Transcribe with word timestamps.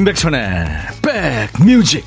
임백천의 0.00 0.66
백뮤직. 1.02 2.02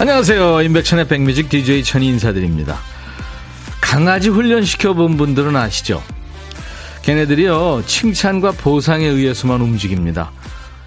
안녕하세요. 0.00 0.62
임백천의 0.62 1.06
백뮤직 1.06 1.48
DJ 1.48 1.84
천이 1.84 2.08
인사드립니다. 2.08 2.80
강아지 3.80 4.28
훈련시켜 4.28 4.94
본 4.94 5.16
분들은 5.16 5.54
아시죠 5.54 6.02
걔네들이요, 7.10 7.82
칭찬과 7.86 8.52
보상에 8.52 9.04
의해서만 9.04 9.60
움직입니다. 9.60 10.30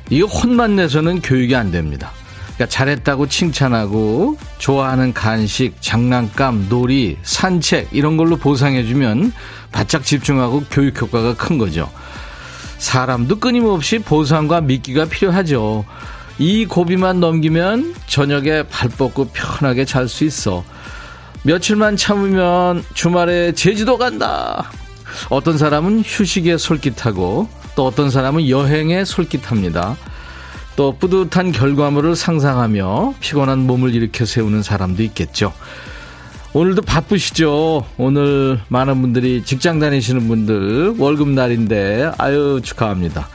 이거 0.09 0.25
혼만 0.25 0.77
내서는 0.77 1.21
교육이 1.21 1.53
안 1.53 1.69
됩니다. 1.69 2.11
그러니까 2.53 2.67
잘했다고 2.67 3.27
칭찬하고 3.27 4.37
좋아하는 4.57 5.11
간식, 5.11 5.75
장난감, 5.81 6.67
놀이, 6.69 7.17
산책 7.23 7.89
이런 7.91 8.15
걸로 8.15 8.37
보상해주면 8.37 9.33
바짝 9.73 10.05
집중하고 10.05 10.63
교육 10.71 11.01
효과가 11.01 11.35
큰 11.35 11.57
거죠. 11.57 11.91
사람도 12.77 13.39
끊임없이 13.39 13.99
보상과 13.99 14.61
미끼가 14.61 15.05
필요하죠. 15.05 15.83
이 16.37 16.65
고비만 16.65 17.19
넘기면 17.19 17.95
저녁에 18.07 18.63
발 18.63 18.87
뻗고 18.87 19.31
편하게 19.33 19.83
잘 19.83 20.07
수 20.07 20.23
있어. 20.23 20.63
며칠만 21.41 21.97
참으면 21.97 22.81
주말에 22.93 23.51
제주도 23.51 23.97
간다. 23.97 24.71
어떤 25.29 25.57
사람은 25.57 26.03
휴식에 26.05 26.57
솔깃하고 26.57 27.47
또 27.75 27.85
어떤 27.85 28.09
사람은 28.09 28.49
여행에 28.49 29.05
솔깃합니다. 29.05 29.97
또 30.75 30.97
뿌듯한 30.97 31.51
결과물을 31.51 32.15
상상하며 32.15 33.15
피곤한 33.19 33.59
몸을 33.59 33.93
일으켜 33.93 34.25
세우는 34.25 34.63
사람도 34.63 35.03
있겠죠. 35.03 35.53
오늘도 36.53 36.83
바쁘시죠? 36.83 37.85
오늘 37.97 38.59
많은 38.67 39.01
분들이 39.01 39.43
직장 39.43 39.79
다니시는 39.79 40.27
분들 40.27 40.95
월급날인데 40.99 42.11
아유 42.17 42.61
축하합니다. 42.63 43.27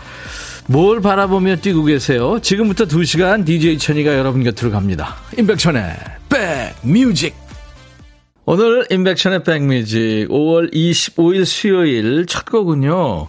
뭘 0.67 1.01
바라보며 1.01 1.57
뛰고 1.57 1.85
계세요? 1.85 2.39
지금부터 2.41 2.85
2시간 2.85 3.45
DJ 3.45 3.79
천이가 3.79 4.15
여러분 4.15 4.45
곁으로 4.45 4.71
갑니다. 4.71 5.17
임백천의 5.37 5.97
백뮤직 6.29 7.35
오늘 8.51 8.87
임백천의 8.89 9.45
백뮤직 9.45 10.27
5월 10.31 10.73
25일 10.73 11.45
수요일 11.45 12.25
첫 12.25 12.47
곡은요. 12.47 13.29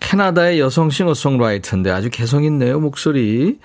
캐나다의 0.00 0.60
여성 0.60 0.88
싱어송라이터인데 0.88 1.90
아주 1.90 2.08
개성 2.08 2.42
있네요, 2.44 2.80
목소리. 2.80 3.58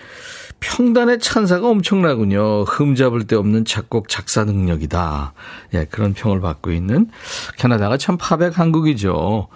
평단의 0.59 1.19
찬사가 1.19 1.69
엄청나군요. 1.69 2.63
흠 2.63 2.95
잡을 2.95 3.25
데 3.25 3.37
없는 3.37 3.63
작곡 3.63 4.09
작사 4.09 4.43
능력이다. 4.43 5.31
예, 5.75 5.85
그런 5.85 6.13
평을 6.13 6.41
받고 6.41 6.73
있는 6.73 7.07
캐나다가 7.57 7.95
참 7.95 8.17
팝의 8.17 8.51
강국이죠. 8.51 9.47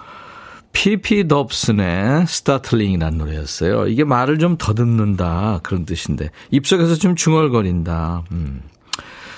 피피 0.71 1.27
덥슨의 1.27 2.27
Stuttering이라는 2.27 3.17
노래였어요. 3.17 3.87
이게 3.87 4.05
말을 4.05 4.39
좀 4.39 4.55
더듬는다 4.57 5.59
그런 5.63 5.83
뜻인데 5.83 6.31
입속에서 6.51 6.95
좀 6.95 7.15
중얼거린다. 7.17 8.23
음. 8.31 8.61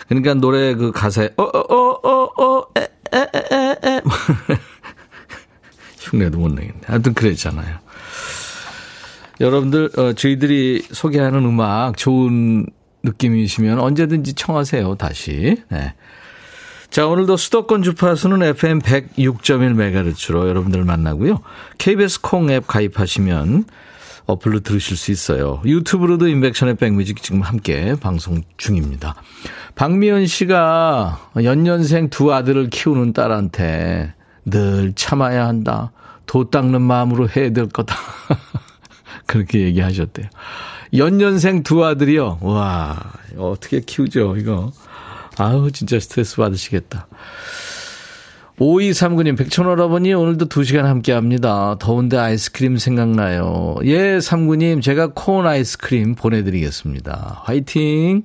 그러니까 0.07 0.33
노래 0.35 0.73
그 0.75 0.91
가사에 0.91 1.29
어어어어어에에에에 1.37 2.81
흉내도 5.99 6.37
못 6.39 6.49
내겠네. 6.53 6.81
아무튼 6.87 7.13
그랬잖아요. 7.13 7.77
여러분들 9.39 9.91
어, 9.97 10.13
저희들이 10.13 10.87
소개하는 10.91 11.45
음악 11.45 11.97
좋은 11.97 12.65
느낌이시면 13.03 13.79
언제든지 13.79 14.33
청하세요. 14.33 14.95
다시. 14.95 15.61
네. 15.69 15.93
자, 16.89 17.05
오늘도 17.05 17.37
수도권 17.37 17.83
주파수는 17.83 18.41
FM 18.43 18.79
106.1MHz로 18.79 20.47
여러분들 20.47 20.83
만나고요. 20.83 21.41
KBS 21.77 22.21
콩 22.21 22.49
앱 22.49 22.65
가입하시면 22.65 23.65
어플로 24.27 24.59
들으실 24.59 24.97
수 24.97 25.11
있어요. 25.11 25.61
유튜브로도 25.65 26.27
인백션의 26.27 26.75
백뮤직 26.75 27.23
지금 27.23 27.41
함께 27.41 27.95
방송 27.99 28.43
중입니다. 28.57 29.15
박미연 29.75 30.27
씨가 30.27 31.31
연년생 31.41 32.09
두 32.09 32.33
아들을 32.33 32.69
키우는 32.69 33.13
딸한테 33.13 34.13
늘 34.45 34.93
참아야 34.93 35.47
한다. 35.47 35.91
도 36.25 36.49
닦는 36.49 36.81
마음으로 36.81 37.29
해야 37.29 37.51
될 37.51 37.69
거다. 37.69 37.95
그렇게 39.25 39.61
얘기하셨대요. 39.61 40.27
연년생 40.93 41.63
두 41.63 41.85
아들이요. 41.85 42.39
와, 42.41 42.97
어떻게 43.37 43.79
키우죠, 43.79 44.35
이거. 44.37 44.71
아우, 45.37 45.71
진짜 45.71 45.99
스트레스 45.99 46.37
받으시겠다. 46.37 47.07
5239님, 48.59 49.37
백천어라버니 49.37 50.13
오늘도 50.15 50.47
2시간 50.47 50.83
함께 50.83 51.13
합니다. 51.13 51.75
더운데 51.79 52.17
아이스크림 52.17 52.77
생각나요. 52.77 53.75
예, 53.83 54.17
39님, 54.17 54.81
제가 54.81 55.11
콘 55.13 55.45
아이스크림 55.45 56.15
보내드리겠습니다. 56.15 57.43
화이팅! 57.45 58.23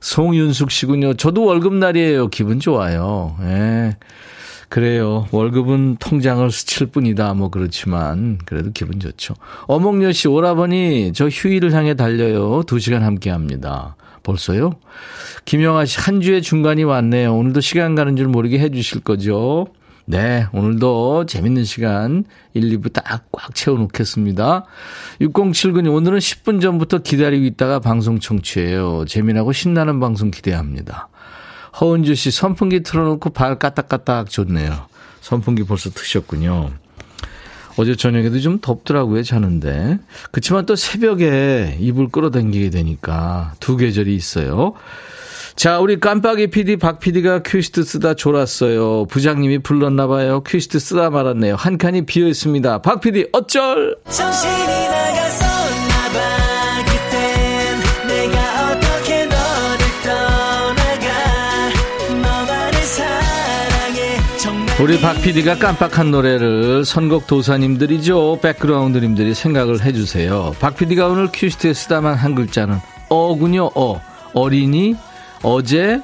송윤숙 0.00 0.70
씨군요. 0.70 1.12
저도 1.14 1.44
월급날이에요. 1.44 2.28
기분 2.28 2.58
좋아요. 2.58 3.36
예. 3.42 3.96
그래요. 4.70 5.26
월급은 5.30 5.96
통장을 5.96 6.50
스칠 6.50 6.86
뿐이다. 6.86 7.34
뭐 7.34 7.50
그렇지만 7.50 8.38
그래도 8.46 8.70
기분 8.72 8.98
좋죠. 8.98 9.34
어몽여 9.66 10.12
씨 10.12 10.28
오라버니 10.28 11.12
저 11.12 11.28
휴일을 11.28 11.74
향해 11.74 11.94
달려요. 11.94 12.62
2시간 12.62 13.00
함께 13.00 13.28
합니다. 13.28 13.96
벌써요? 14.30 14.74
김영아 15.44 15.84
씨, 15.84 15.98
한 15.98 16.20
주의 16.20 16.40
중간이 16.40 16.84
왔네요. 16.84 17.34
오늘도 17.34 17.60
시간 17.60 17.94
가는 17.94 18.16
줄 18.16 18.28
모르게 18.28 18.58
해주실 18.58 19.00
거죠? 19.00 19.66
네, 20.06 20.46
오늘도 20.52 21.26
재밌는 21.26 21.64
시간 21.64 22.24
1, 22.54 22.62
2부 22.78 22.92
딱 22.92 23.30
꽉 23.32 23.54
채워놓겠습니다. 23.54 24.64
6079님, 25.20 25.94
오늘은 25.94 26.18
10분 26.18 26.60
전부터 26.60 26.98
기다리고 26.98 27.44
있다가 27.44 27.80
방송 27.80 28.20
청취해요. 28.20 29.04
재미나고 29.06 29.52
신나는 29.52 29.98
방송 30.00 30.30
기대합니다. 30.30 31.08
허은주 31.80 32.14
씨, 32.14 32.30
선풍기 32.30 32.82
틀어놓고 32.82 33.30
발 33.30 33.58
까딱까딱 33.58 34.28
좋네요. 34.28 34.86
선풍기 35.20 35.64
벌써 35.64 35.90
트셨군요. 35.90 36.70
어제 37.76 37.96
저녁에도 37.96 38.40
좀 38.40 38.58
덥더라고요, 38.60 39.22
자는데. 39.22 39.98
그렇지만 40.30 40.66
또 40.66 40.76
새벽에 40.76 41.76
이불 41.80 42.08
끌어당기게 42.10 42.70
되니까 42.70 43.54
두 43.60 43.76
계절이 43.76 44.14
있어요. 44.14 44.74
자, 45.56 45.78
우리 45.78 46.00
깜빡이 46.00 46.46
PD 46.46 46.76
박 46.76 47.00
PD가 47.00 47.42
퀴스트 47.42 47.82
쓰다 47.82 48.14
졸았어요. 48.14 49.06
부장님이 49.06 49.58
불렀나 49.58 50.06
봐요. 50.06 50.42
퀴스트 50.46 50.78
쓰다 50.78 51.10
말았네요. 51.10 51.54
한 51.56 51.76
칸이 51.76 52.06
비어 52.06 52.28
있습니다. 52.28 52.82
박 52.82 53.00
PD 53.00 53.28
어쩔? 53.32 53.96
정신이 54.08 54.88
나갔었나 54.88 55.94
봐. 56.12 56.49
우리 64.82 64.98
박 64.98 65.20
PD가 65.20 65.56
깜빡한 65.56 66.10
노래를 66.10 66.86
선곡 66.86 67.26
도사님들이죠. 67.26 68.38
백그라운드님들이 68.40 69.34
생각을 69.34 69.84
해주세요. 69.84 70.54
박 70.58 70.74
PD가 70.74 71.08
오늘 71.08 71.30
퀴즈트에 71.30 71.74
쓰다만 71.74 72.14
한 72.14 72.34
글자는 72.34 72.78
어군요. 73.10 73.70
어. 73.74 74.00
어린이, 74.32 74.96
어제, 75.42 76.00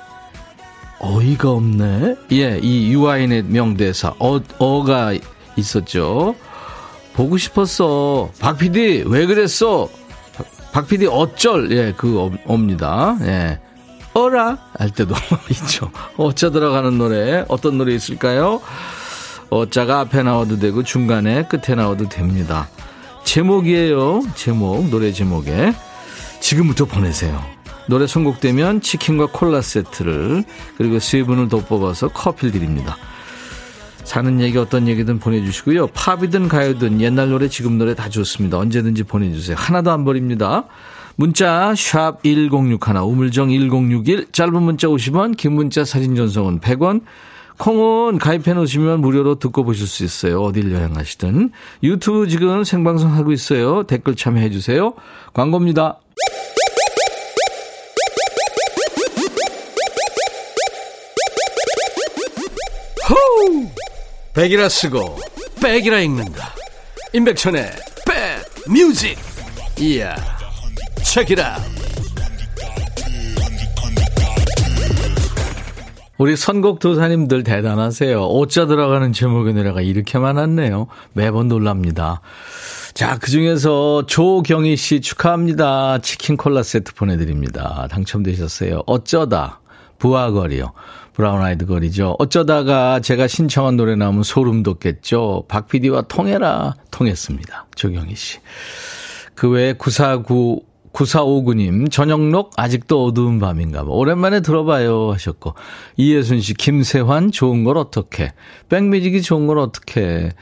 어이가 0.98 1.52
없네. 1.52 2.16
예, 2.32 2.58
이 2.60 2.92
유아인의 2.92 3.44
명대사. 3.44 4.14
어, 4.18 4.40
어가 4.58 5.14
있었죠. 5.56 6.34
보고 7.14 7.38
싶었어. 7.38 8.30
박 8.38 8.58
PD, 8.58 9.04
왜 9.06 9.24
그랬어? 9.24 9.88
박 10.72 10.86
PD 10.86 11.06
어쩔. 11.06 11.72
예, 11.72 11.94
그 11.96 12.20
어, 12.20 12.30
업니다. 12.46 13.16
예. 13.22 13.58
어라 14.16 14.56
할 14.78 14.90
때도 14.90 15.14
있죠. 15.50 15.90
어짜 16.16 16.50
들어가는 16.50 16.96
노래 16.96 17.44
어떤 17.48 17.76
노래 17.76 17.94
있을까요? 17.94 18.62
어자가 19.50 20.00
앞에 20.00 20.22
나와도 20.22 20.58
되고 20.58 20.82
중간에 20.82 21.46
끝에 21.46 21.76
나와도 21.76 22.08
됩니다. 22.08 22.68
제목이에요. 23.24 24.22
제목 24.34 24.88
노래 24.88 25.12
제목에 25.12 25.74
지금부터 26.40 26.86
보내세요. 26.86 27.44
노래 27.88 28.06
선곡되면 28.06 28.80
치킨과 28.80 29.26
콜라 29.26 29.60
세트를 29.60 30.44
그리고 30.78 30.98
세 30.98 31.22
분을 31.22 31.48
더 31.48 31.58
뽑아서 31.58 32.08
커피를 32.08 32.52
드립니다. 32.52 32.96
사는 34.02 34.40
얘기 34.40 34.56
어떤 34.56 34.88
얘기든 34.88 35.18
보내주시고요. 35.18 35.88
팝이든 35.88 36.48
가요든 36.48 37.00
옛날 37.00 37.28
노래 37.28 37.48
지금 37.48 37.76
노래 37.76 37.94
다 37.94 38.08
좋습니다. 38.08 38.56
언제든지 38.58 39.02
보내주세요. 39.02 39.56
하나도 39.58 39.90
안 39.90 40.04
버립니다. 40.04 40.64
문자 41.16 41.74
1061, 41.74 42.78
우물정 43.02 43.50
1061, 43.50 44.32
짧은 44.32 44.62
문자 44.62 44.86
50원, 44.86 45.36
긴 45.36 45.52
문자 45.52 45.84
사진 45.84 46.14
전송은 46.14 46.60
100원, 46.60 47.02
콩은 47.58 48.18
가입해 48.18 48.52
놓으시면 48.52 49.00
무료로 49.00 49.38
듣고 49.38 49.64
보실 49.64 49.86
수 49.86 50.04
있어요. 50.04 50.42
어딜 50.42 50.72
여행하시든. 50.72 51.52
유튜브 51.82 52.28
지금 52.28 52.64
생방송 52.64 53.14
하고 53.14 53.32
있어요. 53.32 53.84
댓글 53.84 54.14
참여해 54.14 54.50
주세요. 54.50 54.92
광고입니다. 55.32 55.98
호우! 63.08 63.66
백이라 64.34 64.68
쓰고 64.68 65.16
백이라 65.62 66.00
읽는다. 66.00 66.54
임백천의 67.14 67.70
백 68.06 68.70
뮤직. 68.70 69.16
이야. 69.78 70.35
책이라. 71.06 71.56
우리 76.18 76.36
선곡 76.36 76.80
도사님들 76.80 77.42
대단하세요. 77.42 78.22
어쩌 78.22 78.66
들어가는 78.66 79.12
제목의 79.12 79.54
노래가 79.54 79.80
이렇게 79.80 80.18
많았네요. 80.18 80.88
매번 81.12 81.48
놀랍니다. 81.48 82.20
자, 82.92 83.18
그 83.18 83.30
중에서 83.30 84.04
조경희 84.06 84.76
씨 84.76 85.00
축하합니다. 85.00 85.98
치킨 86.00 86.36
콜라 86.36 86.62
세트 86.62 86.94
보내드립니다. 86.94 87.88
당첨되셨어요. 87.90 88.82
어쩌다. 88.86 89.60
부하거리요. 89.98 90.72
브라운 91.14 91.40
아이드 91.40 91.66
거리죠. 91.66 92.16
어쩌다가 92.18 93.00
제가 93.00 93.26
신청한 93.26 93.76
노래 93.76 93.94
나오면 93.94 94.22
소름 94.22 94.62
돋겠죠. 94.62 95.44
박 95.48 95.68
PD와 95.68 96.02
통해라. 96.02 96.74
통했습니다. 96.90 97.66
조경희 97.74 98.14
씨. 98.16 98.38
그 99.34 99.48
외에 99.50 99.74
949 99.74 100.65
9459님, 100.96 101.90
저녁록 101.90 102.52
아직도 102.56 103.04
어두운 103.04 103.38
밤인가 103.38 103.84
봐. 103.84 103.90
오랜만에 103.90 104.40
들어봐요 104.40 105.12
하셨고, 105.12 105.54
이예순 105.98 106.40
씨, 106.40 106.54
김세환, 106.54 107.32
좋은 107.32 107.64
걸 107.64 107.76
어떻게. 107.76 108.32
백뮤직이 108.70 109.20
좋은 109.20 109.46
걸 109.46 109.58
어떻게. 109.58 110.32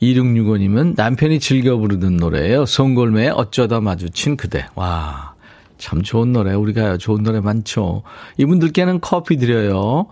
2665님은 0.00 0.94
남편이 0.96 1.40
즐겨 1.40 1.76
부르던 1.76 2.16
노래예요. 2.16 2.64
송골매의 2.64 3.30
어쩌다 3.30 3.80
마주친 3.80 4.36
그대. 4.36 4.66
와, 4.76 5.34
참 5.76 6.02
좋은 6.02 6.32
노래. 6.32 6.54
우리가 6.54 6.96
좋은 6.96 7.22
노래 7.22 7.40
많죠. 7.40 8.02
이분들께는 8.38 9.00
커피 9.00 9.36
드려요. 9.36 10.06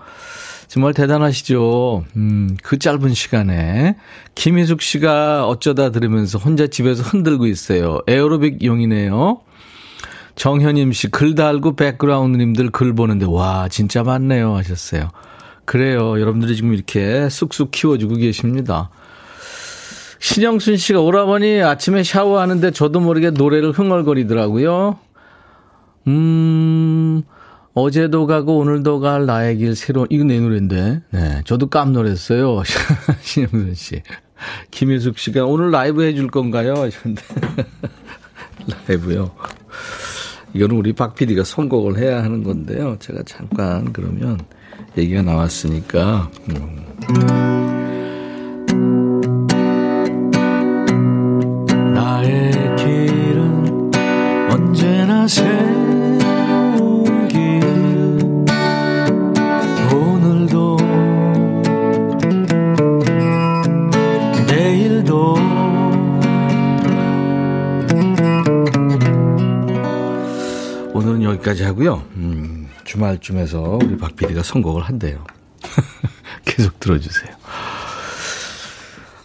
정말 0.68 0.92
대단하시죠. 0.92 2.04
음, 2.16 2.56
그 2.62 2.78
짧은 2.78 3.14
시간에. 3.14 3.96
김희숙 4.34 4.82
씨가 4.82 5.46
어쩌다 5.46 5.90
들으면서 5.90 6.38
혼자 6.38 6.66
집에서 6.66 7.02
흔들고 7.04 7.46
있어요. 7.46 8.00
에어로빅 8.08 8.64
용이네요. 8.64 9.40
정현임 10.36 10.92
씨, 10.92 11.08
글 11.08 11.34
달고 11.34 11.76
백그라운드님들 11.76 12.70
글 12.70 12.94
보는데, 12.94 13.26
와, 13.26 13.68
진짜 13.68 14.02
많네요. 14.02 14.54
하셨어요. 14.54 15.10
그래요. 15.64 16.20
여러분들이 16.20 16.54
지금 16.54 16.72
이렇게 16.72 17.28
쑥쑥 17.28 17.70
키워주고 17.72 18.16
계십니다. 18.16 18.90
신영순 20.20 20.76
씨가 20.76 21.00
오라버니 21.00 21.60
아침에 21.62 22.02
샤워하는데 22.02 22.70
저도 22.70 23.00
모르게 23.00 23.30
노래를 23.30 23.72
흥얼거리더라고요. 23.72 24.98
음, 26.06 27.22
어제도 27.74 28.26
가고 28.26 28.58
오늘도 28.58 29.00
갈 29.00 29.26
나의 29.26 29.58
길 29.58 29.74
새로운, 29.74 30.06
이거 30.10 30.24
내 30.24 30.38
노래인데. 30.38 31.02
네. 31.10 31.42
저도 31.44 31.68
깜놀했어요. 31.68 32.62
신영순 33.22 33.74
씨. 33.74 34.02
김혜숙 34.70 35.18
씨가 35.18 35.46
오늘 35.46 35.70
라이브 35.70 36.02
해줄 36.02 36.28
건가요? 36.28 36.74
하셨는데. 36.74 37.22
라이브요. 38.88 39.32
이거는 40.54 40.76
우리 40.76 40.92
박 40.92 41.14
PD가 41.14 41.44
선곡을 41.44 41.98
해야 41.98 42.22
하는 42.22 42.42
건데요. 42.42 42.96
제가 42.98 43.22
잠깐 43.24 43.92
그러면 43.92 44.40
얘기가 44.96 45.22
나왔으니까. 45.22 46.30
음. 46.50 47.75
여기까지 71.56 71.64
하고요. 71.64 72.04
음, 72.16 72.68
주말쯤에서 72.84 73.78
우리 73.82 73.96
박 73.96 74.14
PD가 74.14 74.42
선곡을 74.42 74.82
한대요. 74.82 75.24
계속 76.44 76.78
들어주세요. 76.78 77.34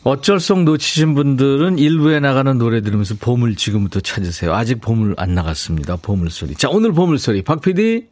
어쩔 0.04 0.39
속 0.39 0.63
놓치신 0.63 1.13
분들은 1.13 1.78
일부에 1.78 2.19
나가는 2.19 2.57
노래 2.57 2.81
들으면서 2.81 3.16
보물 3.19 3.56
지금부터 3.56 4.00
찾으세요. 4.00 4.54
아직 4.56 4.81
보물 4.81 5.13
안 5.18 5.36
나갔습니다. 5.36 5.98
보물 5.98 6.31
소리. 6.31 6.56
자, 6.56 6.69
오늘 6.69 6.92
보물 6.92 7.19
소리. 7.19 7.44
박 7.44 7.62
PD. 7.62 8.07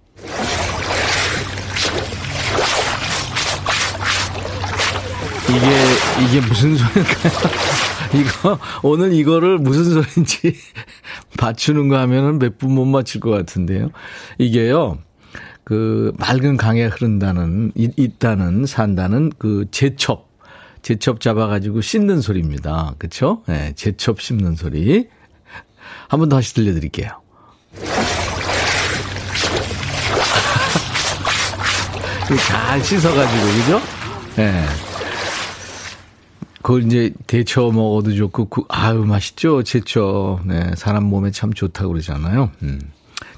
이게, 5.49 6.25
이게 6.27 6.47
무슨 6.47 6.77
소리일까요? 6.77 7.88
이거, 8.13 8.59
오늘 8.83 9.13
이거를 9.13 9.57
무슨 9.59 9.83
소리인지 9.85 10.55
맞추는 11.41 11.89
거 11.89 11.97
하면은 11.99 12.39
몇 12.39 12.57
분 12.57 12.71
못 12.71 12.85
맞출 12.85 13.21
것 13.21 13.29
같은데요. 13.29 13.89
이게요, 14.39 14.97
그, 15.63 16.11
맑은 16.17 16.57
강에 16.57 16.85
흐른다는, 16.85 17.71
있다는, 17.75 18.65
산다는 18.65 19.31
그 19.37 19.65
제첩. 19.71 20.27
제첩 20.81 21.19
잡아가지고 21.19 21.81
씻는 21.81 22.21
소리입니다. 22.21 22.95
그쵸? 22.97 23.43
네, 23.47 23.73
제첩 23.75 24.21
씹는 24.21 24.55
소리. 24.55 25.07
한 26.07 26.19
번 26.19 26.29
다시 26.29 26.53
들려드릴게요. 26.55 27.11
잘 32.47 32.83
씻어가지고, 32.83 33.45
그죠? 33.47 33.81
예. 34.37 34.51
네. 34.51 34.65
그걸 36.61 36.83
이제 36.83 37.13
데쳐 37.27 37.71
먹어도 37.71 38.13
좋고, 38.15 38.45
그, 38.45 38.63
아유, 38.67 39.05
맛있죠? 39.05 39.63
제첩. 39.63 40.41
네, 40.45 40.71
사람 40.75 41.05
몸에 41.05 41.31
참 41.31 41.53
좋다고 41.53 41.93
그러잖아요. 41.93 42.51
음. 42.63 42.79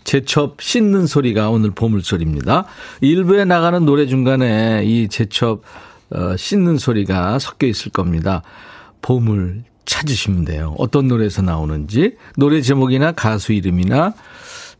제첩 0.03 0.61
씻는 0.61 1.07
소리가 1.07 1.49
오늘 1.49 1.71
보물소리입니다. 1.71 2.65
일부에 3.01 3.45
나가는 3.45 3.83
노래 3.85 4.07
중간에 4.07 4.83
이 4.85 5.07
제첩 5.07 5.61
어, 6.09 6.35
씻는 6.35 6.77
소리가 6.77 7.39
섞여 7.39 7.67
있을 7.67 7.91
겁니다. 7.91 8.41
보물 9.01 9.63
찾으시면 9.85 10.45
돼요. 10.45 10.75
어떤 10.77 11.07
노래에서 11.07 11.41
나오는지, 11.41 12.17
노래 12.35 12.61
제목이나 12.61 13.11
가수 13.11 13.53
이름이나 13.53 14.13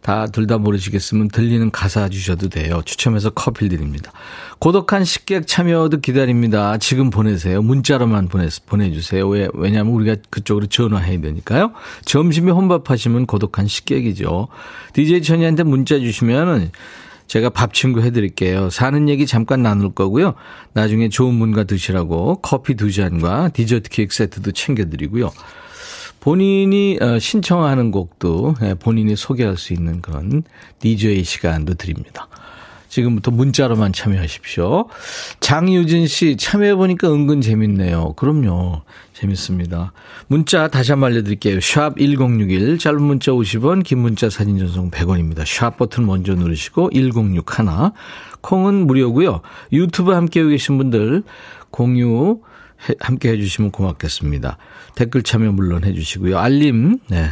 다 0.01 0.25
둘 0.27 0.47
다 0.47 0.57
모르시겠으면 0.57 1.27
들리는 1.29 1.69
가사 1.71 2.09
주셔도 2.09 2.49
돼요. 2.49 2.81
추첨해서 2.85 3.29
커피 3.29 3.69
드립니다. 3.69 4.11
고독한 4.59 5.05
식객 5.05 5.47
참여도 5.47 5.99
기다립니다. 5.99 6.77
지금 6.77 7.09
보내세요. 7.09 7.61
문자로만 7.61 8.27
보내, 8.27 8.49
보내주세요. 8.65 9.27
왜, 9.27 9.47
왜냐면 9.53 9.93
우리가 9.93 10.15
그쪽으로 10.29 10.67
전화해야 10.67 11.21
되니까요. 11.21 11.73
점심에 12.05 12.51
혼밥하시면 12.51 13.27
고독한 13.27 13.67
식객이죠. 13.67 14.47
DJ 14.93 15.21
천이한테 15.21 15.63
문자 15.63 15.99
주시면은 15.99 16.71
제가 17.27 17.49
밥 17.49 17.73
친구 17.73 18.01
해드릴게요. 18.01 18.69
사는 18.69 19.07
얘기 19.07 19.25
잠깐 19.25 19.61
나눌 19.63 19.93
거고요. 19.93 20.33
나중에 20.73 21.07
좋은 21.07 21.39
분과 21.39 21.63
드시라고 21.63 22.39
커피 22.41 22.75
두 22.75 22.91
잔과 22.91 23.49
디저트 23.49 23.89
케이크 23.89 24.13
세트도 24.13 24.51
챙겨드리고요. 24.51 25.31
본인이 26.21 26.97
어, 27.01 27.19
신청하는 27.19 27.91
곡도 27.91 28.55
예, 28.61 28.73
본인이 28.75 29.15
소개할 29.15 29.57
수 29.57 29.73
있는 29.73 30.01
그런 30.01 30.43
DJ 30.79 31.23
시간도 31.23 31.73
드립니다. 31.73 32.27
지금부터 32.87 33.31
문자로만 33.31 33.93
참여하십시오. 33.93 34.87
장유진 35.39 36.07
씨 36.07 36.35
참여해보니까 36.37 37.11
은근 37.11 37.41
재밌네요. 37.41 38.13
그럼요. 38.17 38.81
재밌습니다. 39.13 39.93
문자 40.27 40.67
다시 40.67 40.91
한번 40.91 41.11
알려드릴게요. 41.11 41.59
샵 41.61 41.97
1061, 41.97 42.77
짧은 42.77 43.01
문자 43.01 43.31
50원, 43.31 43.83
긴 43.83 43.99
문자 43.99 44.29
사진 44.29 44.59
전송 44.59 44.91
100원입니다. 44.91 45.43
샵 45.45 45.77
버튼 45.77 46.05
먼저 46.05 46.35
누르시고 46.35 46.91
1061. 46.91 47.93
콩은 48.41 48.87
무료고요. 48.87 49.41
유튜브 49.71 50.11
함께하고 50.11 50.51
계신 50.51 50.77
분들 50.77 51.23
공유 51.71 52.41
함께 52.99 53.29
해주시면 53.29 53.71
고맙겠습니다. 53.71 54.57
댓글 54.95 55.23
참여 55.23 55.51
물론 55.51 55.83
해주시고요. 55.83 56.37
알림, 56.37 56.99
네. 57.09 57.29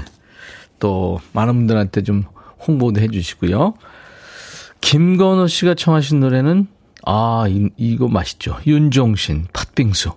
또 0.80 1.20
많은 1.34 1.56
분들한테 1.56 2.04
좀 2.04 2.24
홍보도 2.68 3.02
해주시고요. 3.02 3.74
김건호 4.82 5.48
씨가 5.48 5.76
청하신 5.76 6.20
노래는 6.20 6.68
아 7.06 7.46
이, 7.50 7.70
이거 7.78 8.08
맛있죠. 8.08 8.58
윤종신 8.66 9.48
팥빙수. 9.54 10.12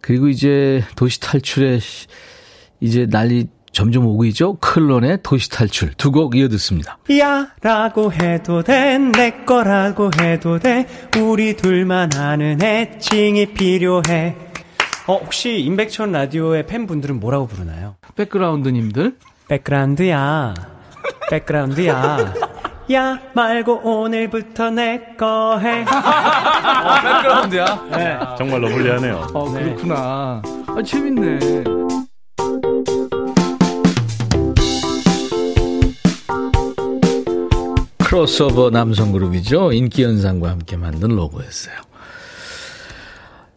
그리고 0.00 0.28
이제 0.28 0.84
도시 0.96 1.20
탈출에 1.20 1.78
이제 2.80 3.06
난리 3.06 3.46
점점 3.72 4.06
오고 4.06 4.24
있죠? 4.26 4.54
클론의 4.58 5.18
도시 5.24 5.48
탈출 5.50 5.92
두 5.94 6.12
곡 6.12 6.36
이어 6.36 6.48
듣습니다. 6.48 6.98
야 7.18 7.48
라고 7.62 8.12
해도 8.12 8.62
돼 8.62 8.98
내 8.98 9.44
거라고 9.44 10.10
해도 10.20 10.58
돼 10.58 10.86
우리 11.18 11.56
둘만 11.56 12.14
아는 12.14 12.62
애칭이 12.62 13.46
필요해 13.54 14.36
어 15.06 15.16
혹시 15.18 15.60
임백천 15.60 16.12
라디오의 16.12 16.66
팬분들은 16.66 17.20
뭐라고 17.20 17.46
부르나요? 17.46 17.96
백그라운드님들 18.16 19.16
백그라운드야 19.48 20.54
백그라운드야 21.30 22.34
야 22.92 23.18
말고 23.34 23.80
오늘부터 23.82 24.70
내 24.70 25.14
거 25.18 25.58
해. 25.58 25.82
어, 25.88 27.00
백그라운드야? 27.02 27.64
네. 27.96 28.18
정말 28.36 28.60
lovely하네요. 28.60 29.26
어, 29.32 29.50
그렇구나. 29.50 30.42
아, 30.66 30.82
재밌네. 30.84 31.64
크로스오버 37.98 38.70
남성 38.70 39.12
그룹이죠. 39.12 39.72
인기 39.72 40.04
현상과 40.04 40.50
함께 40.50 40.76
만든 40.76 41.08
로고였어요. 41.10 41.74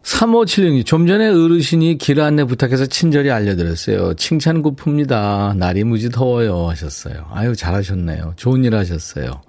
3576님, 0.08 0.86
좀 0.86 1.06
전에 1.06 1.28
어르신이 1.28 1.98
길 1.98 2.20
안내 2.20 2.44
부탁해서 2.44 2.86
친절히 2.86 3.30
알려드렸어요. 3.30 4.14
칭찬 4.14 4.62
고픕니다. 4.62 5.54
날이 5.56 5.84
무지 5.84 6.08
더워요. 6.08 6.66
하셨어요. 6.68 7.26
아유, 7.30 7.54
잘하셨네요. 7.54 8.32
좋은 8.36 8.64
일 8.64 8.74
하셨어요. 8.74 9.42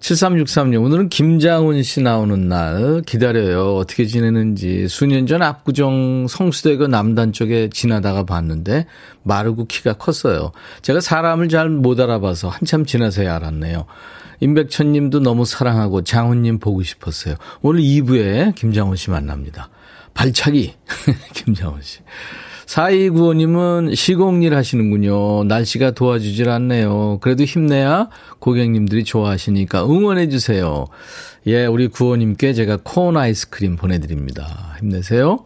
7363님, 0.00 0.82
오늘은 0.82 1.10
김장훈 1.10 1.82
씨 1.82 2.00
나오는 2.02 2.48
날 2.48 3.02
기다려요. 3.06 3.76
어떻게 3.76 4.06
지내는지. 4.06 4.88
수년 4.88 5.26
전 5.26 5.42
압구정 5.42 6.28
성수대교 6.28 6.88
남단 6.88 7.32
쪽에 7.32 7.68
지나다가 7.70 8.24
봤는데 8.24 8.86
마르고 9.22 9.66
키가 9.66 9.94
컸어요. 9.94 10.52
제가 10.82 11.00
사람을 11.00 11.48
잘 11.48 11.68
못 11.68 12.00
알아봐서 12.00 12.48
한참 12.48 12.84
지나서야 12.84 13.34
알았네요. 13.36 13.86
임백천 14.40 14.92
님도 14.92 15.20
너무 15.20 15.44
사랑하고 15.44 16.02
장훈 16.04 16.42
님 16.42 16.58
보고 16.58 16.82
싶었어요. 16.82 17.36
오늘 17.62 17.80
2부에 17.80 18.54
김장훈 18.54 18.96
씨 18.96 19.10
만납니다. 19.10 19.70
발차기. 20.14 20.74
김장훈 21.34 21.82
씨. 21.82 22.00
4295님은 22.66 23.94
시공일 23.94 24.54
하시는군요. 24.54 25.44
날씨가 25.44 25.90
도와주질 25.92 26.48
않네요. 26.48 27.18
그래도 27.20 27.44
힘내야 27.44 28.08
고객님들이 28.38 29.04
좋아하시니까 29.04 29.84
응원해주세요. 29.84 30.86
예, 31.46 31.66
우리 31.66 31.88
구호님께 31.88 32.54
제가 32.54 32.78
콘 32.82 33.16
아이스크림 33.16 33.76
보내드립니다. 33.76 34.76
힘내세요. 34.80 35.44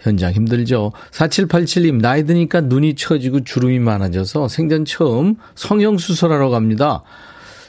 현장 0.00 0.32
힘들죠. 0.32 0.92
4787님, 1.10 2.00
나이 2.00 2.24
드니까 2.24 2.60
눈이 2.60 2.94
처지고 2.94 3.42
주름이 3.42 3.78
많아져서 3.80 4.48
생전 4.48 4.84
처음 4.84 5.36
성형수술하러 5.54 6.50
갑니다. 6.50 7.02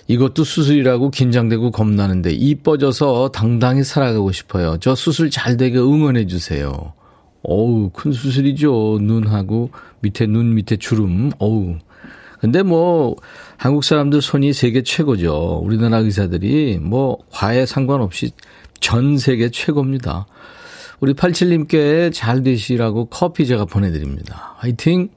이것도 0.09 0.43
수술이라고 0.43 1.11
긴장되고 1.11 1.69
겁나는데 1.69 2.31
이뻐져서 2.31 3.29
당당히 3.31 3.83
살아가고 3.83 4.31
싶어요. 4.31 4.77
저 4.79 4.95
수술 4.95 5.29
잘 5.29 5.55
되게 5.55 5.77
응원해 5.77 6.25
주세요. 6.25 6.93
어우, 7.43 7.91
큰 7.93 8.11
수술이죠. 8.11 8.97
눈하고 9.01 9.69
밑에 10.01 10.25
눈 10.25 10.55
밑에 10.55 10.77
주름. 10.77 11.31
어우. 11.37 11.77
근데 12.39 12.63
뭐 12.63 13.17
한국 13.55 13.83
사람들 13.83 14.23
손이 14.23 14.51
세계 14.53 14.81
최고죠. 14.81 15.61
우리나라 15.63 15.97
의사들이 15.99 16.79
뭐 16.81 17.19
과에 17.29 17.67
상관없이 17.67 18.31
전 18.79 19.19
세계 19.19 19.49
최고입니다. 19.51 20.25
우리 21.01 21.13
87님께 21.13 22.11
잘 22.11 22.41
되시라고 22.41 23.05
커피 23.05 23.45
제가 23.45 23.65
보내드립니다. 23.65 24.55
화이팅! 24.57 25.09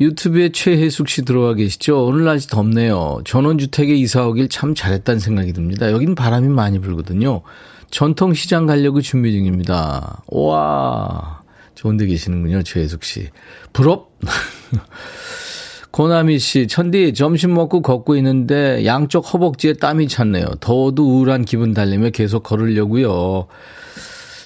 유튜브에 0.00 0.50
최혜숙 0.50 1.08
씨 1.08 1.22
들어와 1.22 1.54
계시죠? 1.54 2.04
오늘 2.04 2.24
날씨 2.24 2.48
덥네요. 2.48 3.20
전원주택에 3.24 3.94
이사 3.94 4.26
오길 4.26 4.48
참 4.48 4.74
잘했다는 4.74 5.18
생각이 5.18 5.52
듭니다. 5.52 5.90
여긴 5.90 6.14
바람이 6.14 6.48
많이 6.48 6.78
불거든요. 6.78 7.42
전통시장 7.90 8.66
가려고 8.66 9.00
준비 9.00 9.32
중입니다. 9.32 10.22
와 10.28 11.42
좋은 11.74 11.96
데 11.96 12.06
계시는군요. 12.06 12.62
최혜숙 12.62 13.02
씨. 13.02 13.28
부럽? 13.72 14.12
고나미 15.90 16.38
씨, 16.38 16.68
천디, 16.68 17.14
점심 17.14 17.54
먹고 17.54 17.82
걷고 17.82 18.14
있는데 18.16 18.84
양쪽 18.84 19.32
허벅지에 19.32 19.72
땀이 19.72 20.06
찼네요. 20.06 20.46
더워도 20.60 21.04
우울한 21.04 21.44
기분 21.44 21.74
달래며 21.74 22.10
계속 22.10 22.42
걸으려고요. 22.44 23.46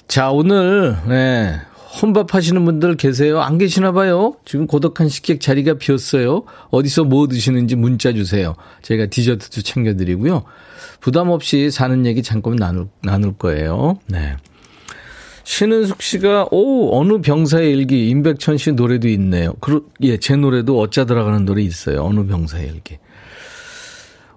자, 0.07 0.31
오늘, 0.31 0.97
네, 1.07 1.59
혼밥 2.01 2.33
하시는 2.33 2.63
분들 2.65 2.97
계세요? 2.97 3.41
안 3.41 3.57
계시나 3.57 3.91
봐요? 3.91 4.35
지금 4.45 4.65
고독한 4.65 5.09
식객 5.09 5.39
자리가 5.39 5.75
비었어요. 5.75 6.43
어디서 6.71 7.03
뭐 7.03 7.27
드시는지 7.27 7.75
문자 7.75 8.13
주세요. 8.13 8.55
제가 8.81 9.07
디저트도 9.07 9.61
챙겨드리고요. 9.61 10.43
부담 10.99 11.29
없이 11.29 11.69
사는 11.69 12.05
얘기 12.05 12.23
잠깐 12.23 12.55
나눌, 12.55 12.87
나눌 13.01 13.33
거예요. 13.33 13.99
네. 14.07 14.35
신은숙 15.43 16.01
씨가, 16.01 16.47
오, 16.51 16.97
어느 16.97 17.19
병사의 17.19 17.71
일기, 17.71 18.09
임백천 18.09 18.57
씨 18.57 18.71
노래도 18.71 19.09
있네요. 19.09 19.53
그, 19.59 19.85
예, 20.01 20.17
제 20.17 20.35
노래도 20.35 20.79
어짜 20.79 21.05
들어가는 21.05 21.45
노래 21.45 21.61
있어요. 21.61 22.03
어느 22.03 22.25
병사의 22.25 22.67
일기. 22.67 22.97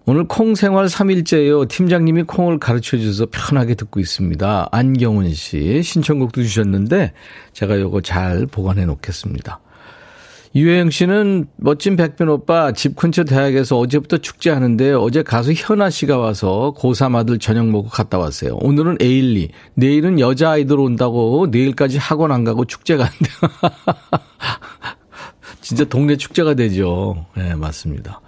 오늘 0.08 0.22
콩 0.28 0.54
생활 0.54 0.86
3일째예요. 0.86 1.68
팀장님이 1.68 2.22
콩을 2.22 2.60
가르쳐 2.60 2.96
주셔서 2.96 3.26
편하게 3.28 3.74
듣고 3.74 3.98
있습니다. 3.98 4.68
안경훈 4.70 5.34
씨 5.34 5.82
신청곡도 5.82 6.44
주셨는데 6.44 7.12
제가 7.52 7.80
요거 7.80 8.02
잘 8.02 8.46
보관해 8.46 8.84
놓겠습니다. 8.86 9.58
유혜영 10.54 10.90
씨는 10.90 11.48
멋진 11.56 11.96
백변 11.96 12.28
오빠 12.28 12.70
집 12.70 12.94
근처 12.94 13.24
대학에서 13.24 13.78
어제부터 13.78 14.18
축제하는데 14.18 14.92
어제 14.92 15.24
가수 15.24 15.52
현아 15.52 15.90
씨가 15.90 16.18
와서 16.18 16.72
고3 16.78 17.16
아들 17.16 17.40
저녁 17.40 17.66
먹고 17.66 17.88
갔다 17.88 18.16
왔어요. 18.16 18.54
오늘은 18.62 18.98
에일리, 19.00 19.50
내일은 19.74 20.20
여자아이들 20.20 20.78
온다고 20.78 21.48
내일까지 21.50 21.98
학원 21.98 22.30
안 22.30 22.44
가고 22.44 22.64
축제 22.64 22.96
간대. 22.96 23.12
진짜 25.60 25.84
동네 25.84 26.16
축제가 26.16 26.54
되죠. 26.54 27.26
네, 27.36 27.56
맞습니다. 27.56 28.20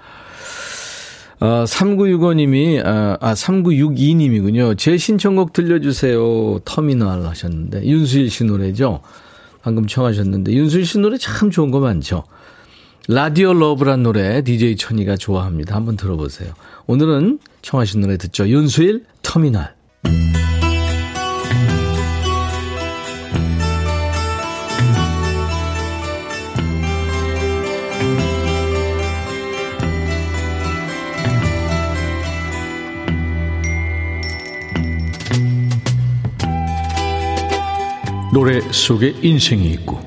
어, 1.41 1.65
3965님이, 1.65 2.85
아, 2.85 3.17
아, 3.21 3.35
3962님이군요. 3.35 4.77
제 4.77 4.97
신청곡 4.97 5.53
들려주세요. 5.53 6.61
터미널 6.65 7.27
하셨는데. 7.27 7.85
윤수일 7.85 8.31
씨 8.31 8.45
노래죠. 8.45 9.01
방금 9.63 9.87
청하셨는데. 9.87 10.53
윤수일 10.53 10.85
씨 10.85 10.99
노래 10.99 11.17
참 11.17 11.51
좋은 11.51 11.71
거 11.71 11.79
많죠. 11.79 12.25
라디오 13.07 13.55
러브란 13.55 14.03
노래 14.03 14.43
DJ 14.43 14.77
천이가 14.77 15.17
좋아합니다. 15.17 15.75
한번 15.75 15.97
들어보세요. 15.97 16.53
오늘은 16.87 17.39
청하신 17.63 18.01
노래 18.03 18.17
듣죠. 18.17 18.49
윤수일 18.49 19.05
터미널. 19.23 19.78
노래 38.39 38.61
속에 38.71 39.17
인생이 39.21 39.69
있고 39.73 40.01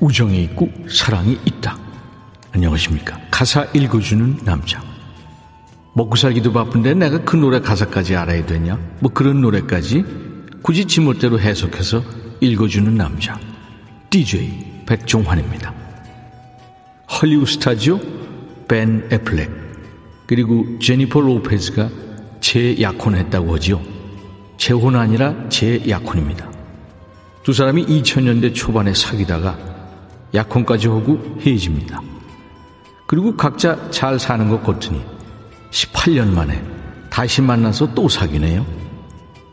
우정이 0.00 0.42
있고 0.42 0.68
사랑이 0.90 1.38
있다. 1.44 1.78
안녕하십니까. 2.50 3.16
가사 3.30 3.64
읽어주는 3.72 4.40
남자. 4.44 4.82
먹고 5.94 6.16
살기도 6.16 6.52
바쁜데 6.52 6.94
내가 6.94 7.22
그 7.22 7.36
노래 7.36 7.60
가사까지 7.60 8.16
알아야 8.16 8.44
되냐? 8.44 8.76
뭐 8.98 9.12
그런 9.12 9.40
노래까지 9.40 10.04
굳이 10.62 10.84
지멋대로 10.86 11.38
해석해서 11.38 12.02
읽어주는 12.40 12.92
남자. 12.92 13.38
DJ 14.10 14.82
백종환입니다. 14.84 15.72
헐리우드 17.08 17.52
스타죠? 17.52 18.00
벤 18.66 19.08
애플렉. 19.12 19.48
그리고 20.26 20.66
제니퍼 20.80 21.20
로페즈가 21.20 21.88
재약혼했다고 22.40 23.54
하지요. 23.54 23.80
재혼 24.56 24.96
아니라 24.96 25.48
재약혼입니다. 25.50 26.55
두 27.46 27.52
사람이 27.52 27.86
2000년대 27.86 28.52
초반에 28.52 28.92
사귀다가 28.92 29.56
약혼까지 30.34 30.88
하고 30.88 31.22
헤어집니다. 31.40 32.02
그리고 33.06 33.36
각자 33.36 33.88
잘 33.92 34.18
사는 34.18 34.48
것 34.48 34.64
같으니 34.64 35.00
18년 35.70 36.32
만에 36.32 36.60
다시 37.08 37.40
만나서 37.40 37.94
또 37.94 38.08
사귀네요. 38.08 38.66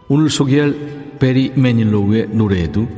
오늘 0.07 0.31
소개할 0.31 1.19
베리 1.19 1.51
매닐로우의 1.55 2.29
노래에도 2.29 2.89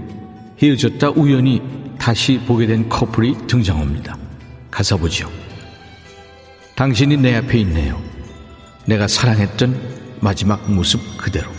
헤어졌다 0.64 1.10
우연히 1.10 1.62
다시 2.00 2.40
보게 2.48 2.66
된 2.66 2.88
커플이 2.88 3.36
등장합니다. 3.48 4.18
가사 4.72 4.96
보죠. 4.96 5.30
당신이 6.76 7.18
내 7.18 7.36
앞에 7.36 7.58
있네요. 7.60 8.02
내가 8.86 9.10
사랑했던 9.10 9.78
마지막 10.22 10.72
모습 10.72 11.02
그대로. 11.18 11.52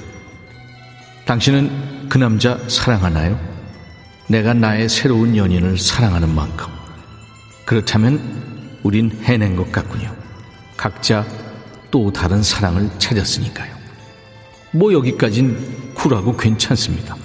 당신은 1.27 1.96
그 2.09 2.19
남자 2.19 2.59
사랑하나요? 2.69 3.39
내가 4.29 4.55
나의 4.55 4.89
새로운 4.89 5.37
연인을 5.37 5.79
사랑하는 5.79 6.35
만큼. 6.35 6.67
그렇다면 7.65 8.79
우린 8.83 9.11
해낸 9.23 9.57
것 9.57 9.71
같군요. 9.73 10.15
각자 10.77 11.25
또 11.91 12.13
다른 12.13 12.43
사랑을 12.43 12.91
찾았으니까요. 12.99 13.75
뭐 14.73 14.93
여기까진 14.93 15.95
쿨하고 15.95 16.37
괜찮습니다. 16.37 17.17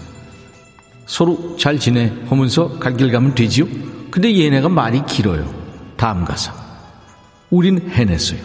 서로 1.05 1.55
잘 1.59 1.77
지내 1.77 2.11
하면서 2.29 2.79
갈 2.79 2.95
길 2.95 3.11
가면 3.11 3.35
되지요? 3.35 3.65
근데 4.09 4.38
얘네가 4.39 4.69
말이 4.69 5.01
길어요. 5.05 5.53
다음 5.97 6.23
가사. 6.25 6.53
우린 7.50 7.89
해냈어요. 7.91 8.39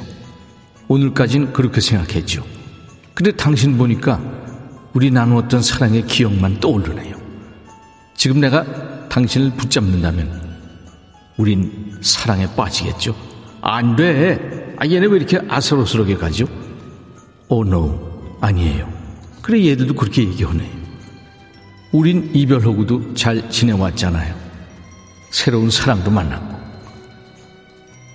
오늘까진 0.88 1.52
그렇게 1.52 1.80
생각했죠. 1.80 2.44
근데 3.14 3.32
당신 3.32 3.78
보니까 3.78 4.20
우리 4.96 5.10
나누었던 5.10 5.60
사랑의 5.60 6.06
기억만 6.06 6.58
떠오르네요. 6.58 7.20
지금 8.14 8.40
내가 8.40 8.64
당신을 9.10 9.50
붙잡는다면 9.50 10.56
우린 11.36 11.98
사랑에 12.00 12.46
빠지겠죠. 12.56 13.14
안 13.60 13.94
돼. 13.94 14.74
아, 14.78 14.86
얘네 14.86 15.06
왜 15.08 15.18
이렇게 15.18 15.38
아슬아슬하게 15.46 16.16
가죠? 16.16 16.46
오, 17.48 17.56
oh, 17.56 17.68
no. 17.68 18.38
아니에요. 18.40 18.90
그래, 19.42 19.66
얘들도 19.66 19.92
그렇게 19.92 20.22
얘기하네. 20.22 20.66
우린 21.92 22.30
이별하고도 22.34 23.12
잘 23.12 23.50
지내왔잖아요. 23.50 24.34
새로운 25.30 25.68
사랑도 25.68 26.10
만났고. 26.10 26.56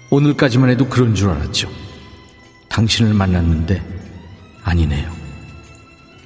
오늘까지만 0.09 0.71
해도 0.71 0.87
그런 0.87 1.13
줄 1.13 1.29
알았죠. 1.29 1.69
당신을 2.69 3.13
만났는데 3.13 3.83
아니네요. 4.63 5.20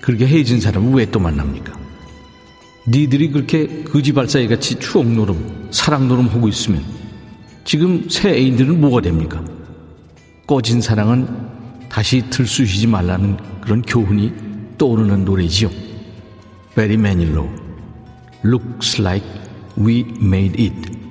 그렇게 0.06 0.28
헤어진 0.28 0.60
사람을 0.62 0.94
왜 0.94 1.06
또 1.08 1.20
만납니까? 1.20 1.74
니들이 2.88 3.32
그렇게 3.32 3.84
거지발사이 3.84 4.48
같이 4.48 4.76
추억 4.80 5.08
노름, 5.08 5.68
사랑 5.72 6.08
노름 6.08 6.28
하고 6.28 6.48
있으면 6.48 6.84
지금 7.64 8.08
새 8.08 8.30
애인들은 8.30 8.80
뭐가 8.80 9.02
됩니까? 9.02 9.44
꺼진 10.46 10.80
사랑은 10.80 11.28
다시 11.90 12.22
들쑤시지 12.30 12.86
말라는 12.86 13.38
그런 13.62 13.82
교훈이 13.82 14.32
떠오르는 14.78 15.26
노래지요. 15.26 15.72
베리 16.76 16.98
매닐로 16.98 17.50
Looks 18.44 19.02
like 19.02 19.26
we 19.76 20.06
made 20.22 20.62
it. 20.62 21.05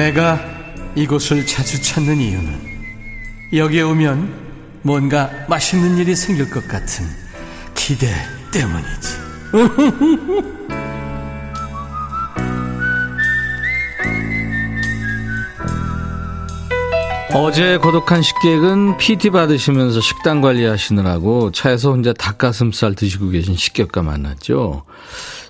내가 0.00 0.40
이곳을 0.94 1.44
자주 1.44 1.82
찾는 1.82 2.16
이유는 2.22 2.58
여기에 3.52 3.82
오면 3.82 4.80
뭔가 4.80 5.30
맛있는 5.46 5.98
일이 5.98 6.16
생길 6.16 6.48
것 6.48 6.66
같은 6.66 7.04
기대 7.74 8.06
때문이지. 8.50 9.20
어제 17.34 17.76
고독한 17.76 18.22
식객은 18.22 18.96
PT 18.96 19.28
받으시면서 19.30 20.00
식단 20.00 20.40
관리하시느라고 20.40 21.52
차에서 21.52 21.90
혼자 21.90 22.14
닭가슴살 22.14 22.94
드시고 22.94 23.28
계신 23.28 23.54
식객과 23.54 24.00
만났죠. 24.00 24.82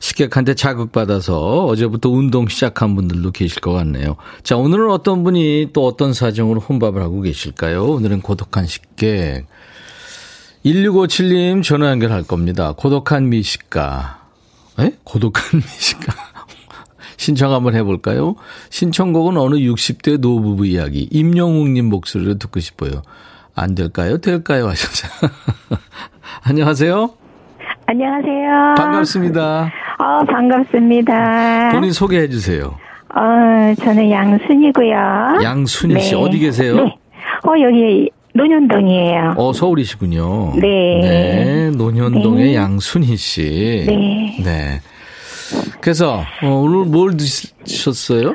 식객한테 0.01 0.55
자극받아서 0.55 1.67
어제부터 1.67 2.09
운동 2.09 2.49
시작한 2.49 2.97
분들도 2.97 3.31
계실 3.31 3.61
것 3.61 3.73
같네요. 3.73 4.17
자, 4.43 4.57
오늘은 4.57 4.91
어떤 4.91 5.23
분이 5.23 5.69
또 5.73 5.87
어떤 5.87 6.13
사정으로 6.15 6.61
혼밥을 6.61 7.01
하고 7.03 7.21
계실까요? 7.21 7.85
오늘은 7.85 8.23
고독한 8.23 8.67
식객. 8.67 9.47
1657님 10.65 11.63
전화 11.63 11.91
연결할 11.91 12.23
겁니다. 12.23 12.73
고독한 12.77 13.29
미식가. 13.29 14.27
에? 14.81 14.93
고독한 15.05 15.61
미식가. 15.61 16.15
신청 17.19 17.53
한번 17.53 17.75
해볼까요? 17.75 18.37
신청곡은 18.71 19.37
어느 19.37 19.57
60대 19.57 20.19
노부부 20.19 20.67
이야기. 20.67 21.09
임영웅님 21.11 21.87
목소리로 21.87 22.39
듣고 22.39 22.61
싶어요. 22.61 23.03
안 23.55 23.75
될까요? 23.75 24.19
될까요? 24.19 24.69
하셔서. 24.69 25.09
안녕하세요. 26.43 27.30
안녕하세요. 27.95 28.77
반갑습니다. 28.77 29.73
어, 29.99 30.25
반갑습니다. 30.25 31.71
본인 31.73 31.91
소개해 31.91 32.29
주세요. 32.29 32.77
어, 33.13 33.75
저는 33.83 34.09
양순이고요. 34.09 35.41
양순이 35.43 35.99
씨, 36.01 36.15
네. 36.15 36.21
어디 36.23 36.39
계세요? 36.39 36.77
네. 36.77 36.83
어, 37.49 37.61
여기 37.61 38.09
논현동이에요. 38.33 39.35
어, 39.37 39.53
서울이시군요. 39.53 40.53
네. 40.61 41.01
네. 41.03 41.71
논현동의 41.77 42.45
네. 42.45 42.55
양순희 42.55 43.17
씨. 43.17 43.85
네. 43.89 44.37
네. 44.45 44.81
그래서 45.81 46.23
어, 46.45 46.47
오늘 46.47 46.85
뭘 46.85 47.17
드셨어요? 47.17 48.29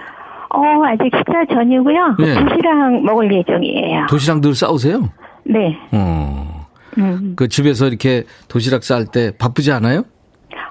어, 0.50 0.62
아직 0.86 1.10
식사 1.16 1.46
전이고요. 1.54 2.18
네. 2.20 2.34
도시락 2.34 3.04
먹을 3.04 3.34
예정이에요. 3.34 4.08
도시락 4.10 4.42
늘 4.42 4.54
싸우세요? 4.54 5.10
네. 5.46 5.78
어. 5.94 6.55
음. 6.98 7.34
그 7.36 7.48
집에서 7.48 7.88
이렇게 7.88 8.24
도시락 8.48 8.84
쌀 8.84 9.06
때 9.06 9.32
바쁘지 9.38 9.72
않아요? 9.72 10.04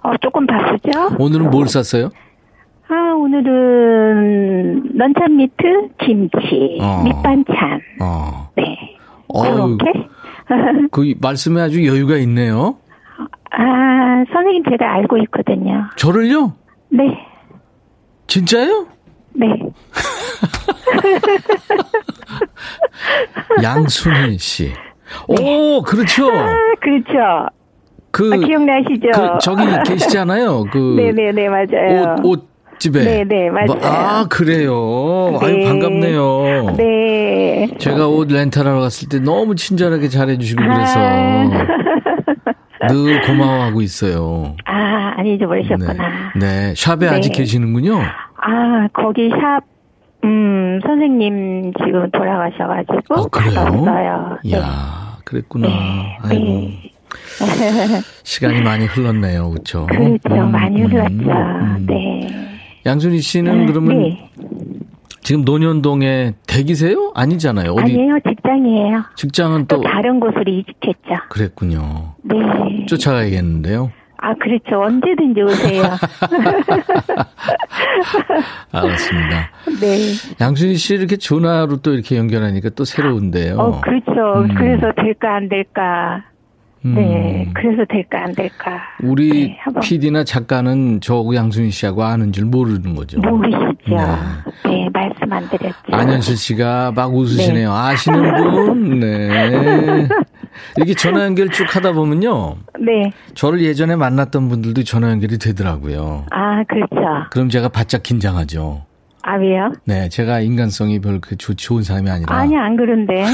어, 0.03 0.17
조금 0.21 0.47
바쁘죠? 0.47 1.17
오늘은 1.19 1.51
뭘 1.51 1.69
쌌어요? 1.69 2.11
아, 2.89 2.95
오늘은 3.15 4.93
넌천 4.97 5.37
미트, 5.37 5.63
김치, 6.01 6.79
어. 6.81 7.03
밑반찬. 7.05 7.81
어. 8.03 8.51
네. 8.57 8.97
그렇게? 9.29 9.85
그 10.93 11.15
말씀에 11.21 11.61
아주 11.63 11.87
여유가 11.87 12.17
있네요. 12.19 12.77
아, 13.51 14.25
선생님 14.33 14.65
제가 14.71 14.95
알고 14.95 15.19
있거든요. 15.19 15.89
저를요? 15.97 16.53
네. 16.91 17.05
진짜요? 18.27 18.87
네. 19.35 19.47
양순희 23.63 24.39
씨. 24.39 24.73
네. 25.29 25.77
오, 25.77 25.83
그렇죠. 25.83 26.29
아, 26.31 26.57
그렇죠. 26.81 27.49
그 28.11 28.31
아, 28.33 28.37
기억나시죠? 28.37 29.09
그 29.13 29.39
저기 29.41 29.65
계시잖아요. 29.87 30.65
그 30.73 30.95
네네네 30.97 31.49
맞아요. 31.49 32.17
옷, 32.23 32.25
옷 32.25 32.49
집에. 32.79 33.03
네네 33.25 33.51
맞아요. 33.51 33.67
뭐, 33.67 33.77
아 33.83 34.27
그래요. 34.29 35.39
네. 35.41 35.47
아유 35.47 35.65
반갑네요. 35.67 36.75
네. 36.77 37.69
제가 37.79 38.07
옷 38.09 38.29
렌탈하러 38.31 38.81
갔을 38.81 39.09
때 39.09 39.19
너무 39.19 39.55
친절하게 39.57 40.09
잘해주시고 40.09 40.63
그래서 40.63 41.01
아. 41.01 41.67
늘 42.89 43.21
고마워하고 43.23 43.81
있어요. 43.81 44.55
아 44.67 45.15
아니 45.17 45.35
잊어버리셨구나. 45.35 45.93
네, 46.37 46.69
네. 46.69 46.75
샵에 46.77 46.97
네. 46.99 47.09
아직 47.09 47.33
계시는군요. 47.33 47.99
아 47.99 48.89
거기 48.93 49.31
샵. 49.31 49.61
음, 50.25 50.81
선생님 50.87 51.73
지금 51.85 52.11
돌아가셔가지고. 52.11 53.15
어, 53.15 53.27
그래요? 53.29 53.85
이야, 54.43 54.59
네. 54.59 54.65
그랬구나. 55.25 55.69
네. 55.69 56.19
아이고. 56.23 56.45
네. 56.45 56.91
시간이 58.23 58.61
많이 58.63 58.87
흘렀네요, 58.87 59.51
그렇죠? 59.51 59.87
그렇죠, 59.87 60.19
음, 60.31 60.51
많이 60.51 60.83
음, 60.83 60.91
흘렀죠. 60.91 61.13
음. 61.13 61.87
네. 61.89 62.29
양순희 62.87 63.21
씨는 63.21 63.63
아, 63.63 63.67
그러면 63.67 64.03
네. 64.03 64.31
지금 65.23 65.43
논현동에 65.45 66.35
대기세요? 66.47 67.13
아니잖아요. 67.15 67.73
어디? 67.73 67.93
아니에요, 67.93 68.19
직장이에요. 68.29 69.05
직장은 69.17 69.67
또, 69.67 69.77
또 69.77 69.83
다른 69.83 70.21
곳으로 70.21 70.45
이직했죠. 70.47 71.15
그랬군요. 71.31 72.15
네. 72.23 72.37
쫓아가야겠는데요. 72.87 73.91
아, 74.19 74.35
그렇죠. 74.35 74.81
언제든지 74.81 75.43
오세요. 75.43 75.83
알았습니다. 78.73 79.51
네. 79.81 80.15
양순희 80.41 80.77
씨 80.77 80.95
이렇게 80.95 81.17
전화로 81.17 81.79
또 81.79 81.93
이렇게 81.93 82.17
연결하니까 82.17 82.71
또 82.71 82.85
새로운데요. 82.85 83.57
어, 83.57 83.81
그렇죠. 83.81 84.13
음. 84.41 84.55
그래서 84.55 84.93
될까 84.97 85.37
안 85.37 85.49
될까. 85.49 86.25
네, 86.87 87.47
음. 87.47 87.53
그래서 87.55 87.83
될까 87.89 88.25
안 88.25 88.35
될까. 88.35 88.79
우리 89.03 89.49
네, 89.49 89.59
PD나 89.83 90.23
작가는 90.25 91.01
저하고 91.01 91.35
양순희 91.35 91.71
씨하고 91.71 92.05
아는 92.05 92.31
줄 92.31 92.45
모르는 92.45 92.95
거죠. 92.95 93.19
모르시죠. 93.21 93.65
네, 93.89 93.97
네 94.65 94.89
말씀 94.93 95.33
안 95.33 95.49
드렸죠. 95.49 95.77
안현실 95.91 96.37
씨가 96.37 96.93
막 96.95 97.15
웃으시네요. 97.15 97.71
네. 97.71 97.75
아시는 97.75 98.35
분? 98.35 99.01
네. 99.01 100.09
이렇게 100.77 100.95
전화 100.95 101.25
연결 101.25 101.49
쭉 101.49 101.65
하다 101.75 101.93
보면요. 101.93 102.57
네. 102.81 103.13
저를 103.35 103.63
예전에 103.63 103.97
만났던 103.97 104.49
분들도 104.49 104.85
전화 104.85 105.11
연결이 105.11 105.39
되더라고요. 105.39 106.27
아, 106.31 106.65
그렇죠. 106.65 106.97
그럼 107.31 107.49
제가 107.49 107.69
바짝 107.69 108.03
긴장하죠. 108.03 108.85
아, 109.27 109.37
왜요? 109.37 109.73
네, 109.87 110.11
제가 110.11 110.41
인간성이 110.41 111.01
별그 111.01 111.37
좋은 111.37 111.83
사람이 111.83 112.11
아니라. 112.11 112.37
아니, 112.37 112.59
안 112.59 112.77
그런데. 112.77 113.25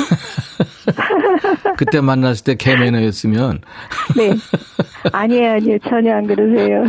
그때 1.77 2.01
만났을 2.01 2.45
때 2.45 2.55
개매너였으면. 2.55 3.61
네. 4.17 4.31
아니에요, 5.13 5.53
아니에요. 5.55 5.79
전혀 5.89 6.15
안 6.15 6.29
그러세요. 6.29 6.85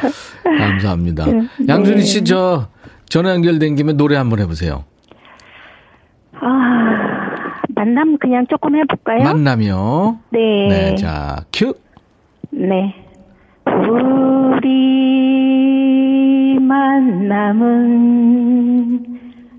감사합니다. 0.42 1.26
네. 1.26 1.42
양준희 1.68 2.00
씨, 2.02 2.24
저 2.24 2.68
전화 3.10 3.32
연결된 3.32 3.76
김에 3.76 3.92
노래 3.92 4.16
한번 4.16 4.38
해보세요. 4.38 4.84
만남 7.76 8.16
그냥 8.18 8.46
조금 8.48 8.74
해볼까요? 8.74 9.22
만남이요. 9.22 10.18
네. 10.30 10.68
네, 10.68 10.94
자, 10.96 11.44
큐. 11.52 11.74
네. 12.50 12.94
우리 13.66 14.68
만남은 16.58 17.60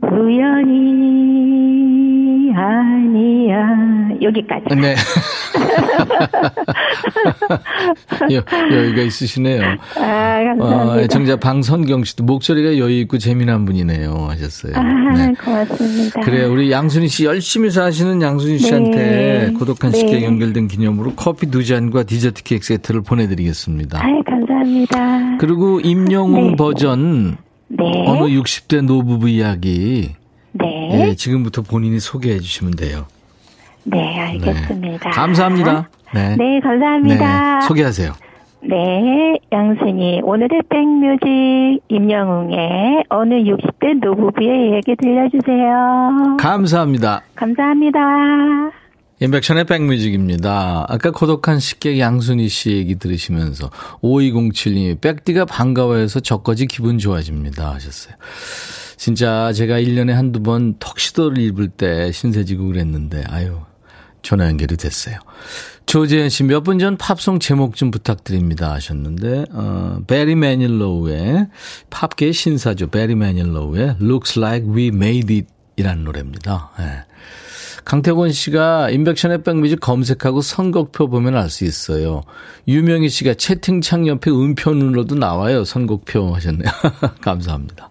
우연이 0.01 1.32
아니야. 2.56 4.10
여기까지. 4.21 4.75
네. 4.75 4.95
여, 8.32 8.44
여유가 8.72 9.02
있으시네요. 9.02 9.62
아, 9.96 10.44
감사합니다. 10.44 10.94
어, 10.94 11.00
애청자 11.00 11.36
방선경 11.38 12.04
씨도 12.04 12.24
목소리가 12.24 12.78
여유 12.78 13.00
있고 13.02 13.18
재미난 13.18 13.66
분이네요 13.66 14.28
하셨어요. 14.30 14.74
아, 14.76 14.82
네. 14.82 15.34
고맙습니다. 15.34 16.22
그래 16.22 16.46
우리 16.46 16.72
양순희 16.72 17.08
씨 17.08 17.26
열심히 17.26 17.70
사시는 17.70 18.22
양순희 18.22 18.60
씨한테 18.60 18.98
네. 18.98 19.54
고독한 19.54 19.92
네. 19.92 20.00
식객 20.00 20.24
연결된 20.24 20.68
기념으로 20.68 21.13
커피 21.16 21.48
두 21.48 21.63
잔과 21.63 22.04
디저트 22.04 22.44
케이크 22.44 22.66
세트를 22.66 23.02
보내드리겠습니다. 23.02 24.04
아이, 24.04 24.24
감사합니다. 24.24 25.38
그리고 25.40 25.80
임영웅 25.80 26.52
네. 26.52 26.56
버전 26.56 27.38
네. 27.70 28.04
어느 28.06 28.28
60대 28.28 28.82
노부부 28.82 29.30
이야기 29.30 30.16
네. 30.54 31.10
예, 31.10 31.16
지금부터 31.16 31.62
본인이 31.62 32.00
소개해 32.00 32.40
주시면 32.40 32.76
돼요. 32.76 33.06
네, 33.89 34.19
알겠습니다. 34.19 35.10
감사합니다. 35.12 35.89
네. 36.13 36.36
네, 36.36 36.60
감사합니다. 36.60 37.60
네, 37.60 37.67
소개하세요. 37.67 38.13
네, 38.62 39.38
양순이. 39.52 40.21
오늘의 40.23 40.62
백뮤직 40.69 41.82
임영웅의 41.88 43.06
어느 43.10 43.34
60대 43.36 44.00
노부부의 44.02 44.73
얘기 44.73 44.95
들려주세요. 44.95 46.38
감사합니다. 46.39 47.21
감사합니다. 47.36 48.00
인백션의 49.19 49.63
백뮤직입니다. 49.65 50.86
아까 50.89 51.12
고독한 51.12 51.60
식객 51.60 51.97
양순희 51.97 52.50
씨 52.50 52.71
얘기 52.71 52.95
들으시면서 52.95 53.69
5207님이 54.04 55.02
백디가 55.02 55.45
반가워해서 55.45 56.19
저까지 56.19 56.67
기분 56.67 57.00
좋아집니다 57.00 57.73
하셨어요. 57.73 58.15
진짜 58.97 59.52
제가 59.54 59.80
1년에 59.80 60.12
한두 60.12 60.43
번 60.43 60.76
턱시도를 60.80 61.39
입을 61.39 61.69
때 61.69 62.12
신세지고 62.12 62.67
그랬는데 62.67 63.23
아유 63.30 63.60
전화 64.21 64.45
연결이 64.47 64.75
됐어요. 64.77 65.17
조재현 65.86 66.27
씨 66.30 66.43
몇 66.43 66.63
분 66.63 66.80
전 66.80 66.97
팝송 66.97 67.39
제목 67.39 67.75
좀 67.75 67.91
부탁드립니다 67.91 68.73
하셨는데 68.73 69.45
어, 69.53 69.99
베리 70.06 70.36
매닐로우의 70.36 71.47
팝계의 71.89 72.34
신사죠. 72.34 72.88
베리 72.88 73.15
매닐로우의 73.15 73.97
Looks 74.01 74.39
Like 74.39 74.69
We 74.69 74.88
Made 74.88 75.36
It 75.36 75.47
이라는 75.77 76.03
노래입니다. 76.03 76.71
예. 76.80 77.06
강태권 77.86 78.34
씨가 78.34 78.89
임백천의 78.89 79.43
백뮤직 79.43 79.80
검색하고 79.80 80.41
선곡표 80.41 81.08
보면 81.08 81.38
알 81.38 81.49
수 81.49 81.63
있어요. 81.63 82.23
유명희 82.67 83.08
씨가 83.08 83.36
채팅창 83.36 84.08
옆에 84.08 84.30
음표눈으로도 84.30 85.15
나와요. 85.15 85.63
선곡표 85.63 86.36
하셨네요. 86.36 86.69
감사합니다. 87.21 87.89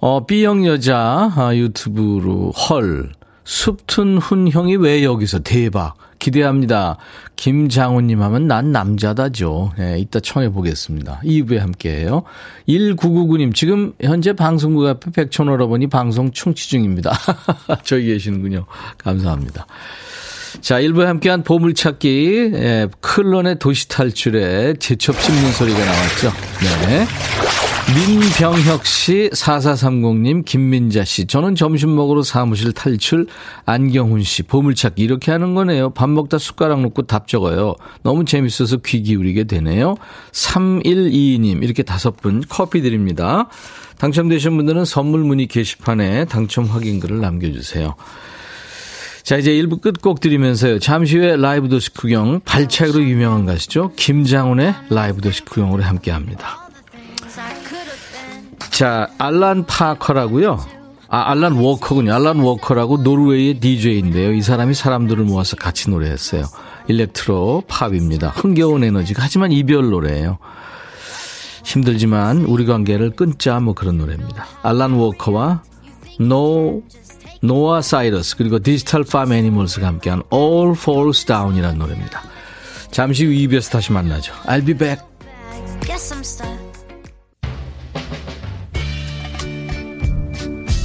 어, 0.00 0.26
B형 0.26 0.66
여자 0.66 1.32
아, 1.34 1.54
유튜브로 1.54 2.50
헐 2.50 3.12
숲튼 3.44 4.18
훈형이 4.18 4.76
왜 4.76 5.04
여기서 5.04 5.40
대박 5.40 5.96
기대합니다. 6.18 6.96
김장훈님 7.36 8.22
하면 8.22 8.46
난 8.46 8.72
남자다죠. 8.72 9.72
예, 9.78 9.98
이따 9.98 10.20
청해 10.20 10.50
보겠습니다. 10.50 11.20
2부에 11.22 11.58
함께해요. 11.58 12.22
1999님 12.66 13.54
지금 13.54 13.92
현재 14.00 14.32
방송국 14.32 14.86
앞에 14.86 15.10
백촌오라버니 15.10 15.88
방송 15.88 16.30
충치 16.30 16.70
중입니다. 16.70 17.12
저기 17.84 18.06
계시는군요. 18.06 18.64
감사합니다. 18.96 19.66
자, 20.62 20.80
1부에 20.80 21.04
함께한 21.04 21.42
보물찾기, 21.42 22.52
예, 22.54 22.88
클론의 23.00 23.58
도시 23.58 23.88
탈출에 23.88 24.74
제첩 24.78 25.20
씹는 25.20 25.52
소리가 25.52 25.78
나왔죠. 25.78 26.32
네. 26.86 27.06
민병혁 27.92 28.86
씨, 28.86 29.28
4430님, 29.32 30.44
김민자 30.44 31.04
씨. 31.04 31.26
저는 31.26 31.54
점심 31.54 31.94
먹으러 31.94 32.22
사무실 32.22 32.72
탈출, 32.72 33.26
안경훈 33.66 34.22
씨, 34.22 34.42
보물찾기. 34.42 35.02
이렇게 35.02 35.30
하는 35.30 35.54
거네요. 35.54 35.90
밥 35.90 36.08
먹다 36.08 36.38
숟가락 36.38 36.80
놓고 36.80 37.02
답 37.02 37.28
적어요. 37.28 37.74
너무 38.02 38.24
재밌어서 38.24 38.78
귀 38.78 39.02
기울이게 39.02 39.44
되네요. 39.44 39.96
3122님, 40.32 41.62
이렇게 41.62 41.82
다섯 41.82 42.16
분 42.16 42.42
커피 42.48 42.80
드립니다. 42.80 43.48
당첨되신 43.98 44.56
분들은 44.56 44.86
선물 44.86 45.20
문의 45.20 45.46
게시판에 45.46 46.24
당첨 46.24 46.64
확인글을 46.64 47.20
남겨주세요. 47.20 47.96
자, 49.22 49.36
이제 49.36 49.52
1부 49.52 49.82
끝곡 49.82 50.20
드리면서요. 50.20 50.78
잠시 50.78 51.18
후에 51.18 51.36
라이브 51.36 51.68
도시 51.68 51.92
구경, 51.92 52.40
발차기로 52.40 53.02
유명한 53.04 53.44
가수죠. 53.44 53.92
김장훈의 53.96 54.74
라이브 54.90 55.20
도시 55.20 55.44
구경으로 55.44 55.82
함께 55.82 56.10
합니다. 56.10 56.63
자, 58.74 59.08
알란 59.18 59.66
파커라고요. 59.66 60.58
아, 61.08 61.30
알란 61.30 61.52
워커군요. 61.52 62.12
알란 62.12 62.40
워커라고 62.40 62.96
노르웨이의 62.98 63.60
DJ인데요. 63.60 64.32
이 64.32 64.42
사람이 64.42 64.74
사람들을 64.74 65.22
모아서 65.26 65.54
같이 65.54 65.90
노래했어요. 65.90 66.42
electro 66.88 67.62
pop입니다. 67.68 68.30
흥겨운 68.30 68.82
에너지가 68.82 69.22
하지만 69.22 69.52
이별 69.52 69.90
노래예요. 69.90 70.38
힘들지만 71.62 72.46
우리 72.46 72.66
관계를 72.66 73.10
끊자 73.10 73.60
뭐 73.60 73.74
그런 73.74 73.96
노래입니다. 73.96 74.44
알란 74.64 74.94
워커와 74.94 75.62
노 76.18 76.82
노아 77.42 77.80
사이러스 77.80 78.36
그리고 78.36 78.58
디지털 78.58 79.04
팜 79.04 79.32
애니멀스가 79.32 79.86
함께한 79.86 80.24
All 80.32 80.72
Falls 80.72 81.26
Down이라는 81.26 81.78
노래입니다. 81.78 82.22
잠시 82.90 83.24
후 83.24 83.30
2부에서 83.30 83.70
다시 83.70 83.92
만나죠. 83.92 84.34
I'll 84.46 84.66
be 84.66 84.74
back. 84.74 85.00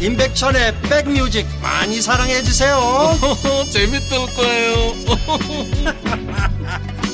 임백천의 0.00 0.74
백뮤직 0.82 1.46
많이 1.62 2.00
사랑해 2.00 2.42
주세요 2.42 2.78
재밌을 3.70 4.18
거예요 4.36 4.74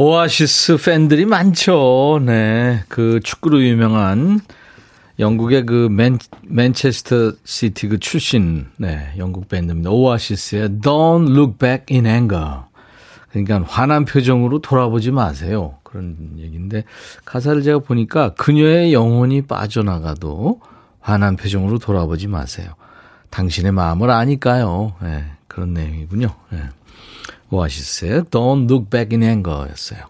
오아시스 0.00 0.76
팬들이 0.76 1.24
많죠. 1.26 2.20
네. 2.24 2.84
그 2.86 3.18
축구로 3.18 3.60
유명한 3.64 4.40
영국의 5.18 5.66
그 5.66 5.88
맨, 5.90 6.20
맨체스터 6.42 7.32
시티 7.44 7.88
그 7.88 7.98
출신, 7.98 8.66
네. 8.76 9.10
영국 9.18 9.48
밴드입니다. 9.48 9.90
오아시스의 9.90 10.68
Don't 10.80 11.28
Look 11.32 11.58
Back 11.58 11.86
in 11.90 12.06
Anger. 12.06 12.67
그러니까 13.30 13.62
화난 13.66 14.04
표정으로 14.04 14.60
돌아보지 14.60 15.10
마세요. 15.10 15.78
그런 15.82 16.16
얘기인데 16.38 16.84
가사를 17.24 17.62
제가 17.62 17.80
보니까 17.80 18.34
그녀의 18.34 18.92
영혼이 18.92 19.42
빠져나가도 19.42 20.60
화난 21.00 21.36
표정으로 21.36 21.78
돌아보지 21.78 22.26
마세요. 22.26 22.72
당신의 23.30 23.72
마음을 23.72 24.10
아니까요. 24.10 24.94
네. 25.02 25.24
그런 25.46 25.74
내용이군요. 25.74 26.28
네. 26.50 26.62
오아시스의 27.50 28.22
Don't 28.24 28.70
Look 28.70 28.90
Back 28.90 29.16
in 29.16 29.22
Anger 29.22 29.70
였어요. 29.70 30.00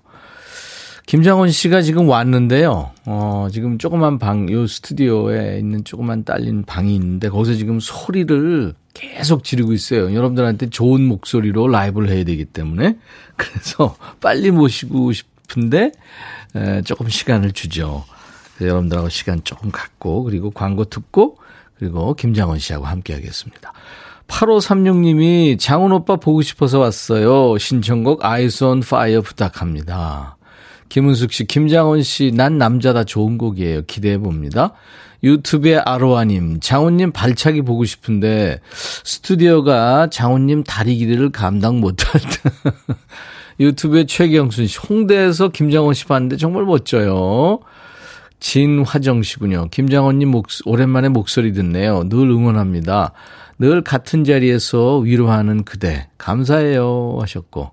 김장원 1.06 1.50
씨가 1.50 1.80
지금 1.80 2.08
왔는데요. 2.08 2.90
어, 3.06 3.48
지금 3.50 3.78
조그만 3.78 4.18
방, 4.18 4.50
요 4.50 4.66
스튜디오에 4.66 5.58
있는 5.58 5.82
조그만 5.82 6.24
딸린 6.24 6.64
방이 6.64 6.94
있는데 6.96 7.30
거기서 7.30 7.54
지금 7.54 7.80
소리를 7.80 8.74
계속 8.98 9.44
지르고 9.44 9.72
있어요. 9.72 10.12
여러분들한테 10.12 10.70
좋은 10.70 11.06
목소리로 11.06 11.68
라이브를 11.68 12.10
해야 12.10 12.24
되기 12.24 12.44
때문에. 12.44 12.98
그래서 13.36 13.96
빨리 14.20 14.50
모시고 14.50 15.12
싶은데, 15.12 15.92
에, 16.56 16.82
조금 16.82 17.08
시간을 17.08 17.52
주죠. 17.52 18.04
여러분들하고 18.60 19.08
시간 19.08 19.44
조금 19.44 19.70
갖고, 19.70 20.24
그리고 20.24 20.50
광고 20.50 20.84
듣고, 20.84 21.38
그리고 21.78 22.14
김장훈 22.14 22.58
씨하고 22.58 22.86
함께 22.86 23.14
하겠습니다. 23.14 23.72
8536님이 24.26 25.58
장훈 25.60 25.92
오빠 25.92 26.16
보고 26.16 26.42
싶어서 26.42 26.80
왔어요. 26.80 27.56
신청곡 27.56 28.24
Ice 28.24 28.64
on 28.64 28.80
Fire 28.80 29.20
부탁합니다. 29.20 30.36
김은숙 30.88 31.32
씨, 31.32 31.44
김장훈 31.44 32.02
씨, 32.02 32.32
난 32.34 32.58
남자다 32.58 33.04
좋은 33.04 33.38
곡이에요. 33.38 33.82
기대해 33.86 34.18
봅니다. 34.18 34.72
유튜브의 35.22 35.78
아로아님, 35.78 36.60
장훈님 36.60 37.12
발차기 37.12 37.62
보고 37.62 37.84
싶은데 37.84 38.60
스튜디오가 38.72 40.08
장훈님 40.10 40.64
다리 40.64 40.96
길이를 40.96 41.30
감당 41.30 41.80
못할 41.80 42.20
때. 42.20 42.50
유튜브의 43.60 44.06
최경순 44.06 44.66
씨, 44.68 44.78
홍대에서 44.78 45.48
김장원 45.48 45.94
씨 45.94 46.04
봤는데 46.04 46.36
정말 46.36 46.64
멋져요. 46.64 47.58
진화정 48.40 49.22
씨군요. 49.22 49.68
김장원님 49.70 50.28
목, 50.28 50.46
오랜만에 50.64 51.08
목소리 51.08 51.52
듣네요. 51.52 52.08
늘 52.08 52.30
응원합니다. 52.30 53.12
늘 53.58 53.82
같은 53.82 54.22
자리에서 54.22 54.98
위로하는 54.98 55.64
그대. 55.64 56.08
감사해요. 56.18 57.18
하셨고. 57.20 57.72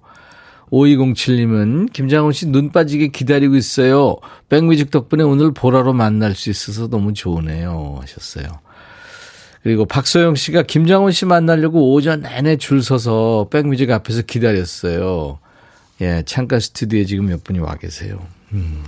5207님은 0.76 1.94
김장훈 1.94 2.34
씨 2.34 2.48
눈 2.48 2.72
빠지게 2.72 3.08
기다리고 3.08 3.56
있어요. 3.56 4.18
백뮤직 4.50 4.92
덕분에 4.92 5.24
오늘 5.24 5.54
보라로 5.54 5.94
만날 5.94 6.36
수 6.36 6.50
있어서 6.50 6.88
너무 6.88 7.14
좋으네요. 7.14 8.00
하셨어요. 8.02 8.46
그리고 9.64 9.86
박소영 9.86 10.36
씨가 10.36 10.64
김장훈 10.64 11.12
씨 11.12 11.26
만나려고 11.26 11.94
오전 11.94 12.22
내내 12.22 12.58
줄 12.58 12.84
서서 12.84 13.48
백뮤직 13.50 13.90
앞에서 13.90 14.22
기다렸어요. 14.24 15.40
예, 16.02 16.24
창가 16.26 16.60
스튜디오에 16.60 17.06
지금 17.06 17.28
몇 17.28 17.44
분이 17.44 17.60
와 17.60 17.76
계세요. 17.76 18.20
음. 18.52 18.84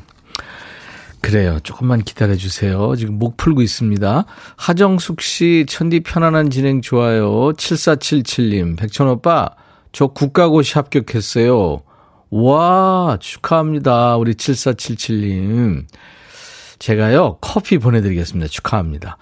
그래요. 1.21 1.59
조금만 1.63 2.03
기다려 2.03 2.35
주세요. 2.35 2.95
지금 2.95 3.15
목 3.15 3.37
풀고 3.37 3.61
있습니다. 3.61 4.25
하정숙 4.55 5.21
씨, 5.21 5.65
천디 5.67 6.01
편안한 6.01 6.51
진행 6.51 6.81
좋아요. 6.81 7.53
7477님, 7.53 8.77
백천오빠, 8.77 9.49
저 9.97 10.05
국가고시 10.05 10.75
합격했어요. 10.75 11.81
와, 12.29 13.17
축하합니다. 13.19 14.17
우리 14.17 14.35
7477님. 14.35 15.85
제가요, 16.77 17.39
커피 17.41 17.79
보내드리겠습니다. 17.79 18.47
축하합니다. 18.47 19.17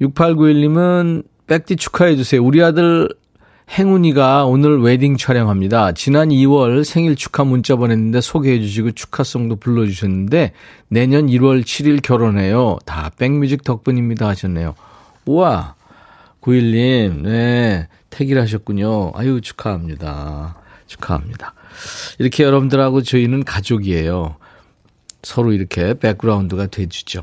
6891님은 0.00 1.24
백디 1.48 1.74
축하해주세요. 1.74 2.40
우리 2.40 2.62
아들 2.62 3.08
행운이가 3.76 4.44
오늘 4.44 4.80
웨딩 4.80 5.16
촬영합니다. 5.16 5.90
지난 5.90 6.28
2월 6.28 6.84
생일 6.84 7.16
축하 7.16 7.42
문자 7.42 7.74
보냈는데 7.74 8.20
소개해 8.20 8.60
주시고 8.60 8.92
축하송도 8.92 9.56
불러주셨는데 9.56 10.52
내년 10.86 11.26
1월 11.26 11.64
7일 11.64 12.00
결혼해요. 12.00 12.78
다 12.86 13.10
백뮤직 13.18 13.64
덕분입니다 13.64 14.28
하셨네요. 14.28 14.76
우와, 15.26 15.74
9일님, 16.42 17.22
네, 17.22 17.88
택일하셨군요. 18.12 19.12
아유, 19.14 19.40
축하합니다. 19.40 20.56
축하합니다. 20.86 21.54
이렇게 22.18 22.44
여러분들하고 22.44 23.02
저희는 23.02 23.44
가족이에요. 23.44 24.36
서로 25.22 25.52
이렇게 25.52 25.94
백그라운드가 25.94 26.66
돼주죠. 26.66 27.22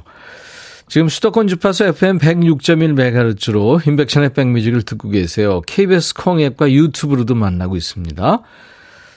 지금 0.87 1.07
수도권 1.07 1.47
주파수 1.47 1.83
FM 1.83 2.17
106.1MHz로 2.17 3.87
인백션의 3.87 4.33
백뮤직을 4.33 4.81
듣고 4.81 5.09
계세요. 5.09 5.61
KBS 5.61 6.15
콩 6.15 6.41
앱과 6.41 6.71
유튜브로도 6.71 7.35
만나고 7.35 7.75
있습니다. 7.75 8.41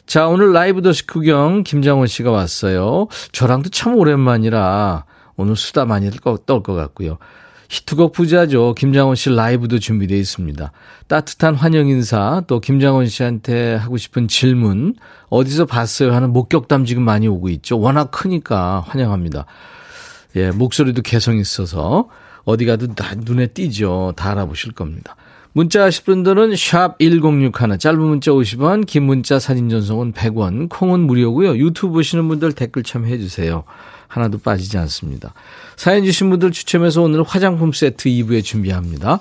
자, 0.05 0.29
오늘 0.29 0.53
라이브 0.53 0.83
더시 0.83 1.07
구경 1.07 1.63
김장원 1.63 2.09
씨가 2.09 2.31
왔어요. 2.31 3.09
저랑도 3.33 3.71
참 3.71 3.97
오랜만이라 3.97 5.05
오늘 5.37 5.57
수다 5.57 5.87
많이 5.87 6.11
떨것 6.11 6.77
같고요. 6.77 7.17
히트곡 7.73 8.13
부자죠. 8.13 8.75
김장원 8.75 9.17
씨 9.17 9.31
라이브도 9.31 9.79
준비되어 9.79 10.19
있습니다. 10.19 10.73
따뜻한 11.07 11.55
환영 11.55 11.89
인사, 11.89 12.43
또 12.47 12.61
김장원 12.61 13.07
씨한테 13.07 13.77
하고 13.77 13.97
싶은 13.97 14.29
질문, 14.29 14.95
어디서 15.31 15.65
봤어요 15.65 16.13
하는 16.13 16.35
목격담 16.35 16.85
지금 16.85 17.03
많이 17.03 17.29
오고 17.29 17.49
있죠. 17.49 17.81
워낙 17.81 18.11
크니까 18.11 18.85
환영합니다. 18.87 19.47
예, 20.37 20.51
목소리도 20.51 21.01
개성 21.01 21.39
있어서 21.39 22.11
어디 22.45 22.67
가도 22.67 22.89
다 22.95 23.15
눈에 23.17 23.47
띄죠. 23.47 24.13
다 24.17 24.33
알아보실 24.33 24.73
겁니다. 24.73 25.17
문자 25.55 25.83
하실 25.85 26.05
분들은 26.05 26.55
샵 26.57 26.99
1061, 26.99 27.79
짧은 27.79 27.99
문자 27.99 28.33
50원, 28.33 28.87
긴 28.87 29.05
문자 29.05 29.39
사진 29.39 29.71
전송은 29.71 30.13
100원, 30.13 30.69
콩은 30.69 31.01
무료고요. 31.01 31.57
유튜브 31.57 31.95
보시는 31.95 32.29
분들 32.29 32.53
댓글 32.53 32.83
참여해 32.83 33.17
주세요. 33.17 33.65
하나도 34.13 34.39
빠지지 34.39 34.77
않습니다. 34.79 35.33
사연 35.77 36.05
주신 36.05 36.29
분들 36.29 36.53
추첨해서 36.53 37.01
오늘 37.01 37.23
화장품 37.23 37.73
세트 37.73 38.11
2부에 38.11 38.45
준비합니다. 38.45 39.21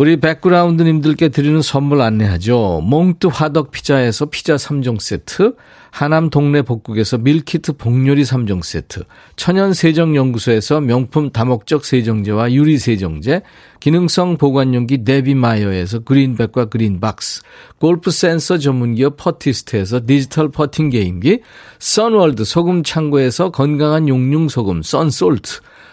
우리 0.00 0.16
백그라운드님들께 0.16 1.28
드리는 1.28 1.60
선물 1.60 2.00
안내하죠. 2.00 2.80
몽뚜 2.86 3.28
화덕 3.30 3.70
피자에서 3.70 4.30
피자 4.30 4.56
3종 4.56 4.98
세트, 4.98 5.56
하남 5.90 6.30
동네 6.30 6.62
복국에서 6.62 7.18
밀키트 7.18 7.74
복요리 7.74 8.22
3종 8.22 8.64
세트, 8.64 9.02
천연 9.36 9.74
세정연구소에서 9.74 10.80
명품 10.80 11.28
다목적 11.28 11.84
세정제와 11.84 12.54
유리 12.54 12.78
세정제, 12.78 13.42
기능성 13.80 14.38
보관용기 14.38 15.04
데비마이어에서 15.04 15.98
그린백과 15.98 16.70
그린박스, 16.70 17.42
골프 17.78 18.10
센서 18.10 18.56
전문기업 18.56 19.18
퍼티스트에서 19.18 20.06
디지털 20.06 20.50
퍼팅 20.50 20.88
게임기, 20.88 21.40
선월드 21.78 22.44
소금 22.44 22.84
창고에서 22.84 23.50
건강한 23.50 24.08
용융 24.08 24.48
소금 24.48 24.80
썬솔트, 24.80 25.60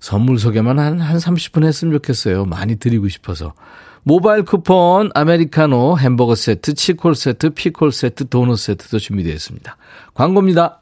선물 0.00 0.38
소개만 0.38 0.78
한, 0.78 1.00
한 1.00 1.18
30분 1.18 1.64
했으면 1.64 1.92
좋겠어요. 1.94 2.44
많이 2.44 2.76
드리고 2.76 3.08
싶어서. 3.08 3.54
모바일 4.02 4.42
쿠폰, 4.44 5.10
아메리카노, 5.14 5.98
햄버거 5.98 6.34
세트, 6.34 6.74
치콜 6.74 7.14
세트, 7.14 7.50
피콜 7.50 7.92
세트, 7.92 8.28
도넛 8.28 8.58
세트도 8.58 8.98
준비되어 8.98 9.34
있습니다. 9.34 9.76
광고입니다. 10.14 10.80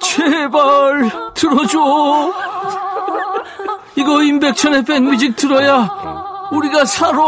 제발 0.00 1.10
들어줘. 1.34 1.78
이거 3.96 4.22
임백천의 4.22 4.84
백뮤직 4.84 5.36
들어야 5.36 5.88
우리가 6.50 6.84
살아. 6.84 7.18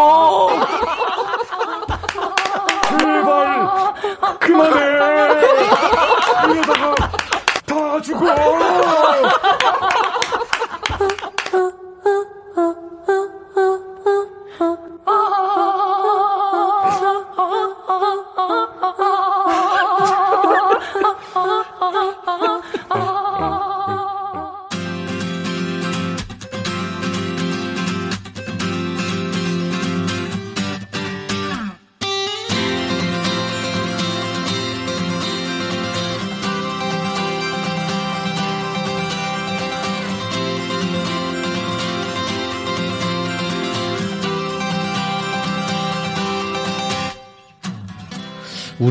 제발 2.99 3.94
그만해 4.40 5.26
다 8.19 9.46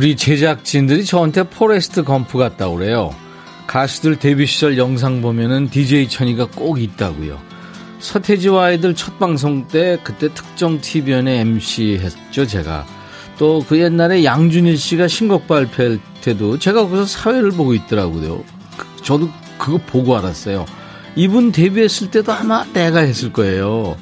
우리 0.05 0.15
제작진들이 0.15 1.03
저한테 1.03 1.41
포레스트 1.49 2.03
검프 2.03 2.37
같다고 2.37 2.75
그래요. 2.75 3.09
가수들 3.65 4.17
데뷔 4.17 4.45
시절 4.45 4.77
영상 4.77 5.19
보면은 5.19 5.67
DJ 5.71 6.09
천이가 6.09 6.45
꼭 6.55 6.79
있다고요. 6.79 7.41
서태지와 7.97 8.65
아이들 8.65 8.93
첫 8.93 9.17
방송 9.17 9.67
때 9.67 9.97
그때 10.03 10.31
특종 10.31 10.79
TV연예 10.79 11.39
MC 11.39 11.97
했죠, 12.03 12.45
제가. 12.45 12.85
또 13.39 13.65
그 13.67 13.79
옛날에 13.79 14.23
양준일 14.23 14.77
씨가 14.77 15.07
신곡 15.07 15.47
발표할 15.47 15.97
때도 16.21 16.59
제가 16.59 16.83
거기서 16.83 17.07
사회를 17.07 17.49
보고 17.49 17.73
있더라고요. 17.73 18.43
그, 18.77 19.03
저도 19.03 19.27
그거 19.57 19.79
보고 19.87 20.15
알았어요. 20.15 20.67
이분 21.15 21.51
데뷔했을 21.51 22.11
때도 22.11 22.31
아마 22.31 22.63
내가 22.73 22.99
했을 22.99 23.33
거예요. 23.33 23.97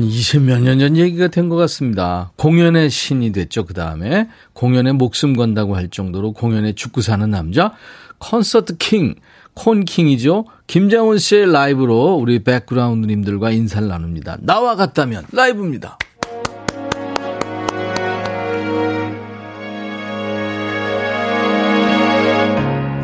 한 0.00 0.08
20몇 0.08 0.62
년 0.62 0.78
전 0.80 0.96
얘기가 0.96 1.28
된 1.28 1.48
것 1.50 1.56
같습니다. 1.56 2.32
공연의 2.36 2.88
신이 2.90 3.32
됐죠. 3.32 3.66
그 3.66 3.74
다음에 3.74 4.28
공연에 4.54 4.92
목숨 4.92 5.34
건다고 5.34 5.76
할 5.76 5.88
정도로 5.90 6.32
공연에 6.32 6.72
죽고 6.74 7.00
사는 7.02 7.28
남자 7.28 7.72
콘서트 8.18 8.76
킹, 8.78 9.16
콘킹이죠. 9.54 10.46
김장훈 10.66 11.18
씨의 11.18 11.52
라이브로 11.52 12.14
우리 12.14 12.42
백그라운드님들과 12.44 13.50
인사를 13.50 13.88
나눕니다. 13.88 14.38
나와 14.40 14.76
같다면 14.76 15.24
라이브입니다. 15.32 15.98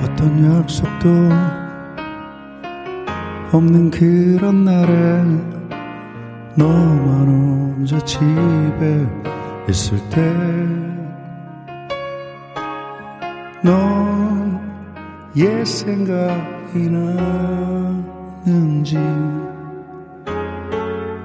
어떤 0.05 0.61
약속도 0.61 1.09
없는 3.53 3.91
그런 3.91 4.65
날에 4.65 5.66
너만 6.57 7.77
혼자 7.79 7.99
집에 8.01 9.07
있을 9.69 9.99
때 10.11 10.87
넌 13.63 14.61
옛 15.37 15.67
생각이 15.67 16.89
나는지 18.47 18.97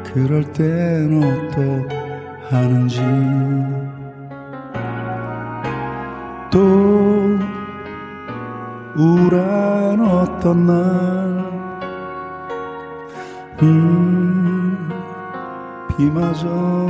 그럴 0.04 0.44
땐 0.52 1.24
어떡하는지 2.50 3.00
또 6.52 6.60
우울한 8.98 10.02
어떤 10.02 10.66
날 10.66 10.76
음, 13.62 14.61
비마저 15.98 16.48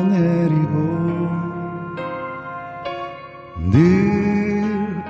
내리고 0.09 1.29
늘 3.71 5.03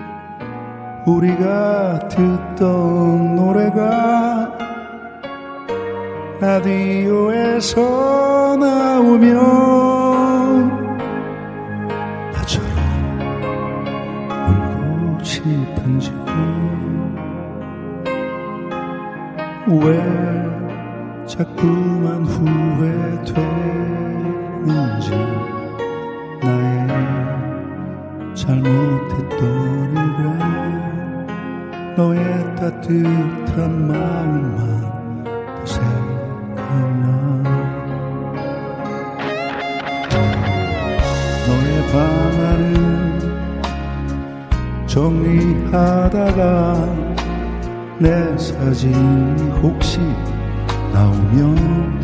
우리가 1.05 2.07
듣던 2.07 3.35
노래가 3.35 4.57
라디오에서 6.39 7.81
나오면 8.57 9.37
나처럼 12.33 12.69
울고 14.47 15.23
싶은지 15.23 16.11
왜 19.67 20.50
자꾸만 21.41 22.23
후회되는지 22.23 23.35
나의 26.43 26.87
잘못했던 28.35 29.41
일과 29.89 30.29
너의 31.97 32.21
따뜻한 32.57 33.87
마음만 33.87 35.23
더 35.23 35.65
생각나 35.65 37.07
너의 41.47 41.69
방안을 41.91 42.61
정리하다가 44.85 46.39
내 47.97 48.37
사진이 48.37 49.49
혹시 49.63 50.01
나오면 50.93 51.99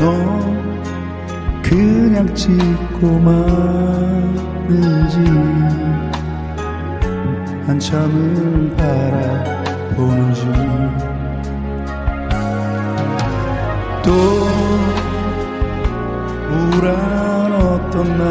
너 0.00 0.02
그냥 1.62 2.34
찍고 2.34 3.18
마는지. 3.18 5.18
한참을 7.66 8.74
바라보는지. 8.76 10.42
또 14.04 14.10
우울한 16.50 16.92
어떤 17.52 17.94
날. 18.16 18.24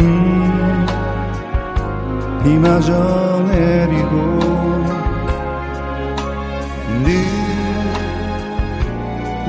음, 0.00 0.86
비마저 2.44 2.90
내리고 3.48 4.51
늘 7.04 7.14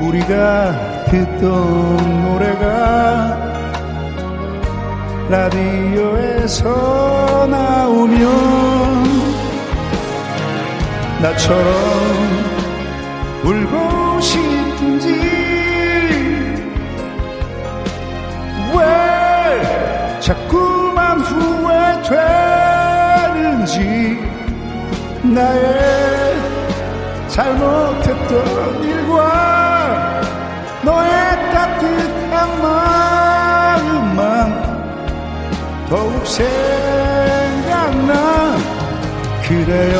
우리가 0.00 1.04
듣던 1.06 2.24
노래가 2.24 3.38
라디오에서 5.28 6.64
나오면 7.46 8.24
나처럼 11.22 11.64
울고 13.44 14.20
싶은지 14.20 15.08
왜 18.74 18.80
자꾸만 20.20 21.20
후회되는지 23.30 24.18
나의 25.22 26.13
잘못했던 27.34 28.84
일과 28.84 30.20
너의 30.84 31.10
따뜻한 31.52 32.62
마음만 32.62 34.18
더욱 35.88 36.24
생각나 36.24 38.12
그래요. 39.42 39.98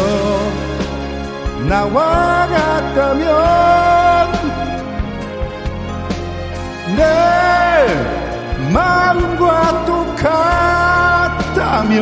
나와 1.68 2.46
같다면 2.46 3.26
내 6.96 7.02
마음과 8.72 9.84
똑같다면 11.34 11.94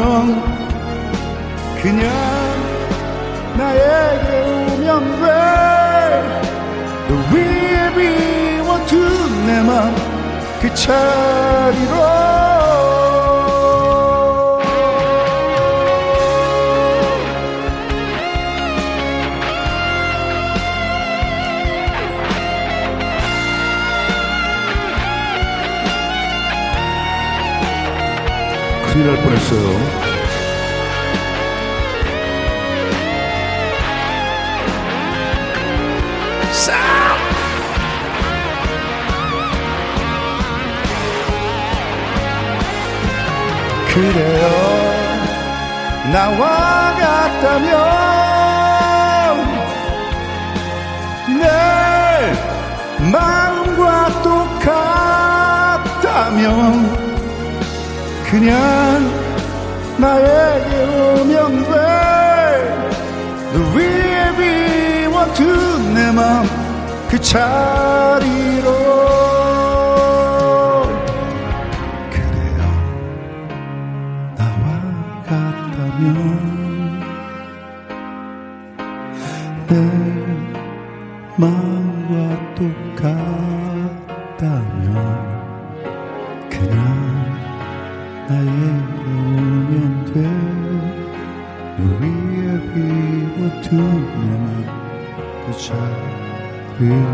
그냥 1.81 2.13
나에게 3.57 4.62
위에 7.33 7.95
비워둔 7.95 9.47
내맘그 9.47 10.75
자리로 10.75 12.23
큰일 28.93 29.07
날 29.07 29.17
뻔했어요. 29.23 29.92
그래요. 43.95 44.45
나와 46.11 46.95
같다면 46.99 47.73
내 51.39 51.45
마음과 53.13 54.23
똑같다면 55.83 56.43
그냥 58.31 58.57
나에게 59.99 60.71
오면 61.21 61.31
돼. 61.71 61.75
위에 63.75 64.35
비워둔 65.07 65.95
내맘 65.95 66.49
그 67.11 67.21
자리로 67.21 68.69
자리로 96.79 97.13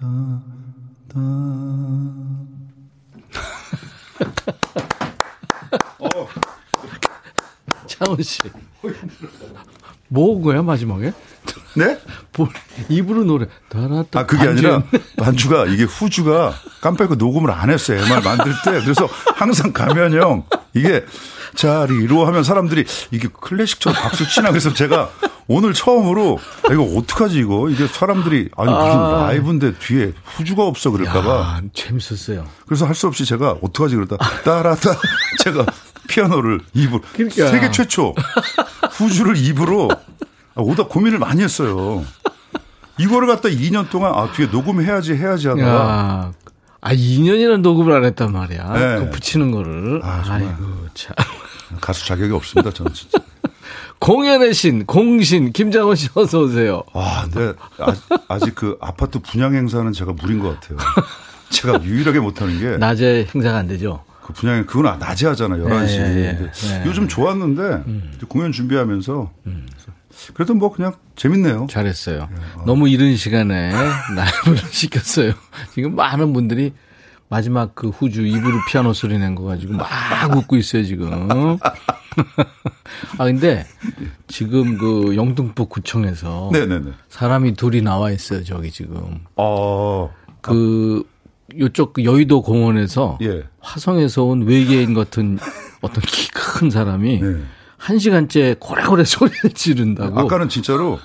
따라다라다다다 0.00 0.42
창훈 7.86 8.22
씨. 8.22 8.40
뭐 10.08 10.32
온 10.34 10.42
거야, 10.42 10.62
마지막에? 10.62 11.12
네? 11.76 11.98
볼, 12.32 12.48
입으로 12.88 13.24
노래. 13.24 13.46
따라따. 13.68 14.20
아, 14.20 14.26
그게 14.26 14.46
아니라 14.48 14.82
반주가 15.18 15.66
이게 15.66 15.84
후주가 15.84 16.54
깜빡이 16.80 17.16
녹음을 17.16 17.50
안 17.50 17.70
했어요. 17.70 17.98
MR 18.02 18.20
만들 18.22 18.52
때. 18.64 18.80
그래서 18.82 19.08
항상 19.34 19.72
가면 19.72 20.14
형 20.20 20.44
이게 20.74 21.04
자리로 21.56 22.26
하면 22.26 22.44
사람들이 22.44 22.84
이게 23.10 23.28
클래식처럼 23.28 24.00
박수 24.00 24.28
치나 24.28 24.50
그래서 24.50 24.72
제가 24.72 25.10
오늘 25.48 25.74
처음으로 25.74 26.38
야, 26.70 26.72
이거 26.72 26.84
어떡하지 26.96 27.38
이거 27.38 27.68
이게 27.70 27.88
사람들이 27.88 28.50
아니 28.56 28.70
무슨 28.70 28.98
아. 28.98 29.26
라이브인데 29.26 29.74
뒤에 29.80 30.12
후주가 30.36 30.64
없어 30.64 30.90
그럴까봐 30.92 31.28
야, 31.28 31.60
재밌었어요. 31.74 32.46
그래서 32.66 32.86
할 32.86 32.94
수 32.94 33.08
없이 33.08 33.24
제가 33.24 33.56
어떡하지 33.62 33.96
그러다 33.96 34.16
따라따 34.44 34.96
제가 35.42 35.66
피아노를 36.08 36.60
입으로 36.72 37.00
그러니까. 37.14 37.48
세계 37.48 37.70
최초 37.72 38.14
후주를 38.92 39.36
입으로 39.36 39.88
아, 40.54 40.60
오다 40.62 40.84
고민을 40.84 41.18
많이 41.18 41.42
했어요. 41.42 42.04
이거를 43.00 43.26
갖다 43.28 43.48
2년 43.48 43.88
동안 43.88 44.12
아 44.14 44.30
뒤에 44.32 44.46
녹음해야지 44.46 45.14
해야지 45.14 45.48
하다가 45.48 45.68
야, 45.68 46.32
아, 46.82 46.94
2년이나 46.94 47.60
녹음을 47.60 47.92
안 47.94 48.04
했단 48.04 48.32
말이야. 48.32 48.72
네. 48.72 49.04
그 49.04 49.10
붙이는 49.10 49.50
거를. 49.50 50.00
아, 50.02 50.22
아. 50.26 50.38
이고 50.38 50.88
참. 50.94 51.14
가수 51.80 52.06
자격이 52.06 52.32
없습니다 52.32 52.70
저는 52.70 52.92
진짜. 52.92 53.18
공연의 54.00 54.54
신, 54.54 54.86
공신, 54.86 55.52
김장원 55.52 55.94
씨 55.94 56.08
어서 56.14 56.40
오세요. 56.40 56.82
와, 56.94 57.26
근데 57.30 57.52
아직, 57.78 58.02
아직 58.28 58.54
그 58.54 58.76
아파트 58.80 59.18
분양 59.18 59.54
행사는 59.54 59.92
제가 59.92 60.12
무린 60.14 60.40
것 60.40 60.58
같아요. 60.58 60.78
제가 61.50 61.82
유일하게 61.84 62.20
못하는 62.20 62.58
게 62.58 62.76
낮에 62.78 63.28
행사가 63.34 63.58
안 63.58 63.66
되죠. 63.66 64.02
그 64.22 64.32
분양 64.32 64.64
그건 64.64 64.98
낮에 64.98 65.26
하잖아요. 65.28 65.64
11시. 65.64 65.98
네, 65.98 66.14
네, 66.14 66.36
근데 66.38 66.52
네. 66.52 66.82
요즘 66.86 67.08
좋았는데 67.08 67.84
이제 68.16 68.26
공연 68.28 68.52
준비하면서 68.52 69.30
그래도 70.34 70.54
뭐 70.54 70.72
그냥 70.72 70.94
재밌네요. 71.16 71.66
잘했어요. 71.70 72.28
너무 72.66 72.88
이른 72.88 73.16
시간에 73.16 73.70
라이브를 74.16 74.58
시켰어요. 74.70 75.32
지금 75.72 75.94
많은 75.94 76.32
분들이 76.32 76.72
마지막 77.28 77.74
그 77.76 77.88
후주 77.90 78.26
입으로 78.26 78.58
피아노 78.68 78.92
소리 78.92 79.16
낸 79.18 79.34
거 79.36 79.44
가지고 79.44 79.74
막 79.74 79.86
웃고 80.36 80.56
있어요, 80.56 80.82
지금. 80.84 81.58
아, 83.18 83.24
근데 83.24 83.64
지금 84.26 84.76
그 84.78 85.14
영등포 85.16 85.66
구청에서 85.66 86.50
네네네. 86.52 86.90
사람이 87.08 87.54
둘이 87.54 87.82
나와 87.82 88.10
있어요, 88.10 88.42
저기 88.42 88.70
지금. 88.70 89.20
어, 89.36 90.12
그 90.40 91.04
요쪽 91.58 91.92
그 91.94 92.04
여의도 92.04 92.42
공원에서 92.42 93.18
예. 93.22 93.44
화성에서 93.60 94.24
온 94.24 94.42
외계인 94.42 94.94
같은 94.94 95.38
어떤 95.82 96.02
키 96.04 96.28
큰 96.32 96.68
사람이 96.70 97.20
네. 97.22 97.36
한 97.80 97.98
시간째 97.98 98.56
고래고래 98.60 99.04
소리를 99.08 99.50
지른다고. 99.54 100.20
아까는 100.20 100.48
진짜로 100.50 101.00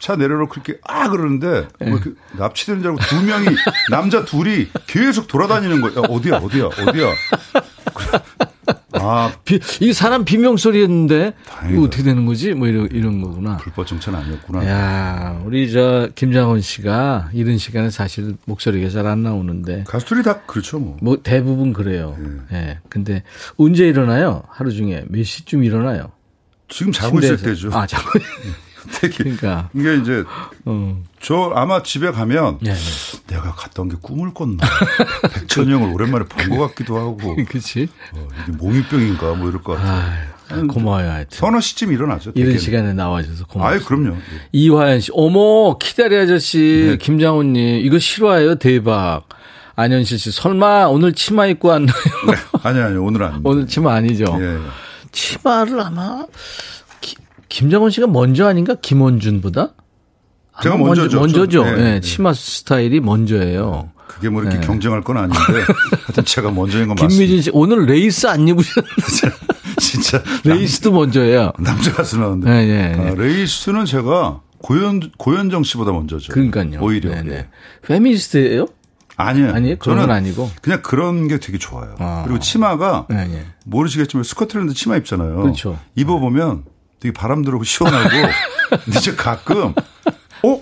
차 0.00 0.16
내려놓고 0.16 0.48
그렇게 0.50 0.78
아 0.84 1.08
그러는데 1.08 1.68
네. 1.78 1.90
뭐 1.90 2.00
납치되는 2.32 2.82
줄 2.82 2.90
알고 2.90 3.02
두 3.04 3.22
명이 3.22 3.46
남자 3.90 4.24
둘이 4.24 4.66
계속 4.88 5.28
돌아다니는 5.28 5.80
거야. 5.80 5.92
야, 5.92 6.06
어디야 6.08 6.36
어디야 6.38 6.64
어디야. 6.66 7.12
아 9.00 9.32
비- 9.44 9.60
이 9.80 9.92
사람 9.92 10.24
비명 10.24 10.56
소리였는데 10.56 11.34
다행이다. 11.46 11.72
이거 11.76 11.86
어떻게 11.86 12.02
되는 12.02 12.26
거지? 12.26 12.52
뭐 12.54 12.68
이런 12.68 12.88
이런 12.92 13.20
거구나. 13.20 13.56
불법 13.58 13.86
정차는 13.86 14.18
아니었구나. 14.20 14.66
야, 14.68 15.40
우리 15.44 15.70
저 15.70 16.08
김장원 16.14 16.60
씨가 16.60 17.30
이런 17.32 17.58
시간에 17.58 17.90
사실 17.90 18.36
목소리가 18.46 18.88
잘 18.90 19.06
안 19.06 19.22
나오는데 19.22 19.84
가수들이 19.86 20.22
다 20.22 20.40
그렇죠 20.42 20.78
뭐. 20.78 20.96
뭐 21.00 21.18
대부분 21.22 21.72
그래요. 21.72 22.16
예. 22.52 22.54
네. 22.56 22.78
근데 22.88 23.22
언제 23.56 23.86
일어나요? 23.88 24.42
하루 24.48 24.70
중에 24.72 25.04
몇 25.08 25.24
시쯤 25.24 25.64
일어나요? 25.64 26.12
지금 26.68 26.92
자고 26.92 27.18
있을 27.20 27.36
침대에서. 27.38 27.68
때죠. 27.70 27.78
아, 27.78 27.86
자고. 27.86 28.18
되게 29.00 29.16
그러니까. 29.24 29.70
이게 29.74 29.96
이제 29.96 30.24
어. 30.66 31.02
저 31.20 31.52
아마 31.54 31.82
집에 31.82 32.10
가면 32.12 32.58
네, 32.60 32.72
네. 32.72 32.78
내가 33.26 33.52
갔다 33.52 33.82
온 33.82 33.88
게 33.88 33.96
꿈을 34.00 34.32
꿨나 34.34 34.58
백천이 35.34 35.72
형을 35.72 35.92
오랜만에 35.92 36.24
본 36.26 36.56
것 36.56 36.68
같기도 36.68 36.96
하고 36.96 37.36
그렇지. 37.48 37.88
어, 38.12 38.28
이게 38.42 38.56
몽유병인가 38.56 39.34
뭐 39.34 39.48
이럴 39.48 39.62
것 39.62 39.76
같아요. 39.76 40.28
아, 40.50 40.62
고마워요, 40.66 41.10
하여튼. 41.10 41.36
서너 41.36 41.60
시쯤 41.60 41.92
일어나죠. 41.92 42.32
이런. 42.34 42.56
시간에 42.58 42.94
나와줘서 42.94 43.44
고마워요. 43.46 43.74
아이 43.74 43.80
그럼요. 43.84 44.14
예. 44.16 44.48
이화연 44.52 45.00
씨, 45.00 45.10
어머, 45.12 45.76
키다리 45.76 46.16
아저씨, 46.16 46.86
네. 46.92 46.96
김장훈님, 46.96 47.84
이거 47.84 47.98
실화예요, 47.98 48.54
대박. 48.54 49.28
안현실 49.76 50.18
씨, 50.18 50.30
설마 50.32 50.86
오늘 50.86 51.12
치마 51.12 51.46
입고 51.46 51.68
왔나요? 51.68 51.94
아니 52.62 52.80
아니 52.80 52.96
오늘 52.96 53.22
아닙니다. 53.24 53.50
오늘 53.50 53.66
치마 53.66 53.94
아니죠? 53.94 54.24
예. 54.40 54.58
치마를 55.12 55.78
아마, 55.80 56.24
기- 57.02 57.16
김장훈 57.50 57.90
씨가 57.90 58.06
먼저 58.06 58.46
아닌가? 58.46 58.74
김원준보다? 58.80 59.74
제가 60.62 60.76
먼저죠. 60.76 61.20
먼저, 61.20 61.46
죠 61.46 61.64
좀, 61.64 61.64
네, 61.66 61.70
예, 61.72 61.76
네. 61.94 62.00
치마 62.00 62.32
스타일이 62.34 63.00
먼저예요. 63.00 63.90
그게 64.06 64.28
뭐 64.28 64.42
이렇게 64.42 64.58
네. 64.58 64.66
경쟁할 64.66 65.02
건 65.02 65.18
아닌데 65.18 65.36
하여튼 65.38 66.24
제가 66.24 66.50
먼저인 66.50 66.88
건 66.88 66.96
맞습니다. 67.00 67.08
김미진 67.08 67.42
씨, 67.42 67.50
오늘 67.52 67.86
레이스 67.86 68.26
안 68.26 68.48
입으셨는데? 68.48 69.36
진짜 69.78 70.22
레이스도 70.44 70.90
먼저예요. 70.92 71.52
남자 71.58 71.92
가수 71.92 72.18
나오는데 72.18 72.50
네, 72.50 72.66
네, 72.66 72.96
네. 72.96 73.10
아, 73.10 73.14
레이스는 73.14 73.84
제가 73.84 74.40
고현 74.58 75.12
고현정 75.18 75.62
씨보다 75.62 75.92
먼저죠. 75.92 76.32
그러니까요. 76.32 76.80
오히려 76.80 77.10
네네. 77.14 77.32
예. 77.32 77.48
페미니스트예요? 77.82 78.66
아니에요. 79.16 79.52
아니에요? 79.52 79.76
그런 79.78 79.96
저는 79.98 80.08
건 80.08 80.16
아니고. 80.16 80.50
그냥 80.62 80.80
그런 80.82 81.28
게 81.28 81.38
되게 81.38 81.58
좋아요. 81.58 81.94
아. 81.98 82.22
그리고 82.24 82.40
치마가 82.40 83.06
네, 83.08 83.26
네. 83.26 83.44
모르시겠지만 83.66 84.24
스코틀랜드 84.24 84.74
치마 84.74 84.96
입잖아요. 84.96 85.42
그렇죠. 85.42 85.78
입어보면 85.94 86.64
되게 87.00 87.12
바람 87.12 87.44
들어오고 87.44 87.64
시원하고 87.64 88.08
근데 88.84 89.00
저 89.00 89.14
가끔 89.14 89.74
어? 90.42 90.60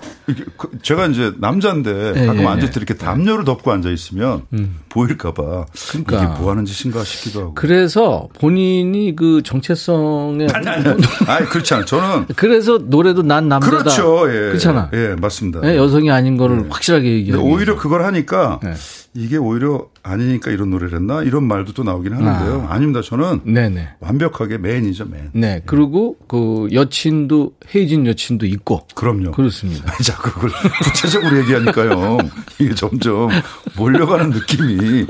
그- 0.57 0.71
제가 0.83 1.07
이제 1.07 1.33
남자인데 1.39 2.13
예, 2.17 2.27
가끔 2.27 2.41
예, 2.43 2.47
앉을 2.47 2.65
예. 2.65 2.71
때 2.71 2.73
이렇게 2.77 2.95
담요를 2.95 3.45
덮고 3.45 3.71
앉아 3.71 3.91
있으면 3.91 4.43
보일까봐 4.89 5.67
그러니까. 5.91 6.17
이게 6.17 6.41
뭐 6.41 6.51
하는 6.51 6.65
짓인가 6.65 7.05
싶기도 7.05 7.41
하고. 7.43 7.55
그래서 7.55 8.29
본인이 8.39 9.15
그 9.15 9.43
정체성에 9.45 10.49
아니 10.53 10.69
아니 10.69 10.85
아니 11.29 11.47
그렇지 11.51 11.75
않아. 11.75 11.85
저는 11.85 12.27
그래서 12.37 12.79
노래도 12.79 13.23
난 13.23 13.49
남자다. 13.49 13.79
그렇죠. 13.79 14.29
예. 14.29 14.33
그렇잖아. 14.49 14.91
예, 14.95 15.15
맞습니다. 15.21 15.61
예, 15.65 15.77
여성이 15.77 16.11
아닌 16.11 16.37
거를 16.37 16.67
확실하게 16.71 17.05
근데 17.05 17.19
얘기하고. 17.19 17.45
오히려 17.49 17.77
그걸 17.77 18.05
하니까 18.05 18.61
네. 18.63 18.75
이게 19.15 19.37
오히려 19.39 19.87
아니니까 20.03 20.51
이런 20.51 20.71
노래를 20.71 20.97
했나 20.99 21.23
이런 21.23 21.45
말도 21.45 21.73
또 21.73 21.83
나오긴 21.85 22.13
하는데요. 22.13 22.67
아. 22.69 22.79
닙니다 22.79 23.01
저는 23.03 23.41
네네. 23.45 23.89
완벽하게 24.01 24.59
맨이죠 24.59 25.07
맨. 25.07 25.31
네. 25.33 25.63
그리고 25.65 26.17
그 26.29 26.69
여친도 26.73 27.53
헤이진 27.75 28.07
여친도 28.07 28.45
있고. 28.47 28.87
그럼요. 28.95 29.31
그렇습니다. 29.33 29.85
아니, 29.93 30.05
자꾸 30.17 30.31
그걸 30.33 30.51
구체적으로 30.83 31.39
얘기하니까요. 31.39 32.19
이게 32.59 32.75
점점 32.75 33.29
몰려가는 33.77 34.31
느낌이 34.31 35.07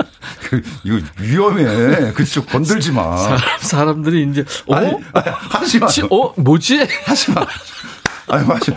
그, 0.49 0.61
이거 0.83 0.99
위험해. 1.21 2.11
그쪽 2.13 2.47
건들지 2.47 2.91
마. 2.91 3.15
사람, 3.17 3.39
사람들이 3.59 4.27
이제 4.29 4.45
어? 4.67 4.75
아니, 4.75 4.87
아니, 5.13 5.25
하지 5.29 5.79
마. 5.79 5.87
치- 5.87 6.03
어? 6.03 6.33
뭐지? 6.37 6.85
하지 7.05 7.31
마. 7.31 7.45
아니, 8.29 8.45
맞아. 8.45 8.73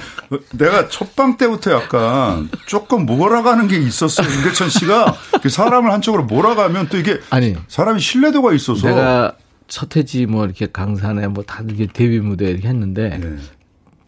내가 0.52 0.88
첫방 0.88 1.36
때부터 1.36 1.72
약간 1.72 2.48
조금 2.66 3.04
몰아가는 3.04 3.66
게 3.66 3.78
있었어요. 3.78 4.28
임대천 4.28 4.70
씨가 4.70 5.16
그 5.42 5.48
사람을 5.48 5.90
한쪽으로 5.92 6.24
몰아가면 6.24 6.88
또 6.88 6.98
이게 6.98 7.20
아니. 7.30 7.56
사람이 7.68 8.00
신뢰도가 8.00 8.52
있어서. 8.54 8.86
내가 8.86 9.32
서태지 9.68 10.26
뭐 10.26 10.44
이렇게 10.44 10.66
강산에 10.72 11.26
뭐 11.28 11.42
다들 11.44 11.76
이렇게 11.76 11.92
데뷔 11.92 12.20
무대 12.20 12.46
이렇게 12.50 12.68
했는데 12.68 13.18
네. 13.20 13.36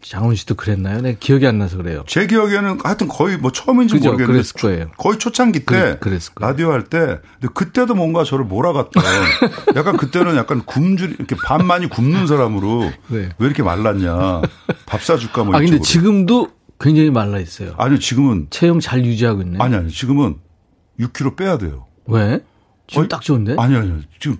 장훈 0.03 0.35
씨도 0.35 0.55
그랬나요? 0.55 1.01
내가 1.01 1.17
기억이 1.19 1.47
안 1.47 1.57
나서 1.57 1.77
그래요. 1.77 2.03
제 2.07 2.27
기억에는 2.27 2.79
하여튼 2.83 3.07
거의 3.07 3.37
뭐 3.37 3.51
처음인지 3.51 3.95
그죠, 3.95 4.11
모르겠는데 4.11 4.33
그랬을 4.33 4.53
거예요. 4.61 4.91
거의 4.97 5.17
초창기 5.17 5.59
때 5.65 5.97
그래. 6.01 6.19
라디오 6.39 6.71
할 6.71 6.83
때 6.83 7.19
근데 7.39 7.47
그때도 7.53 7.95
뭔가 7.95 8.23
저를 8.23 8.45
몰아갔던 8.45 9.01
약간 9.75 9.97
그때는 9.97 10.35
약간 10.35 10.61
굶줄 10.65 11.15
이렇게 11.17 11.35
밥 11.45 11.63
많이 11.63 11.87
굶는 11.87 12.27
사람으로 12.27 12.91
네. 13.07 13.29
왜 13.37 13.45
이렇게 13.47 13.63
말랐냐 13.63 14.41
밥 14.85 15.01
사줄까 15.01 15.43
뭐 15.45 15.55
아 15.55 15.59
근데. 15.59 15.79
지금도 15.79 16.49
굉장히 16.79 17.09
말라 17.09 17.39
있어요. 17.39 17.73
아니요 17.77 17.97
지금은 17.99 18.47
체형 18.49 18.79
잘 18.81 19.05
유지하고 19.05 19.41
있네. 19.41 19.57
아니 19.61 19.75
아니 19.75 19.89
지금은 19.89 20.35
6kg 20.99 21.37
빼야 21.37 21.57
돼요. 21.57 21.85
왜? 22.07 22.41
지금 22.87 23.03
어이, 23.03 23.07
딱 23.09 23.21
좋은데? 23.21 23.55
아니 23.57 23.75
아니요 23.77 23.99
지금 24.19 24.37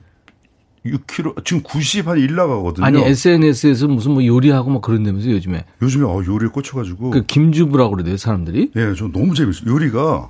6kg 0.86 1.46
지금 1.46 1.64
90 1.64 2.08
한 2.08 2.18
1 2.18 2.36
나가거든요. 2.36 2.86
아니 2.86 3.02
SNS에서 3.02 3.88
무슨 3.88 4.12
뭐 4.12 4.26
요리하고 4.26 4.70
막 4.70 4.82
그런다면서 4.82 5.30
요즘에 5.32 5.66
요즘에 5.82 6.06
어, 6.06 6.22
요리에 6.26 6.50
꽂혀가지고 6.50 7.12
그 7.12 7.24
김주부라고 7.26 7.92
그러대요 7.92 8.18
사람들이. 8.18 8.72
예, 8.76 8.94
저 8.98 9.08
너무 9.08 9.34
재밌어요. 9.34 9.72
요리가 9.72 10.30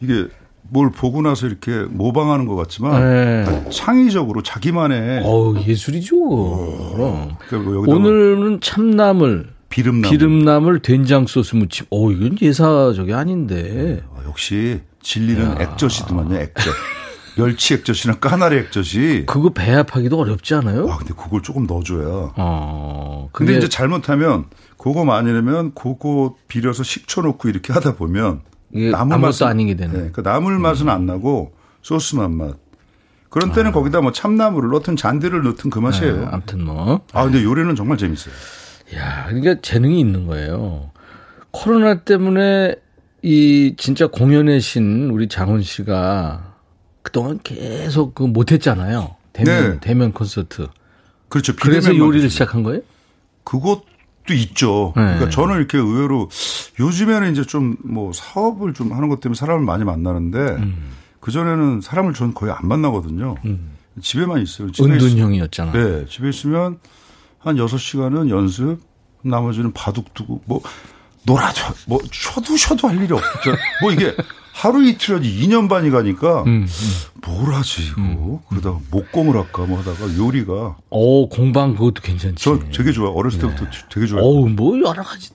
이게 0.00 0.26
뭘 0.72 0.90
보고 0.90 1.20
나서 1.20 1.46
이렇게 1.46 1.82
모방하는 1.90 2.46
것 2.46 2.54
같지만 2.56 3.00
네. 3.02 3.44
다 3.44 3.68
창의적으로 3.70 4.42
자기만의 4.42 5.22
어우, 5.24 5.58
예술이죠. 5.66 6.16
그럼. 6.94 7.36
그러니까 7.48 7.70
뭐 7.70 7.96
오늘은 7.96 8.60
참나물, 8.60 9.48
비름나무. 9.68 10.10
비름나물 10.10 10.80
된장 10.80 11.26
소스 11.26 11.56
무침. 11.56 11.86
어, 11.90 12.10
이건 12.10 12.36
예사적이 12.40 13.12
아닌데. 13.14 14.02
아, 14.14 14.22
역시 14.26 14.80
진리는 15.02 15.60
액젓이더만요, 15.60 16.36
액젓. 16.36 16.74
멸치 17.44 17.74
액젓이나 17.74 18.18
까나리 18.18 18.56
액젓이. 18.58 19.26
그거 19.26 19.50
배합하기도 19.50 20.18
어렵지 20.18 20.54
않아요? 20.54 20.86
와, 20.86 20.98
근데 20.98 21.14
그걸 21.14 21.42
조금 21.42 21.66
넣어줘야. 21.66 22.32
어. 22.36 23.28
근데 23.32 23.56
이제 23.56 23.68
잘못하면 23.68 24.46
그거 24.76 25.04
많이 25.04 25.32
넣으면 25.32 25.74
그거 25.74 26.36
비려서 26.48 26.82
식초 26.82 27.22
넣고 27.22 27.48
이렇게 27.48 27.72
하다 27.72 27.96
보면 27.96 28.42
나물 28.72 28.94
아무것도 28.94 29.20
맛은 29.20 29.46
아니게 29.46 29.76
되는. 29.76 30.04
네, 30.04 30.10
그 30.12 30.22
나물 30.22 30.58
맛은 30.58 30.88
안 30.88 31.06
나고 31.06 31.52
소스 31.82 32.14
맛 32.16 32.30
맛. 32.30 32.56
그런 33.28 33.52
때는 33.52 33.70
거기다 33.72 34.00
뭐 34.00 34.10
참나물을 34.12 34.70
넣든 34.70 34.96
잔디를 34.96 35.42
넣든 35.42 35.70
그 35.70 35.78
맛이에요. 35.78 36.16
네, 36.16 36.26
아무튼 36.30 36.64
뭐. 36.64 37.00
아 37.12 37.24
근데 37.24 37.42
요리는 37.44 37.74
정말 37.76 37.96
재밌어요. 37.96 38.34
야, 38.96 39.26
그러니까 39.28 39.60
재능이 39.62 40.00
있는 40.00 40.26
거예요. 40.26 40.90
코로나 41.52 42.00
때문에 42.00 42.74
이 43.22 43.74
진짜 43.76 44.06
공연의 44.08 44.60
신 44.60 45.10
우리 45.10 45.28
장훈 45.28 45.62
씨가 45.62 46.49
그동안 47.10 47.40
계속 47.42 48.14
그 48.14 48.22
못했잖아요. 48.22 49.16
대면 49.32 49.70
네. 49.72 49.80
대면 49.80 50.12
콘서트. 50.12 50.68
그렇죠. 51.28 51.54
그래서 51.56 51.96
요리를. 51.96 52.30
시작한 52.30 52.62
거예요? 52.62 52.82
그것 53.44 53.82
도 54.26 54.34
있죠. 54.34 54.92
네. 54.96 55.02
그러니까 55.02 55.30
저는 55.30 55.56
이렇게 55.56 55.76
의외로 55.78 56.28
요즘에는 56.78 57.32
이제 57.32 57.42
좀 57.44 57.76
뭐 57.82 58.12
사업을 58.12 58.74
좀 58.74 58.92
하는 58.92 59.08
것 59.08 59.20
때문에 59.20 59.36
사람을 59.36 59.64
많이 59.64 59.82
만나는데 59.84 60.38
음. 60.38 60.90
그 61.20 61.30
전에는 61.32 61.80
사람을 61.80 62.14
저는 62.14 62.34
거의 62.34 62.52
안 62.52 62.68
만나거든요. 62.68 63.34
집에만 64.00 64.40
있어요. 64.42 64.70
집에 64.70 64.86
있- 64.88 64.92
은둔형이었잖아. 65.02 65.72
네, 65.72 66.04
집에 66.08 66.28
있으면 66.28 66.78
한 67.38 67.56
6시간은 67.56 68.28
연습, 68.30 68.78
나머지는 69.22 69.72
바둑 69.72 70.14
두고 70.14 70.42
뭐 70.44 70.60
놀아도 71.24 71.60
뭐 71.86 71.98
쉬어도 72.12 72.56
쉬어도 72.56 72.88
할 72.88 72.96
일이 73.02 73.12
없죠. 73.12 73.52
뭐 73.82 73.90
이게 73.92 74.14
하루 74.52 74.82
이틀이지 74.86 75.46
2년 75.48 75.68
반이 75.68 75.90
가니까 75.90 76.42
음, 76.44 76.66
뭘 77.26 77.54
하지 77.54 77.82
이거 77.88 78.42
그러다가 78.48 78.78
목공을 78.90 79.36
할까 79.36 79.64
뭐 79.64 79.78
하다가 79.78 80.16
요리가 80.18 80.76
어, 80.90 81.28
공방 81.28 81.74
그것도 81.74 82.02
괜찮지. 82.02 82.42
저 82.44 82.58
되게 82.72 82.92
좋아 82.92 83.10
어렸을 83.10 83.40
때부터 83.40 83.66
되게 83.90 84.06
좋아요. 84.06 84.24
어우, 84.24 84.48
뭐 84.50 84.76
여러 84.78 85.02
가지. 85.02 85.30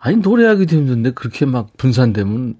아니, 0.00 0.16
노래하기도 0.16 0.76
힘든데 0.76 1.10
그렇게 1.12 1.44
막 1.44 1.76
분산되면 1.76 2.54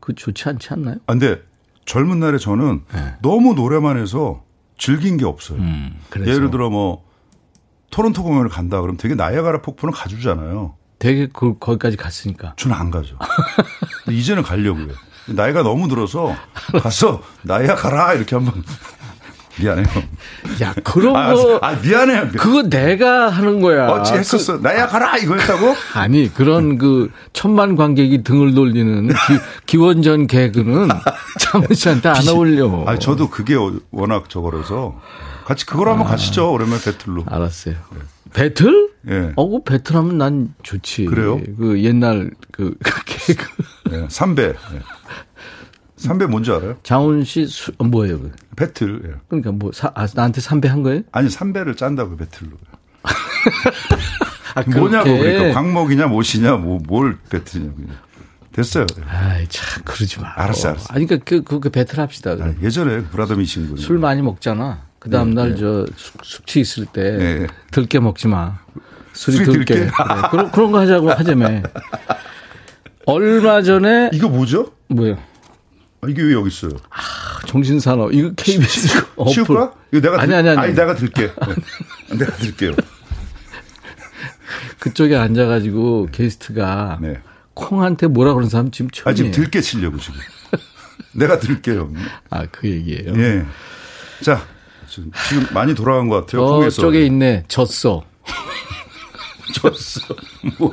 그 0.00 0.14
좋지 0.14 0.48
않지 0.48 0.68
않나요? 0.70 0.96
아, 1.06 1.12
근데 1.12 1.40
젊은 1.86 2.20
날에 2.20 2.38
저는 2.38 2.82
너무 3.22 3.54
노래만 3.54 3.96
해서 3.98 4.42
즐긴 4.78 5.16
게 5.16 5.24
없어요. 5.24 5.58
네. 5.58 5.64
음, 5.64 5.94
그래서 6.10 6.30
예를 6.30 6.50
들어 6.50 6.70
뭐 6.70 7.04
토론토 7.90 8.22
공연을 8.22 8.48
간다 8.48 8.80
그러면 8.80 8.96
되게 8.96 9.14
나이아가라 9.14 9.62
폭포는 9.62 9.92
가주잖아요. 9.92 10.74
되게 10.98 11.26
그 11.32 11.58
거기까지 11.58 11.96
갔으니까. 11.96 12.54
저는 12.56 12.76
안 12.76 12.90
가죠. 12.90 13.16
이제는 14.10 14.42
가려고요. 14.42 14.88
나이가 15.26 15.62
너무 15.62 15.88
들어서 15.88 16.34
가서 16.82 17.22
나이야 17.42 17.74
가라 17.76 18.14
이렇게 18.14 18.34
한번 18.36 18.62
미안해요. 19.60 19.84
야, 20.62 20.74
그런 20.82 21.14
아, 21.14 21.34
거 21.34 21.58
아, 21.60 21.72
미안해요. 21.74 22.30
그거 22.38 22.62
내가 22.62 23.28
하는 23.28 23.60
거야. 23.60 23.86
어찌 23.88 24.14
했었어. 24.14 24.56
나이야 24.56 24.86
가라 24.86 25.18
이거 25.18 25.34
했다고? 25.36 25.74
그, 25.74 25.76
아니 25.98 26.32
그런 26.32 26.78
그 26.78 27.10
천만 27.34 27.76
관객이 27.76 28.22
등을 28.24 28.54
돌리는 28.54 29.10
기, 29.66 29.76
원전 29.76 30.26
개그는 30.26 30.88
장훈 31.38 31.74
씨한테 31.74 32.08
안 32.08 32.26
어울려. 32.28 32.84
아, 32.86 32.98
저도 32.98 33.28
그게 33.28 33.54
워낙 33.90 34.30
저거라서 34.30 34.98
같이 35.44 35.66
그걸 35.66 35.88
한번 35.90 36.06
가시죠. 36.06 36.50
오랜만에 36.50 36.80
배틀로. 36.82 37.24
알았어요. 37.28 37.74
배틀? 38.32 38.91
예. 39.08 39.32
어, 39.36 39.48
그 39.48 39.62
배틀하면 39.64 40.18
난 40.18 40.54
좋지. 40.62 41.06
그래요? 41.06 41.40
그 41.58 41.82
옛날 41.82 42.30
그 42.52 42.76
개그. 43.06 43.44
예. 43.92 44.06
삼배. 44.08 44.42
예. 44.42 44.54
삼배 45.96 46.26
뭔지 46.26 46.50
알아요? 46.50 46.76
장훈 46.82 47.22
씨 47.24 47.46
수, 47.46 47.72
어, 47.78 47.84
뭐예요? 47.84 48.20
그? 48.20 48.32
배틀. 48.56 49.02
예. 49.06 49.20
그러니까 49.28 49.52
뭐 49.52 49.70
사, 49.72 49.90
아, 49.94 50.06
나한테 50.14 50.40
삼배 50.40 50.68
한 50.68 50.82
거예요? 50.82 51.02
아니 51.12 51.28
삼배를 51.30 51.76
짠다고 51.76 52.16
배틀로. 52.16 52.52
아, 54.54 54.62
뭐냐고. 54.68 55.04
그러니까 55.16 55.52
광목이냐 55.54 56.06
못이냐 56.08 56.56
뭐 56.56 56.78
뭘 56.86 57.18
배틀이냐 57.30 57.72
그냥. 57.74 57.96
됐어요. 58.52 58.86
아이 59.08 59.46
참 59.48 59.82
그러지 59.84 60.20
마. 60.20 60.30
알았어, 60.36 60.68
알았어. 60.70 60.92
아니 60.92 61.06
그러니까 61.06 61.24
그, 61.28 61.42
그, 61.42 61.58
그 61.58 61.70
배틀 61.70 61.98
합시다. 62.00 62.32
아, 62.32 62.52
예전에 62.62 63.02
브라더미 63.04 63.46
친구. 63.46 63.76
술 63.78 63.98
많이 63.98 64.20
먹잖아. 64.20 64.82
그 64.98 65.08
다음 65.10 65.30
날저 65.30 65.86
숙취 66.22 66.60
있을 66.60 66.84
때 66.86 67.16
네. 67.16 67.46
들깨 67.70 67.98
먹지 67.98 68.28
마. 68.28 68.58
술이. 69.12 69.44
들깨? 69.44 69.74
그래. 69.74 69.90
그런 70.30 70.50
그런 70.50 70.72
거 70.72 70.80
하자고 70.80 71.10
하자며. 71.10 71.62
얼마 73.06 73.62
전에 73.62 74.10
이거 74.12 74.28
뭐죠? 74.28 74.72
뭐요? 74.88 75.18
아, 76.00 76.06
이게 76.08 76.22
왜 76.22 76.32
여기 76.32 76.48
있어요? 76.48 76.72
정신산업 77.46 78.12
이거 78.14 78.30
KBS. 78.36 78.88
치울까? 79.32 79.72
이거 79.92 80.00
내가 80.00 80.20
아니 80.22 80.28
들- 80.28 80.36
아니 80.36 80.48
아니. 80.48 80.58
아니 80.58 80.74
내가 80.74 80.94
들게. 80.94 81.26
네. 81.28 82.16
내가 82.18 82.32
들게요. 82.36 82.72
그쪽에 84.78 85.16
앉아가지고 85.16 86.08
게스트가 86.12 86.98
네. 87.00 87.20
콩한테 87.54 88.06
뭐라 88.06 88.32
그러는 88.32 88.48
사람 88.50 88.70
지금 88.70 88.90
처음이에요. 88.90 89.12
아 89.12 89.14
지금 89.14 89.30
들게 89.30 89.60
치려고 89.60 89.98
지금. 89.98 90.18
내가 91.12 91.38
들게요. 91.38 91.92
아, 92.30 92.46
그 92.50 92.68
얘기예요. 92.68 93.12
예. 93.16 93.44
자 94.22 94.42
지금, 94.88 95.10
지금 95.28 95.46
많이 95.52 95.74
돌아간 95.74 96.08
것 96.08 96.20
같아요. 96.26 96.42
어. 96.44 96.68
저쪽에 96.70 97.04
있네. 97.06 97.44
졌어. 97.48 98.02
졌어. 99.52 100.14
뭐야? 100.58 100.72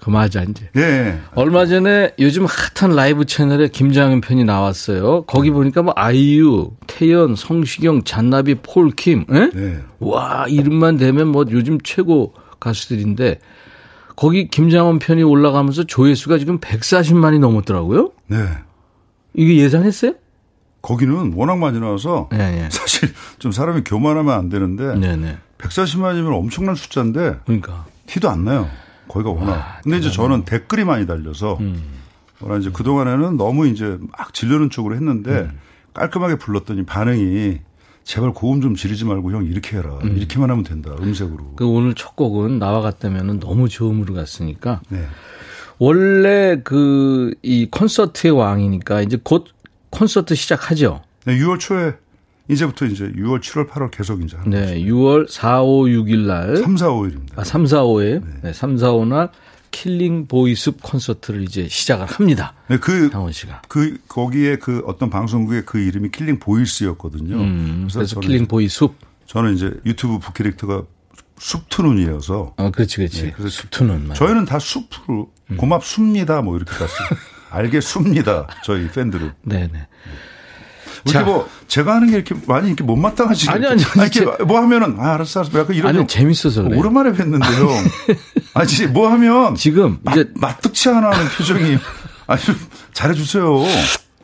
그만하자 0.00 0.42
이제. 0.50 0.68
예. 0.76 1.20
얼마 1.34 1.64
전에 1.64 2.12
요즘 2.18 2.44
핫한 2.46 2.96
라이브 2.96 3.24
채널에 3.24 3.68
김장현 3.68 4.20
편이 4.20 4.42
나왔어요. 4.44 5.22
거기 5.26 5.50
보니까 5.50 5.82
뭐 5.82 5.92
아이유, 5.96 6.72
태연, 6.88 7.36
성시경, 7.36 8.02
잔나비, 8.02 8.56
폴킴, 8.56 9.26
예? 9.32 9.50
네. 9.54 9.78
와 10.00 10.46
이름만 10.48 10.96
대면 10.96 11.28
뭐 11.28 11.44
요즘 11.50 11.80
최고 11.82 12.34
가수들인데 12.58 13.38
거기 14.16 14.48
김장원 14.48 14.98
편이 14.98 15.22
올라가면서 15.22 15.84
조회수가 15.84 16.38
지금 16.38 16.58
140만이 16.58 17.38
넘었더라고요. 17.38 18.10
네. 18.26 18.38
이게 19.34 19.56
예상했어요? 19.58 20.14
거기는 20.82 21.32
워낙 21.34 21.58
많이 21.58 21.78
나와서 21.78 22.28
네, 22.32 22.38
네. 22.38 22.68
사실 22.70 23.08
좀 23.38 23.52
사람이 23.52 23.82
교만하면 23.84 24.34
안 24.34 24.48
되는데 24.48 24.96
네네. 24.96 25.38
140만이면 25.62 26.34
엄청난 26.36 26.74
숫자인데 26.74 27.38
그러니까 27.44 27.86
티도 28.06 28.28
안 28.30 28.44
나요. 28.44 28.68
거기가 29.08 29.30
워낙. 29.30 29.80
근데 29.82 29.98
이제 29.98 30.10
저는 30.10 30.44
댓글이 30.44 30.84
많이 30.84 31.06
달려서 31.06 31.58
워낙 32.40 32.58
이제 32.58 32.70
그 32.72 32.82
동안에는 32.82 33.36
너무 33.36 33.66
이제 33.66 33.98
막 34.16 34.32
지르는 34.34 34.70
쪽으로 34.70 34.94
했는데 34.94 35.50
깔끔하게 35.94 36.36
불렀더니 36.36 36.84
반응이 36.84 37.58
제발 38.04 38.32
고음 38.32 38.60
좀 38.60 38.74
지르지 38.74 39.04
말고 39.04 39.30
형 39.32 39.44
이렇게 39.44 39.76
해라. 39.76 39.98
이렇게만 40.02 40.50
하면 40.50 40.64
된다. 40.64 40.90
음색으로. 40.98 41.54
그 41.56 41.66
오늘 41.66 41.94
첫 41.94 42.16
곡은 42.16 42.58
나와 42.58 42.80
같다면은 42.80 43.38
너무 43.38 43.68
저음으로 43.68 44.14
갔으니까 44.14 44.80
네. 44.88 45.06
원래 45.78 46.60
그 46.62 47.34
이 47.42 47.68
콘서트의 47.70 48.32
왕이니까 48.32 49.02
이제 49.02 49.18
곧 49.22 49.46
콘서트 49.90 50.34
시작하죠. 50.34 51.02
네, 51.24 51.36
6월 51.38 51.58
초에 51.60 51.94
이제부터 52.52 52.86
이제 52.86 53.10
6월, 53.12 53.40
7월, 53.40 53.68
8월 53.68 53.90
계속 53.90 54.22
이제 54.22 54.36
하는 54.36 54.50
거죠. 54.50 54.64
네, 54.64 54.80
6월 54.84 55.28
4, 55.28 55.62
5, 55.62 55.84
6일 55.84 56.26
날 56.26 56.56
3, 56.56 56.76
4, 56.76 56.88
5일입니다. 56.88 57.38
아, 57.38 57.44
3, 57.44 57.66
4, 57.66 57.82
5에 57.82 58.22
네. 58.42 58.52
3, 58.52 58.76
4, 58.76 58.92
5날 58.92 59.30
Killing 59.70 60.26
보이숲 60.26 60.82
콘서트를 60.82 61.42
이제 61.42 61.66
시작을 61.66 62.06
합니다. 62.06 62.54
네, 62.68 62.78
그, 62.78 63.10
강원 63.10 63.32
씨가. 63.32 63.62
그, 63.68 63.96
거기에 64.06 64.56
그 64.56 64.82
어떤 64.86 65.10
방송국의 65.10 65.64
그 65.64 65.78
이름이 65.78 66.10
Killing 66.10 66.38
Voice였거든요. 66.38 67.36
음, 67.36 67.88
그래서 67.90 68.14
저는, 68.14 68.28
Killing 68.28 68.46
보이숲. 68.46 68.94
저는 69.26 69.54
이제 69.54 69.72
유튜브 69.86 70.18
부캐릭터가 70.18 70.84
숲투눈이어서 71.38 72.54
어, 72.56 72.70
그렇지, 72.70 72.96
그렇지. 72.98 73.22
네, 73.22 73.32
그래서 73.32 73.48
숲투는 73.48 74.08
말. 74.08 74.16
저희는 74.16 74.44
다 74.44 74.58
숲으로 74.58 75.32
음. 75.50 75.56
고맙습니다 75.56 76.40
뭐 76.42 76.56
이렇게 76.56 76.70
갔어요. 76.72 77.08
알겠습니다. 77.50 78.46
저희 78.64 78.88
팬들은. 78.88 79.32
네, 79.42 79.68
네. 79.72 79.88
이렇게 81.04 81.18
자. 81.18 81.24
뭐 81.24 81.48
제가 81.66 81.94
하는 81.96 82.08
게 82.10 82.16
이렇게 82.16 82.34
많이 82.46 82.68
이렇게 82.68 82.84
못마땅하지. 82.84 83.50
아니, 83.50 83.66
아니, 83.66 83.82
아니, 83.84 84.10
이렇게 84.10 84.44
뭐 84.44 84.60
하면은 84.60 84.96
아 84.98 85.14
알았어 85.14 85.40
알았어. 85.40 85.58
약간 85.58 85.74
이런 85.76 85.96
아니, 85.96 86.06
재밌어서 86.06 86.62
그래. 86.62 86.76
오랜만에 86.76 87.12
뵀는데요. 87.12 88.16
아니 88.54 88.86
뭐 88.92 89.08
하면 89.10 89.54
지금 89.56 89.98
마, 90.02 90.12
이제 90.12 90.30
마뜩치 90.34 90.88
않아 90.90 91.10
하는 91.10 91.26
표정이 91.36 91.78
아니 92.26 92.40
좀 92.42 92.56
잘해 92.92 93.14
주세요. 93.14 93.62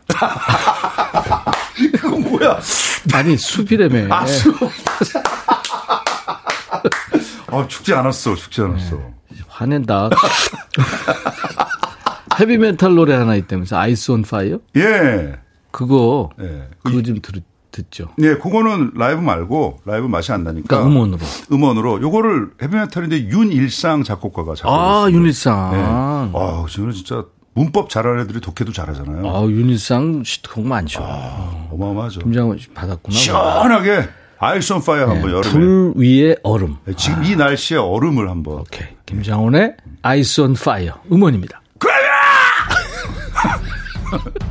이거 1.79 2.09
뭐야? 2.11 2.61
아니 3.12 3.37
숲이라며. 3.37 4.14
아, 4.14 4.26
수. 4.26 4.53
아, 7.49 7.66
죽지 7.66 7.93
않았어. 7.95 8.35
죽지 8.35 8.61
않았어. 8.62 9.01
화낸다. 9.49 10.11
헤비메탈 12.39 12.95
노래 12.95 13.14
하나 13.14 13.35
있다면서 13.35 13.76
Ice 13.79 14.11
on 14.12 14.22
Fire? 14.22 14.59
예. 14.76 15.35
그거 15.71 16.31
예. 16.41 16.69
그거 16.83 17.03
좀 17.03 17.21
들, 17.21 17.43
듣죠. 17.71 18.09
네, 18.16 18.37
그거는 18.37 18.93
라이브 18.95 19.21
말고 19.21 19.81
라이브 19.85 20.07
맛이 20.07 20.33
안 20.33 20.45
나니까 20.45 20.66
그러니까 20.69 20.89
음원으로. 20.91 21.19
음원으로 21.53 22.01
요거를 22.03 22.51
헤비메탈인데 22.62 23.29
윤일상 23.29 24.05
작곡가가 24.05 24.55
작곡했어요. 24.55 25.05
아 25.05 25.11
윤일상. 25.11 25.71
네. 25.73 25.79
아, 25.81 26.64
저는 26.69 26.93
진짜 26.93 27.25
문법 27.55 27.91
잘하는 27.91 28.21
애들이 28.23 28.41
독해도 28.41 28.73
잘하잖아요. 28.73 29.29
아 29.29 29.43
윤일상 29.45 30.23
히트곡 30.24 30.66
많죠. 30.66 31.03
어마어마하죠. 31.71 32.21
김장훈 32.20 32.59
씨 32.59 32.69
받았구나. 32.71 33.16
시원하게 33.16 34.09
Ice 34.41 34.72
on 34.72 34.81
Fire 34.81 35.09
한번 35.09 35.31
여름에 35.33 35.43
네, 35.43 35.51
불 35.51 35.93
위에 35.97 36.37
얼음. 36.45 36.77
네, 36.85 36.95
지금 36.97 37.25
이 37.25 37.35
날씨에 37.37 37.77
얼음을 37.77 38.31
한번 38.31 38.61
오케이. 38.61 38.87
김장훈의 39.07 39.75
Ice 40.03 40.41
on 40.41 40.55
Fire 40.55 40.95
음원입니다. 41.11 41.61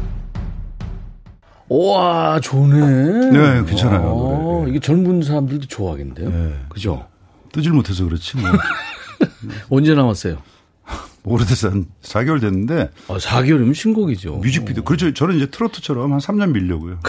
우와, 1.69 2.39
좋네. 2.39 3.31
네, 3.31 3.65
괜찮아요, 3.65 4.01
어, 4.01 4.59
노래. 4.59 4.71
이게 4.71 4.79
젊은 4.79 5.21
사람들도 5.21 5.67
좋아하겠는데요. 5.67 6.29
네. 6.29 6.65
그죠? 6.69 7.07
뜨질 7.51 7.73
못해서 7.73 8.05
그렇지 8.05 8.37
뭐. 8.37 8.49
언제 9.69 9.93
나왔어요? 9.93 10.37
오래돼서 11.23 11.69
한 11.69 11.85
4개월 12.01 12.39
됐는데 12.39 12.89
어, 13.07 13.17
4개월이면 13.17 13.73
신곡이죠. 13.75 14.37
뮤직비디오 14.37 14.83
그렇죠. 14.83 15.13
저는 15.13 15.35
이제 15.35 15.47
트로트처럼 15.47 16.13
한 16.13 16.19
3년 16.19 16.51
밀려고요. 16.51 16.99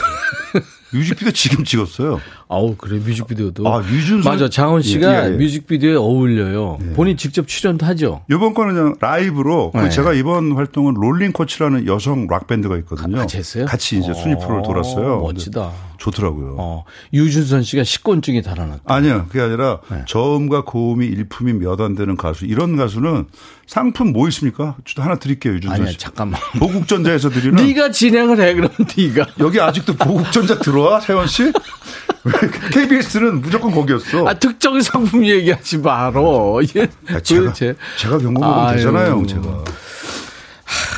뮤직비디오 0.92 1.30
지금 1.32 1.64
찍었어요. 1.64 2.20
아우, 2.50 2.74
그래, 2.76 2.98
뮤직비디오도. 2.98 3.68
아, 3.68 3.82
유준선- 3.82 4.24
맞아, 4.24 4.48
장훈 4.48 4.80
씨가 4.80 5.26
예, 5.26 5.28
예, 5.28 5.32
예. 5.34 5.36
뮤직비디오에 5.36 5.96
어울려요. 5.96 6.78
본인 6.94 7.16
직접 7.18 7.46
출연도 7.46 7.84
하죠. 7.84 8.22
이번 8.30 8.54
거는 8.54 8.74
그냥 8.74 8.94
라이브로 9.00 9.70
그 9.72 9.78
네. 9.78 9.90
제가 9.90 10.14
이번 10.14 10.52
활동은 10.52 10.94
Rolling 10.94 11.32
Quartz라는 11.32 11.86
여성 11.86 12.26
락 12.26 12.46
밴드가 12.46 12.78
있거든요. 12.78 13.18
같이 13.18 13.36
했어요? 13.36 13.66
같이 13.66 13.98
이제 13.98 14.14
순위 14.14 14.34
프로를 14.38 14.62
돌았어요. 14.62 15.20
멋지다. 15.20 15.70
좋더라고요. 15.98 16.54
어, 16.58 16.84
유준선 17.12 17.62
씨가 17.64 17.84
식곤증이 17.84 18.42
달아났다. 18.42 18.82
아니요, 18.86 19.26
그게 19.28 19.40
아니라 19.42 19.80
네. 19.90 20.04
저음과 20.06 20.64
고음이 20.64 21.06
일품이 21.06 21.52
몇 21.54 21.80
안 21.80 21.94
되는 21.94 22.16
가수 22.16 22.44
이런 22.46 22.76
가수는 22.76 23.26
상품 23.66 24.12
뭐 24.12 24.26
있습니까? 24.28 24.76
저 24.84 25.02
하나 25.02 25.16
드릴게요, 25.16 25.54
유준선 25.54 25.80
아니야, 25.80 25.90
씨. 25.92 25.98
잠깐만. 25.98 26.40
보국전자에서 26.58 27.30
드리는 27.30 27.54
네가 27.54 27.90
진행을 27.90 28.40
해, 28.40 28.54
그럼 28.54 28.70
네가. 28.96 29.26
여기 29.40 29.60
아직도 29.60 29.94
보국전자 29.94 30.58
들어와, 30.58 31.00
세원 31.00 31.26
씨? 31.26 31.44
왜 32.24 32.32
KBS는 32.72 33.40
무조건 33.40 33.70
거기였어. 33.72 34.26
아, 34.26 34.34
특정 34.34 34.80
상품 34.80 35.24
얘기하지 35.24 35.78
말어. 35.78 36.60
이게 36.62 36.88
아, 37.08 37.20
제가. 37.20 37.52
제가 37.52 38.18
경고 38.18 38.44
아유. 38.44 38.76
되잖아요, 38.76 39.24
제가. 39.26 39.64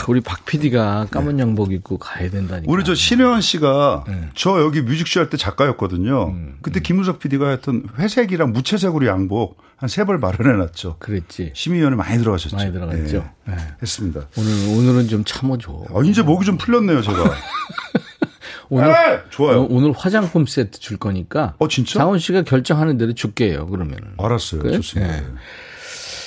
우리 0.09 0.21
박 0.21 0.45
PD가 0.45 1.07
까만 1.11 1.39
양복 1.39 1.73
입고 1.73 1.99
가야 1.99 2.31
된다니까. 2.31 2.71
우리 2.73 2.85
저 2.85 2.95
신혜원 2.95 3.41
씨가 3.41 4.05
네. 4.09 4.29
저 4.35 4.61
여기 4.61 4.81
뮤직쇼 4.83 5.21
할 5.21 5.31
때 5.31 5.37
작가였거든요. 5.37 6.29
음, 6.31 6.59
그때 6.63 6.81
김우석 6.81 7.19
PD가 7.19 7.49
했던 7.51 7.85
회색이랑 7.99 8.53
무채색으로 8.53 9.07
양복 9.07 9.59
한 9.77 9.89
세 9.89 10.05
벌 10.05 10.19
마련해놨죠. 10.19 10.97
그랬지. 10.99 11.53
심의위원회 11.55 11.97
많이 11.97 12.19
들어가셨죠. 12.19 12.57
많이 12.57 12.73
들어갔죠. 12.73 13.29
네, 13.47 13.55
네. 13.55 13.57
했습니다. 13.83 14.27
오늘 14.37 14.51
오늘은 14.79 15.09
좀 15.09 15.25
참아줘. 15.25 15.87
어, 15.91 16.03
이제 16.03 16.23
목이 16.23 16.45
좀 16.45 16.59
풀렸네요, 16.59 17.01
제가. 17.03 17.35
오늘 18.73 18.89
네, 18.89 19.21
좋아요. 19.31 19.63
어, 19.63 19.67
오늘 19.69 19.93
화장품 19.97 20.47
세트 20.47 20.79
줄 20.79 20.97
거니까. 20.97 21.55
어, 21.59 21.67
진짜? 21.67 21.99
장원 21.99 22.19
씨가 22.21 22.43
결정하는 22.43 22.99
대로 22.99 23.13
줄게요. 23.15 23.67
그러면은. 23.67 24.13
알았어요. 24.19 24.63
그래? 24.63 24.73
좋습니다. 24.77 25.17
네. 25.17 25.27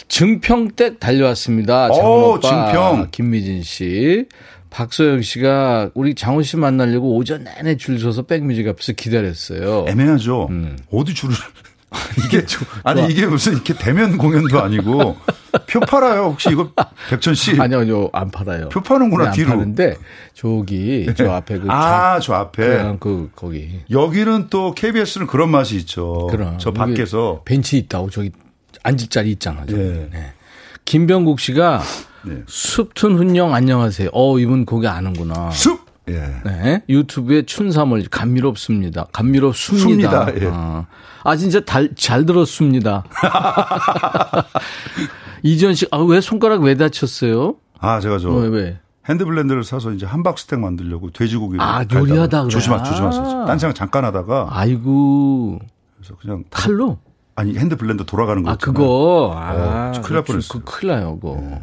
증평댁 0.08 1.00
달려왔습니다. 1.00 1.88
오, 1.90 1.94
장원 1.94 2.24
오빠, 2.38 2.40
증평. 2.72 3.08
김미진 3.12 3.64
씨. 3.64 4.26
박소영 4.70 5.22
씨가 5.22 5.92
우리 5.94 6.16
장원 6.16 6.44
씨 6.44 6.58
만나려고 6.58 7.16
오전 7.16 7.44
내내 7.44 7.78
줄 7.78 8.00
서서 8.00 8.24
백뮤직 8.24 8.68
앞에서 8.68 8.94
기다렸어요. 8.94 9.86
애매하죠. 9.88 10.48
음. 10.50 10.78
어디 10.92 11.14
줄을. 11.14 11.36
이게, 12.26 12.44
아니, 12.84 13.06
이게 13.12 13.28
무슨 13.28 13.54
이렇게 13.54 13.76
대면 13.76 14.18
공연도 14.18 14.60
아니고. 14.62 15.16
표 15.68 15.80
팔아요. 15.82 16.24
혹시 16.24 16.50
이거 16.50 16.72
백천 17.12 17.36
씨. 17.36 17.52
아니요, 17.62 17.82
아니요, 17.82 18.10
안 18.14 18.32
팔아요. 18.32 18.70
표 18.70 18.82
파는구나, 18.82 19.26
네, 19.26 19.30
안 19.30 19.36
뒤로. 19.36 19.50
파는데 19.50 19.96
저기 20.34 21.06
저 21.16 21.30
앞에 21.32 21.60
그 21.60 21.68
아, 21.70 22.20
저 22.20 22.34
앞에. 22.34 22.96
그 23.00 23.30
거기 23.36 23.80
여기는 23.92 24.48
또 24.50 24.74
KBS는 24.74 25.28
그런 25.28 25.52
맛이 25.52 25.76
있죠. 25.76 26.28
그럼 26.32 26.58
저 26.58 26.72
밖에서. 26.72 27.44
벤치 27.46 27.78
있다고 27.78 28.10
저기 28.10 28.32
앉을 28.84 29.08
자리 29.10 29.32
있잖아. 29.32 29.66
저기. 29.66 29.82
예. 29.82 30.10
네. 30.12 30.34
김병국 30.86 31.40
씨가 31.40 31.82
네. 32.26 32.44
숲튼 32.48 33.18
훈영 33.18 33.54
안녕하세요. 33.54 34.10
어 34.14 34.40
이분 34.40 34.66
거기 34.66 34.88
아는구나. 34.88 35.52
숲! 35.52 35.82
예. 36.10 36.20
네. 36.44 36.84
유튜브에 36.90 37.44
춘삼을 37.44 38.08
감미롭습니다. 38.12 39.06
감미롭습니다. 39.14 40.26
습니다. 40.26 40.46
예. 40.46 40.50
아, 40.52 40.86
아, 41.24 41.36
진짜 41.38 41.62
달, 41.62 41.90
잘 41.96 42.26
들었습니다. 42.26 43.06
이지연 45.44 45.76
씨, 45.76 45.88
아, 45.92 45.98
왜 46.00 46.20
손가락 46.20 46.62
왜 46.62 46.76
다쳤어요? 46.76 47.56
아, 47.80 48.02
제가 48.02 48.18
저. 48.20 48.30
왜, 48.32 48.48
왜? 48.50 48.80
hand 49.08 49.23
blender를 49.23 49.64
사서 49.64 49.92
이제 49.92 50.06
함박 50.06 50.38
스텍 50.40 50.60
만들려고 50.60 51.10
돼지고기를 51.12 51.62
아, 51.62 51.86
요리하다. 51.92 52.48
조심하 52.50 52.84
조심하세요. 52.84 53.42
아. 53.42 53.46
딴 53.46 53.58
생각 53.60 53.76
잠깐 53.76 54.04
하다가 54.06 54.48
아이고, 54.52 55.60
그래서 55.98 56.16
그냥 56.22 56.44
칼로? 56.50 56.98
아니 57.36 57.58
hand 57.58 57.76
blender 57.76 58.04
돌아가는 58.06 58.44
거 58.44 58.52
아. 58.52 58.56
그거. 58.56 59.34
아, 59.36 59.52
어, 59.54 59.92
큰일 60.02 60.16
날 60.16 60.24
그거 60.24 60.24
뻔했어요. 60.24 60.62
그 60.64 60.72
큰일 60.80 60.94
나요, 60.94 61.20
그거. 61.20 61.60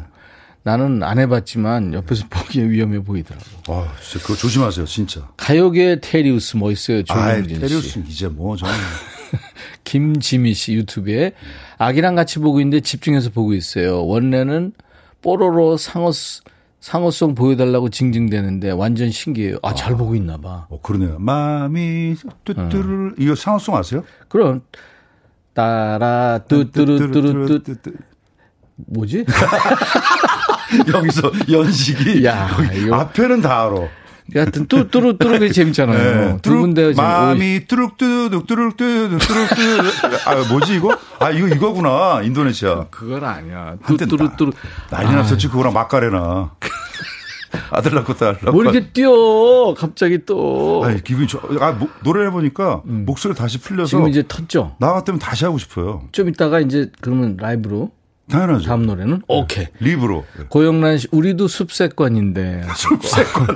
나는 0.63 1.01
안 1.01 1.17
해봤지만 1.17 1.93
옆에서 1.93 2.25
보기에 2.29 2.69
위험해 2.69 2.99
보이더라고. 3.03 3.45
아, 3.69 3.87
진짜 4.01 4.25
그거 4.25 4.35
조심하세요, 4.37 4.85
진짜. 4.85 5.27
가요계 5.37 6.01
테리우스 6.01 6.57
멋있어요, 6.57 6.99
아, 7.09 7.13
조영진 7.33 7.55
씨. 7.55 7.61
테리우스 7.61 7.99
이제 8.07 8.27
뭐 8.27 8.55
저는 8.57 8.73
김지미 9.83 10.53
씨 10.53 10.73
유튜브에 10.73 11.33
아기랑 11.77 12.15
같이 12.15 12.39
보고 12.39 12.59
있는데 12.59 12.81
집중해서 12.81 13.29
보고 13.31 13.53
있어요. 13.53 14.05
원래는 14.05 14.73
뽀로로 15.21 15.77
상어 15.77 16.11
상어송 16.79 17.35
보여달라고 17.35 17.89
징징대는데 17.89 18.71
완전 18.71 19.11
신기해요. 19.11 19.57
아잘 19.61 19.95
보고 19.95 20.15
있나 20.15 20.37
봐. 20.37 20.65
어 20.69 20.79
그러네요. 20.81 21.17
마미 21.19 22.15
뚜뚜루 22.43 23.13
이거 23.19 23.35
상어송 23.35 23.75
아세요? 23.77 24.03
그럼 24.27 24.61
따라 25.53 26.39
뚜뚜루뚜루뚜. 26.47 27.73
뭐지? 28.87 29.25
여기서 30.93 31.31
연식이 31.51 32.25
야, 32.25 32.47
이거- 32.73 32.95
앞에는 32.95 33.41
다 33.41 33.63
알아. 33.65 33.75
하여튼 34.33 34.65
뚜뚜루뚜루가 34.67 35.49
재밌잖아요. 35.51 36.39
두 36.41 36.57
군데 36.61 36.87
네. 36.87 36.93
마미 36.95 37.65
뚜룩뚜룩 37.67 38.47
뚜룩뚜룩 38.47 38.77
뚜룩뚜룩 38.77 39.93
아 40.25 40.35
뭐지 40.49 40.75
이거? 40.75 40.97
아 41.19 41.31
이거 41.31 41.47
이거구나 41.49 42.21
인도네시아. 42.23 42.85
그건 42.89 43.25
아니야. 43.25 43.75
한때 43.81 44.05
뚜뚜루뚜루 44.05 44.53
난리 44.89 45.13
났었지 45.15 45.49
그거랑 45.49 45.73
마카레나. 45.73 46.51
아들 47.71 47.93
낳고 47.95 48.13
딸 48.15 48.33
낳고. 48.41 48.51
뭐 48.51 48.63
이렇게 48.63 48.87
뛰어 48.91 49.73
갑자기 49.77 50.25
또 50.25 50.83
아 50.85 50.93
기분이 50.93 51.27
좋아. 51.27 51.41
아 51.59 51.71
목- 51.73 51.91
노래 52.03 52.25
해보니까 52.27 52.81
목소리 52.85 53.33
다시 53.35 53.59
풀려서 53.59 53.97
음. 53.97 53.99
지금 54.05 54.07
이제 54.09 54.21
텄죠. 54.23 54.75
나 54.79 54.93
같으면 54.93 55.19
다시 55.19 55.45
하고 55.45 55.57
싶어요. 55.57 56.03
좀 56.11 56.29
이따가 56.29 56.59
이제 56.59 56.89
그러면 57.01 57.37
라이브로 57.39 57.91
당연하죠. 58.29 58.65
다음 58.65 58.85
노래는 58.85 59.21
오케이. 59.27 59.67
립으로. 59.79 60.25
고영란 60.49 60.97
씨, 60.99 61.07
우리도 61.11 61.47
숲세권인데. 61.49 62.63
숲세권. 62.75 63.47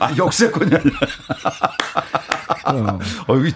아 0.00 0.16
역세권이 0.16 0.70
아니라. 0.74 0.98
어 3.28 3.36
여기 3.36 3.52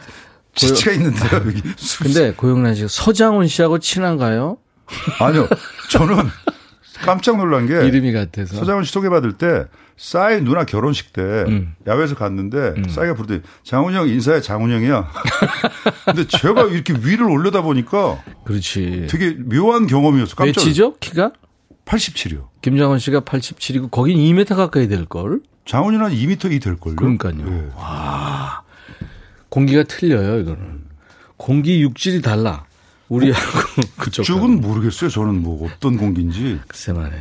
지치가 0.54 0.92
있는데요 0.92 1.28
여기. 1.46 1.62
숲- 1.76 2.04
근데 2.04 2.32
고영란 2.32 2.74
씨가 2.74 2.88
서장훈 2.88 3.46
씨하고 3.48 3.78
친한가요? 3.78 4.58
아니요. 5.20 5.48
저는 5.90 6.16
깜짝 7.04 7.36
놀란 7.36 7.66
게 7.66 7.74
이름이 7.86 8.12
같아서. 8.12 8.56
서장훈 8.56 8.84
씨 8.84 8.92
소개받을 8.92 9.32
때 9.32 9.64
싸이 9.96 10.42
누나 10.42 10.64
결혼식 10.64 11.12
때 11.14 11.22
음. 11.22 11.74
야외에서 11.86 12.14
갔는데 12.14 12.74
싸이가 12.88 13.14
부르더니 13.14 13.40
장훈이 13.64 13.96
형 13.96 14.08
인사해 14.08 14.40
장훈이 14.42 14.74
형이야. 14.74 15.10
근데 16.04 16.26
제가 16.26 16.64
이렇게 16.64 16.92
위를 17.02 17.24
올려다 17.30 17.62
보니까 17.62 18.22
그렇지. 18.44 19.06
되게 19.08 19.32
묘한 19.38 19.86
경험이었어. 19.86 20.36
깜짝 20.36 20.62
몇이죠? 20.64 20.96
키가? 20.98 21.32
87이요. 21.86 22.48
김장훈 22.62 22.98
씨가 22.98 23.20
87이고 23.20 23.90
거긴 23.90 24.18
2m 24.18 24.54
가까이 24.56 24.88
될 24.88 25.06
걸. 25.06 25.40
장훈이는 25.64 26.04
한 26.04 26.12
2m 26.12 26.52
이 26.52 26.58
될 26.60 26.76
걸요. 26.76 26.96
그러니까요. 26.96 27.34
예. 27.46 27.68
공기가 29.48 29.82
틀려요, 29.84 30.40
이거는. 30.40 30.82
공기 31.36 31.80
육질이 31.82 32.20
달라. 32.22 32.64
우리하고 33.08 33.42
그쪽. 33.98 34.24
쭉은 34.24 34.60
모르겠어요. 34.60 35.10
저는 35.10 35.42
뭐 35.42 35.68
어떤 35.68 35.96
공기인지. 35.96 36.60
글쎄 36.68 36.92
말해. 36.92 37.16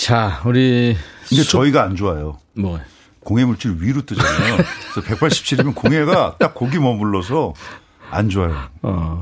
자, 0.00 0.40
우리 0.46 0.96
근데 1.28 1.42
저희가 1.42 1.82
안 1.82 1.94
좋아요. 1.94 2.38
뭐 2.54 2.80
공해 3.22 3.44
물질 3.44 3.76
위로 3.80 4.00
뜨잖아요. 4.00 4.56
그래서 4.94 5.14
187이면 5.26 5.74
공해가 5.74 6.36
딱 6.40 6.54
거기 6.54 6.78
머물러서 6.78 7.52
안 8.10 8.30
좋아요. 8.30 8.56
어. 8.80 9.20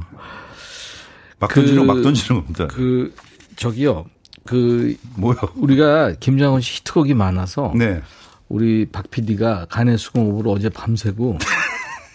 막 1.41 1.53
던지는 1.53 1.83
그- 1.83 1.87
거막 1.89 2.03
던지는 2.05 2.41
겁니다. 2.43 2.69
그 2.69 3.13
저기요. 3.57 4.05
그 4.47 4.97
뭐요? 5.17 5.37
우리가 5.57 6.15
김장훈 6.21 6.61
씨 6.61 6.77
히트곡이 6.77 7.13
많아서 7.15 7.73
네. 7.75 8.01
우리 8.49 8.87
박 8.87 9.11
PD가 9.11 9.67
간의 9.69 9.99
수공업으로 9.99 10.53
어제 10.53 10.69
밤새고 10.69 11.39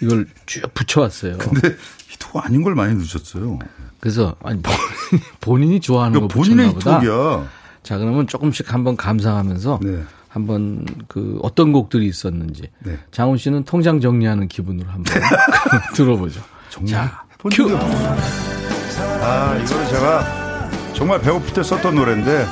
이걸 0.01 0.25
쭉 0.45 0.73
붙여왔어요. 0.73 1.37
근데 1.37 1.75
히트가 2.07 2.45
아닌 2.45 2.63
걸 2.63 2.75
많이 2.75 2.95
넣으셨어요. 2.95 3.59
그래서 3.99 4.37
아니 4.41 4.61
본인이, 5.41 5.81
좋아하는 5.81 6.13
거 6.21 6.27
그러니까 6.29 6.33
본인의 6.33 6.73
붙였나 6.73 6.79
보다. 6.79 6.99
히트곡이야. 7.01 7.62
자 7.83 7.97
그러면 7.97 8.27
조금씩 8.27 8.73
한번 8.73 8.95
감상하면서 8.97 9.79
네. 9.83 10.03
한번 10.29 10.85
그 11.07 11.37
어떤 11.43 11.71
곡들이 11.71 12.07
있었는지 12.07 12.63
네. 12.79 12.97
장훈 13.11 13.37
씨는 13.37 13.65
통장 13.65 13.99
정리하는 13.99 14.47
기분으로 14.47 14.89
한번 14.89 15.21
들어보죠. 15.93 16.41
정말 16.69 16.91
자, 16.93 17.23
큐. 17.51 17.69
아, 19.21 19.55
이거는 19.63 19.87
제가 19.89 20.69
정말 20.93 21.21
배고플 21.21 21.53
때 21.53 21.61
썼던 21.61 21.95
노래인데 21.95 22.45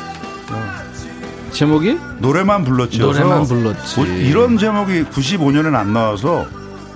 제목이 1.51 1.97
노래만 2.19 2.63
불렀지요. 2.63 3.05
노래만 3.07 3.43
불렀지. 3.45 3.99
뭐 3.99 4.07
이런 4.07 4.57
제목이 4.57 5.03
95년엔 5.05 5.75
안 5.75 5.93
나와서 5.93 6.45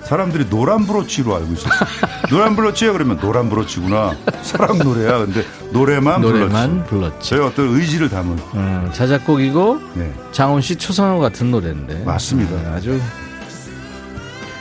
사람들이 0.05 0.49
노란 0.49 0.85
브로치로 0.85 1.35
알고 1.35 1.53
있었어요. 1.53 1.79
노란 2.29 2.55
브로치야 2.55 2.91
그러면 2.93 3.17
노란 3.19 3.49
브로치구나. 3.49 4.15
사랑 4.43 4.77
노래야. 4.79 5.19
근데 5.19 5.43
노래만, 5.71 6.21
노래만 6.21 6.85
불렀지. 6.85 6.89
불렀지. 6.89 7.29
저희 7.29 7.39
어떤 7.41 7.69
의지를 7.75 8.09
담은. 8.09 8.37
음, 8.53 8.89
자작곡이고 8.93 9.81
네. 9.95 10.13
장훈 10.31 10.61
씨 10.61 10.75
초상화 10.75 11.17
같은 11.17 11.49
노래인데 11.51 12.03
맞습니다. 12.03 12.55
네, 12.55 12.67
아주 12.69 13.01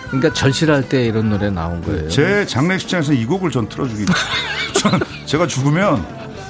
그러니까 0.09 0.33
절실할 0.33 0.89
때 0.89 1.05
이런 1.07 1.29
노래 1.29 1.51
나온 1.51 1.83
거예요. 1.83 2.09
제 2.09 2.47
장례식장에서 2.47 3.13
이 3.13 3.27
곡을 3.27 3.51
전 3.51 3.69
틀어주기. 3.69 4.05
전 4.75 5.01
제가 5.27 5.47
죽으면 5.47 6.05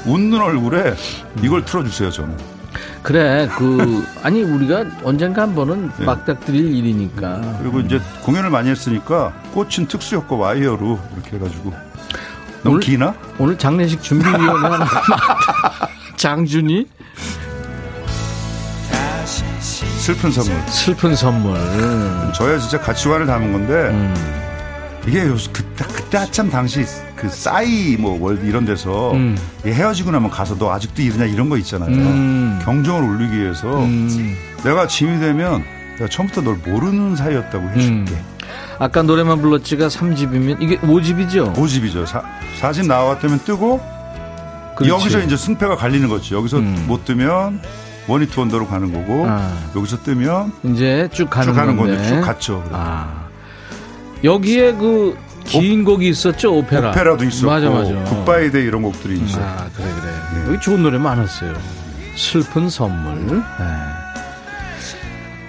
웃는 0.07 0.41
얼굴에 0.41 0.95
이걸 1.43 1.65
틀어주세요, 1.65 2.11
저는. 2.11 2.54
그래 3.05 3.47
그 3.59 4.03
아니 4.23 4.43
우리가 4.43 4.85
언젠가 5.05 5.43
한 5.43 5.55
번은 5.55 5.93
네. 5.99 6.05
막닥드릴 6.07 6.75
일이니까 6.75 7.59
그리고 7.61 7.81
이제 7.81 8.01
공연을 8.23 8.49
많이 8.49 8.71
했으니까 8.71 9.31
꽂힌 9.53 9.87
특수 9.87 10.17
효과 10.17 10.37
와이어로 10.37 10.99
이렇게 11.15 11.37
해가지고. 11.37 11.71
너무 12.63 12.77
오늘- 12.77 12.81
기나? 12.81 13.15
오늘 13.39 13.59
장례식 13.59 14.03
준비위원회 14.03 14.69
하나 14.69 14.87
장준이 16.17 16.87
슬픈 19.61 20.31
선물. 20.33 20.55
슬픈 20.69 21.15
선물 21.17 21.59
저야 22.35 22.59
진짜 22.59 22.81
가치관을 22.81 23.27
담은 23.27 23.53
건데 23.53 23.73
음, 23.91 24.15
이게 25.07 25.27
요새 25.27 25.51
그때 25.53 25.85
그때 25.95 26.17
한참 26.19 26.51
당시 26.51 26.85
그 27.25 27.31
싸이 27.31 27.97
뭐 27.99 28.19
월드 28.21 28.45
이런 28.45 28.67
데서 28.67 29.13
음. 29.13 29.35
이 29.65 29.71
헤어지고 29.71 30.11
나면 30.11 30.31
가서 30.31 30.59
너 30.59 30.71
아직도 30.71 31.01
이러냐 31.01 31.25
이런 31.25 31.49
거 31.49 31.57
있잖아요. 31.57 31.91
음. 31.91 32.59
경정을 32.63 33.03
올리기 33.03 33.41
위해서 33.41 33.83
음. 33.83 34.37
내가 34.63 34.87
짐이 34.87 35.21
되면 35.21 35.65
내가 35.97 36.07
처음부터 36.09 36.43
널 36.43 36.57
모르는 36.57 37.17
사이였다고 37.17 37.67
해줄게. 37.71 38.13
음. 38.13 38.25
아까 38.79 39.03
노래만 39.03 39.41
불렀지가 39.41 39.89
3집이면 39.89 40.61
이게 40.61 40.77
5집이죠 40.81 41.59
오집이죠. 41.59 42.05
사, 42.05 42.23
사진 42.61 42.89
나왔다면 42.89 43.39
뜨고 43.45 43.81
여기서 44.87 45.21
이제 45.21 45.35
승패가 45.35 45.77
갈리는 45.77 46.07
거지. 46.11 46.35
여기서 46.35 46.59
음. 46.59 46.85
못 46.87 47.07
뜨면 47.07 47.63
one-hit 48.07 48.39
wonder로 48.39 48.67
가는 48.67 48.93
거고 48.93 49.25
아. 49.27 49.51
여기서 49.75 50.03
뜨면 50.03 50.53
이제 50.65 51.09
쭉 51.11 51.31
가는, 51.31 51.49
쭉 51.49 51.55
가는 51.55 51.75
건데 51.75 51.95
건데 51.95 52.09
쭉 52.09 52.21
갔죠. 52.21 52.63
그래. 52.65 52.75
아. 52.75 53.25
여기에 54.23 54.75
그 54.75 55.17
긴 55.45 55.85
곡이 55.85 56.09
있었죠 56.09 56.55
오페라. 56.57 56.91
오페라도 56.91 57.25
있었고 57.25 57.47
맞아 57.51 57.71
맞아. 57.71 57.93
Goodbye 58.05 58.47
Day 58.47 58.65
이런 58.65 58.83
곡들이 58.83 59.19
이제 59.19 59.39
아 59.41 59.69
그래 59.75 59.87
그래. 60.01 60.13
네. 60.43 60.49
여기 60.49 60.61
좋은 60.61 60.83
노래 60.83 60.99
많았어요. 60.99 61.55
슬픈 62.17 62.69
선물. 62.69 63.37
네. 63.39 63.43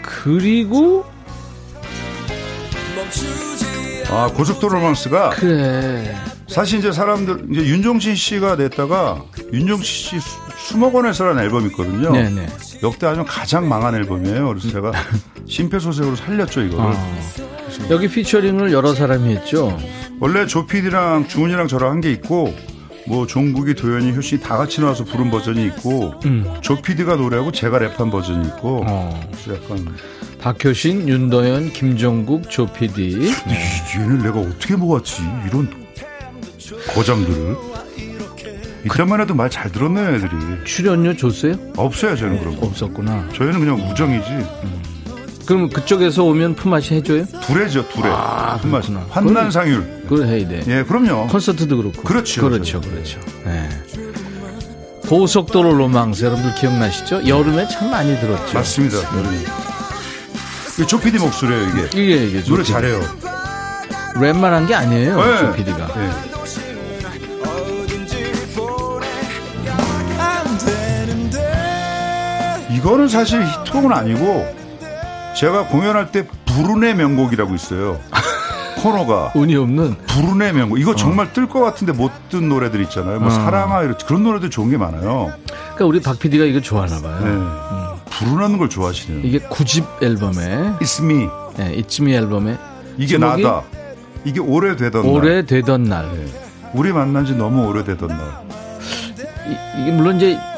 그리고 0.01 1.05
아 4.09 4.27
고속도로 4.33 4.75
로망스가 4.79 5.29
그래. 5.31 6.15
사실 6.47 6.79
이제 6.79 6.91
사람들 6.91 7.47
이제 7.51 7.61
윤종신 7.65 8.15
씨가 8.15 8.55
냈다가 8.55 9.23
윤종신 9.51 10.19
씨 10.19 10.27
수- 10.65 10.73
수목원에서라는 10.73 11.43
앨범이 11.43 11.67
있거든요. 11.67 12.11
네네. 12.11 12.47
역대 12.83 13.07
아주 13.07 13.23
가장 13.27 13.67
망한 13.69 13.95
앨범이에요. 13.95 14.47
그래서 14.49 14.69
제가 14.69 14.91
심폐소생으로 15.47 16.15
살렸죠 16.15 16.61
이거를. 16.61 16.83
어. 16.85 17.15
여기 17.89 18.07
피처링을 18.07 18.71
여러 18.71 18.93
사람이 18.93 19.35
했죠. 19.35 19.77
원래 20.19 20.45
조피디랑 20.45 21.27
주은이랑 21.27 21.67
저랑 21.67 21.91
한 21.91 22.01
게 22.01 22.11
있고 22.11 22.53
뭐 23.07 23.27
종국이 23.27 23.75
도현이 23.75 24.15
효신이 24.15 24.41
다 24.41 24.57
같이 24.57 24.81
나와서 24.81 25.03
부른 25.03 25.29
버전이 25.29 25.63
있고 25.67 26.13
음. 26.25 26.45
조피디가 26.61 27.17
노래하고 27.17 27.51
제가 27.51 27.77
랩한 27.79 28.11
버전이 28.11 28.47
있고 28.47 28.83
어. 28.87 29.29
약간 29.49 29.95
박효신, 30.39 31.07
윤도현, 31.09 31.73
김종국, 31.73 32.49
조피디. 32.49 33.01
이- 33.03 33.99
얘는 33.99 34.19
내가 34.23 34.39
어떻게 34.39 34.75
모았지 34.75 35.21
이런 35.47 35.69
거장들을 36.93 37.55
이때만 38.85 39.19
해도 39.21 39.33
말 39.33 39.49
잘 39.49 39.71
들었네 39.71 40.15
애들이 40.15 40.29
출연료 40.65 41.15
줬어요? 41.15 41.55
없어요 41.77 42.15
저는 42.15 42.39
그런 42.39 42.59
거 42.59 42.67
없었구나. 42.67 43.29
저희는 43.33 43.59
그냥 43.59 43.89
우정이지 43.89 44.45
그럼 45.45 45.69
그쪽에서 45.69 46.23
오면 46.23 46.55
품앗이 46.55 46.87
해줘요? 46.97 47.25
두레죠 47.45 47.87
두레 47.89 48.09
아, 48.11 48.57
그렇구나. 48.61 49.05
환난상율 49.09 50.03
그걸 50.07 50.27
해야 50.27 50.47
돼. 50.47 50.63
예 50.67 50.83
그럼요 50.83 51.27
콘서트도 51.27 51.77
그렇고. 51.77 52.01
그렇죠. 52.03 52.41
그렇죠. 52.47 52.81
그렇죠. 52.81 53.19
네. 53.45 53.69
고속도로 55.07 55.73
로망스 55.75 56.23
여러분들 56.25 56.55
기억나시죠? 56.55 57.27
여름에 57.27 57.67
참 57.67 57.91
많이 57.91 58.19
들었죠. 58.19 58.53
맞습니다 58.55 58.97
여러분 59.17 59.33
이 60.81 60.87
조피디 60.87 61.19
목소리예요 61.19 61.67
이게 61.69 61.81
이게 62.03 62.25
이게 62.25 62.43
노래 62.43 62.63
조피디. 62.63 62.71
잘해요 62.71 63.01
랩만 64.15 64.41
한 64.49 64.65
게 64.65 64.73
아니에요. 64.73 65.15
네. 65.23 65.39
조피디가. 65.39 65.89
예. 65.97 66.34
이거는 72.85 73.07
사실 73.07 73.43
히트곡은 73.43 73.91
아니고 73.91 74.45
제가 75.35 75.65
공연할 75.69 76.11
때 76.11 76.27
불운의 76.45 76.95
명곡이라고 76.95 77.55
있어요. 77.55 77.99
코너가 78.83 79.31
운이 79.33 79.55
없는 79.55 79.95
불운의 80.05 80.53
명곡. 80.53 80.79
이거 80.79 80.93
정말 80.93 81.33
뜰 81.33 81.47
것 81.49 81.61
같은데 81.61 81.93
못 81.93 82.11
뜬 82.29 82.47
노래들 82.47 82.79
있잖아요. 82.83 83.19
뭐 83.19 83.29
어. 83.29 83.31
사랑아 83.31 83.81
이런 83.81 83.97
그런 84.05 84.21
노래들 84.23 84.51
좋은 84.51 84.69
게 84.69 84.77
많아요. 84.77 85.33
그러니까 85.47 85.85
우리 85.85 85.99
박 85.99 86.19
PD가 86.19 86.45
이거 86.45 86.61
좋아하나 86.61 87.01
봐요. 87.01 87.19
네. 87.23 88.03
불운하는 88.11 88.59
걸 88.59 88.69
좋아하시네요. 88.69 89.21
이게 89.25 89.39
9집 89.39 90.03
앨범에 90.03 90.73
It's 90.79 91.03
me. 91.03 91.27
네, 91.57 91.73
이쯤이 91.77 92.13
앨범에 92.13 92.55
이게 92.99 93.17
나다. 93.17 93.63
이게 94.25 94.39
오래되던 94.39 95.01
날. 95.01 95.11
오래되던 95.11 95.83
날. 95.85 96.27
우리 96.73 96.91
만난 96.93 97.25
지 97.25 97.33
너무 97.33 97.65
오래되던 97.67 98.09
날. 98.09 98.19
이, 99.47 99.81
이게 99.81 99.91
물론 99.91 100.17
이제 100.17 100.37
그 100.37 100.54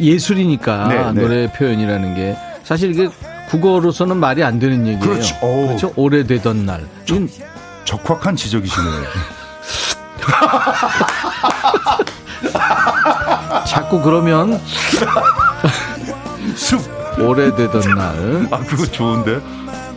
예술이니까 0.00 0.88
네, 0.88 1.12
네. 1.12 1.22
노래 1.22 1.52
표현이라는 1.52 2.14
게 2.14 2.36
사실 2.64 2.90
이게 2.90 3.08
국어로서는 3.50 4.16
말이 4.18 4.44
안 4.44 4.58
되는 4.58 4.86
얘기예요. 4.86 5.00
그렇죠. 5.00 5.34
오. 5.42 5.66
그렇죠? 5.68 5.92
오래되던 5.96 6.66
날. 6.66 6.84
이건 7.08 7.28
적확한 7.84 8.36
지적이시네요. 8.36 9.02
자꾸 13.66 14.00
그러면 14.02 14.60
쑥. 16.54 16.96
오래되던 17.20 17.80
날 17.96 18.46
아 18.52 18.58
그거 18.60 18.86
좋은데. 18.86 19.40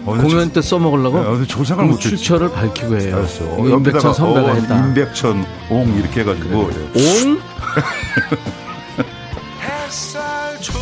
어, 0.04 0.16
공연 0.16 0.52
때 0.52 0.60
써먹으려고 0.64 1.24
저- 1.24 1.30
어, 1.30 1.38
저 1.48 1.58
생각 1.64 1.76
그럼 1.84 1.92
못했지. 1.92 2.10
출처를 2.18 2.52
밝히고 2.52 2.98
해요. 3.00 3.18
알았어. 3.18 3.44
이거 3.44 3.70
임백천 3.78 4.14
선배가 4.16 4.52
어, 4.52 4.54
했다. 4.56 4.76
임백천 4.80 5.46
옹 5.70 5.96
이렇게 6.00 6.22
해가지고 6.22 6.72
옹? 6.96 7.40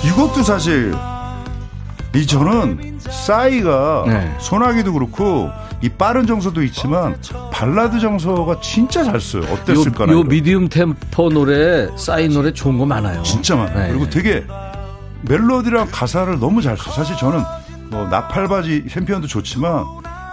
이것도 0.05 0.43
사실 0.43 0.93
이 2.16 2.26
저는 2.26 2.99
싸이가 2.99 4.03
네. 4.07 4.36
소나기도 4.39 4.93
그렇고 4.93 5.49
이 5.82 5.89
빠른 5.89 6.26
정서도 6.28 6.64
있지만 6.64 7.16
발라드 7.51 7.99
정서가 7.99 8.60
진짜 8.62 9.03
잘 9.03 9.22
써요. 9.22 9.43
요, 9.43 9.47
어땠을까나. 9.53 10.12
요 10.14 10.24
미디움 10.24 10.68
템포 10.70 11.30
노래, 11.30 11.88
싸이 11.98 12.34
노래 12.34 12.51
좋은 12.51 12.78
거 12.78 12.86
많아요. 12.86 13.22
진짜 13.24 13.55
많아요. 13.55 13.78
네. 13.80 13.88
그리고 13.89 14.10
되게 14.10 14.45
멜로디랑 15.22 15.89
가사를 15.91 16.39
너무 16.39 16.62
잘 16.62 16.78
써. 16.78 16.91
사실 16.91 17.16
저는 17.18 17.43
뭐 17.89 18.07
나팔바지 18.07 18.86
챔피언도 18.89 19.28
좋지만 19.28 19.86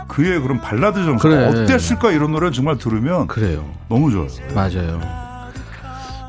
그의 0.09 0.41
그런 0.41 0.61
발라드 0.61 1.05
정서 1.05 1.29
그래. 1.29 1.47
어땠을까 1.47 2.11
이런 2.13 2.33
노래 2.33 2.51
정말 2.51 2.79
들으면 2.79 3.27
그래요. 3.27 3.65
너무 3.89 4.11
좋아요. 4.11 4.29
맞아요. 4.55 5.26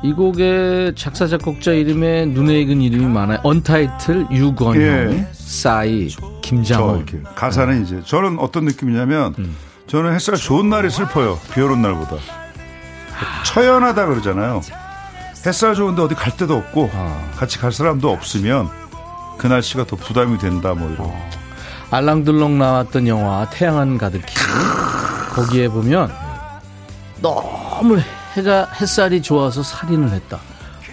이 0.02 0.12
곡의 0.12 0.94
작사 0.94 1.26
작곡자 1.26 1.72
이름에 1.72 2.26
눈에 2.26 2.60
익은 2.60 2.80
이름이 2.80 3.06
많아요. 3.06 3.38
언타이틀 3.42 4.26
유건형, 4.30 4.80
예. 4.80 5.28
싸이, 5.32 6.08
저 6.08 6.40
김장훈. 6.40 7.04
가사는 7.34 7.82
이제 7.84 8.00
저는 8.04 8.38
어떤 8.38 8.64
느낌이냐면 8.64 9.34
저는 9.88 10.14
햇살 10.14 10.36
좋은 10.36 10.70
날이 10.70 10.88
슬퍼요. 10.90 11.38
비 11.52 11.60
오는 11.60 11.82
날보다. 11.82 12.16
처연하다 13.44 14.06
그러잖아요. 14.06 14.60
햇살 15.44 15.74
좋은데 15.74 16.02
어디 16.02 16.14
갈 16.14 16.36
데도 16.36 16.54
없고 16.56 16.90
어. 16.92 17.30
같이 17.36 17.58
갈 17.58 17.72
사람도 17.72 18.10
없으면 18.10 18.68
그 19.38 19.46
날씨가 19.46 19.86
더 19.86 19.96
부담이 19.96 20.38
된다 20.38 20.74
뭐 20.74 20.90
이런. 20.90 21.06
어. 21.06 21.30
알랑들렁 21.90 22.58
나왔던 22.58 23.08
영화 23.08 23.48
태양은 23.50 23.98
가득히 23.98 24.26
거기에 25.32 25.68
보면 25.68 26.12
너무 27.22 27.98
해가 28.38 28.68
햇살이 28.80 29.20
좋아서 29.20 29.62
살인을 29.62 30.10
했다. 30.10 30.38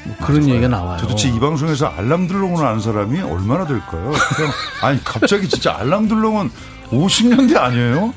뭐 0.04 0.16
그런 0.26 0.48
얘기가 0.48 0.68
나와요. 0.68 0.98
도대체 1.00 1.30
이 1.30 1.40
방송에서 1.40 1.88
알람들롱을 1.88 2.64
아는 2.64 2.80
사람이 2.80 3.22
얼마나 3.22 3.66
될까요? 3.66 4.12
그냥 4.36 4.52
아니 4.82 5.04
갑자기 5.04 5.48
진짜 5.48 5.76
알람들롱은 5.80 6.52
50년대 6.92 7.58
아니에요? 7.58 8.14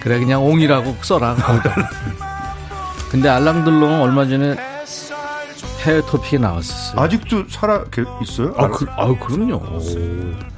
그래 0.00 0.18
그냥 0.18 0.44
옹이라고 0.44 0.96
써라. 1.02 1.36
근데 3.10 3.28
알랑들롱은 3.28 4.00
얼마 4.00 4.26
전에 4.26 4.56
해외 5.84 6.00
토픽에 6.00 6.38
나왔었어요. 6.38 6.98
아직도 7.00 7.44
살아 7.48 7.84
계- 7.84 8.04
있어요? 8.22 8.54
아, 8.56 8.68
그, 8.68 8.86
아 8.96 9.06
그럼요. 9.18 9.60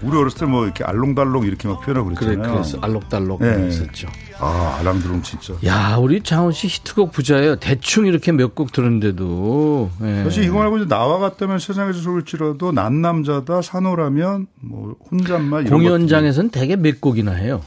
우리 0.03 0.17
어렸을 0.17 0.39
때 0.39 0.47
뭐 0.47 0.65
이렇게 0.65 0.85
알롱달롱 0.85 1.45
이렇게 1.45 1.67
막 1.67 1.81
표현하고 1.81 2.09
그래 2.15 2.37
그랬잖아요. 2.37 2.53
그래서 2.53 2.79
알록달록 2.81 3.41
네. 3.43 3.49
했었죠. 3.49 4.07
아 4.39 4.77
알람들롱 4.81 5.23
진짜. 5.23 5.55
야 5.65 5.97
우리 5.99 6.23
장원 6.23 6.53
씨 6.53 6.69
히트곡 6.69 7.11
부자예요. 7.13 7.57
대충 7.57 8.07
이렇게 8.07 8.31
몇 8.33 8.55
곡 8.55 8.71
들었는데도. 8.73 9.91
예. 10.03 10.23
사실 10.25 10.45
이거 10.45 10.59
말고 10.59 10.77
이제 10.79 10.87
나와 10.89 11.19
같다면 11.19 11.59
세상에서 11.59 12.01
좋을지라도 12.01 12.71
난 12.73 13.03
남자다 13.03 13.63
산호라면 13.63 14.47
뭐 14.61 14.95
혼잣말. 15.11 15.65
공연장에서는 15.65 16.51
대개 16.51 16.77
몇 16.77 17.01
곡이나 17.01 17.33
해요. 17.33 17.63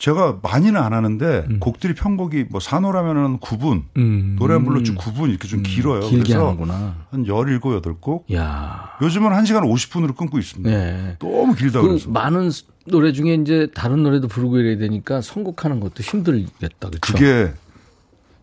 제가 0.00 0.38
많이는 0.42 0.80
안 0.80 0.94
하는데 0.94 1.46
곡들이 1.60 1.94
편곡이 1.94 2.46
뭐 2.50 2.58
산호라면은 2.58 3.38
9분 3.38 3.82
음. 3.98 4.36
노래 4.38 4.54
한 4.54 4.64
불로 4.64 4.82
쭉 4.82 4.96
9분 4.96 5.28
이렇게 5.28 5.46
좀 5.46 5.62
길어요. 5.62 6.00
길게 6.00 6.22
그래서 6.32 6.46
하는구나. 6.46 6.96
한 7.10 7.24
17, 7.26 7.60
8곡. 7.60 8.34
야. 8.34 8.92
요즘은 9.02 9.30
1시간 9.30 9.60
50분으로 9.62 10.16
끊고 10.16 10.38
있습니다. 10.38 10.70
네. 10.70 11.16
너무 11.18 11.54
길다 11.54 11.82
그 11.82 11.88
그래서. 11.88 12.10
많은 12.10 12.50
노래 12.86 13.12
중에 13.12 13.34
이제 13.34 13.68
다른 13.74 14.02
노래도 14.02 14.26
부르고 14.26 14.56
이래야 14.58 14.78
되니까 14.78 15.20
선곡하는 15.20 15.80
것도 15.80 16.02
힘들겠다. 16.02 16.88
그렇죠? 16.88 17.12
그게 17.12 17.52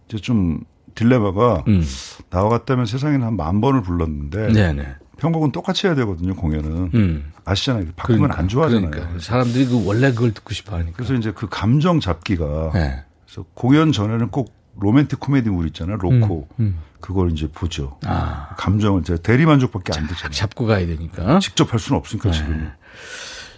이제 0.07 0.17
좀 0.19 0.61
딜레마가 0.93 1.63
음. 1.67 1.83
나와 2.29 2.49
같다면 2.49 2.85
세상에는 2.85 3.25
한 3.25 3.35
만 3.35 3.61
번을 3.61 3.81
불렀는데 3.81 4.51
네, 4.53 4.73
네. 4.73 4.95
편곡은 5.17 5.51
똑같이 5.51 5.87
해야 5.87 5.95
되거든요, 5.95 6.35
공연은. 6.35 7.23
음. 7.47 7.51
아시잖아요. 7.51 7.85
바꾸면 7.95 8.31
안 8.31 8.47
좋아하잖아요. 8.47 8.91
그러니까 8.91 9.19
사람들이 9.19 9.67
그 9.67 9.85
원래 9.85 10.11
그걸 10.11 10.33
듣고 10.33 10.53
싶어 10.53 10.75
하니까. 10.75 10.93
그래서 10.95 11.13
이제 11.13 11.31
그 11.31 11.47
감정 11.49 11.99
잡기가 11.99 12.71
네. 12.73 13.03
그래서 13.25 13.45
공연 13.53 13.91
전에는 13.91 14.29
꼭 14.29 14.53
로맨틱 14.79 15.19
코미디물 15.19 15.67
있잖아요. 15.67 15.97
로코. 15.97 16.47
음. 16.59 16.79
그걸 16.99 17.31
이제 17.31 17.47
보죠. 17.51 17.97
아. 18.05 18.49
감정을 18.57 19.01
이제 19.01 19.17
대리 19.17 19.45
만족밖에 19.45 19.93
안 19.97 20.07
되잖아요. 20.07 20.31
잡고 20.31 20.65
가야 20.65 20.85
되니까. 20.85 21.39
직접 21.39 21.71
할 21.71 21.79
수는 21.79 21.99
없으니까 21.99 22.31
네. 22.31 22.37
지금. 22.37 22.71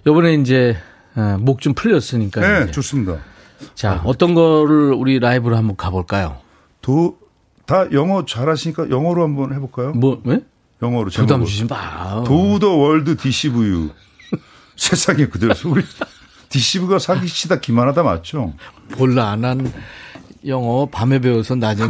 요번에 0.06 0.34
이제 0.36 0.78
어, 1.16 1.38
목좀 1.40 1.74
풀렸으니까. 1.74 2.42
네, 2.42 2.64
이제. 2.64 2.72
좋습니다. 2.72 3.18
자, 3.76 4.02
어떤 4.06 4.34
거를 4.34 4.94
우리 4.94 5.20
라이브로 5.20 5.58
한번 5.58 5.76
가볼까요? 5.76 6.38
도, 6.82 7.18
다 7.66 7.92
영어 7.92 8.26
잘하시니까 8.26 8.90
영어로 8.90 9.24
한번 9.24 9.54
해볼까요? 9.54 9.92
뭐, 9.92 10.22
왜? 10.24 10.40
영어로 10.82 11.10
부담. 11.10 11.44
주지 11.46 11.66
마. 11.66 12.24
Though 12.24 12.76
the 12.76 12.91
world 12.91 13.16
deceive 13.18 13.64
you. 13.64 13.90
세상에 14.76 15.28
그대로. 15.28 15.54
우리 15.66 15.84
deceive가 16.50 17.00
사기치다 17.00 17.60
기만하다 17.60 18.04
맞죠? 18.04 18.54
몰라, 18.98 19.36
난 19.36 19.72
영어 20.48 20.88
밤에 20.90 21.20
배워서 21.20 21.56
낮에 21.56 21.84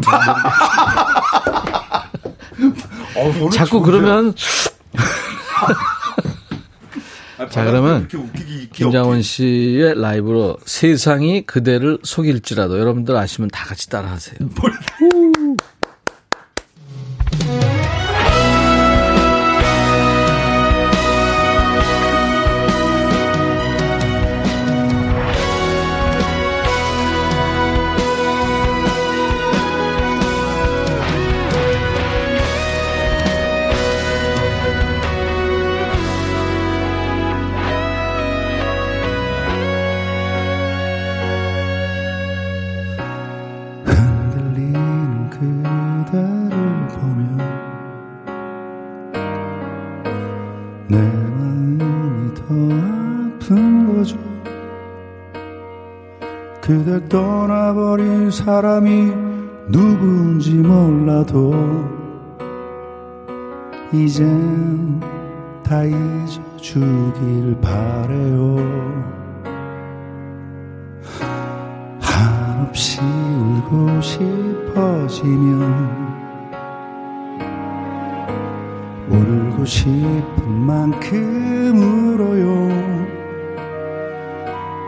어, 3.15 3.49
자꾸 3.51 3.81
그러면 3.81 4.33
자, 7.51 7.63
그러면 7.63 7.99
이렇게 8.01 8.17
웃기기 8.17 8.69
김장원 8.73 9.21
씨의 9.21 10.01
라이브로 10.01 10.57
세상이 10.65 11.45
그대를 11.45 11.99
속일지라도 12.03 12.79
여러분들 12.79 13.15
아시면 13.15 13.49
다 13.51 13.65
같이 13.65 13.87
따라 13.89 14.11
하세요. 14.11 14.35
이젠 63.99 65.01
다 65.61 65.83
잊어주길 65.83 67.57
바래요. 67.61 68.55
한없이 71.99 73.01
울고 73.01 73.99
싶어지면 74.01 75.51
울고 79.09 79.65
싶은 79.65 80.49
만큼 80.49 81.75
울어요. 81.75 82.69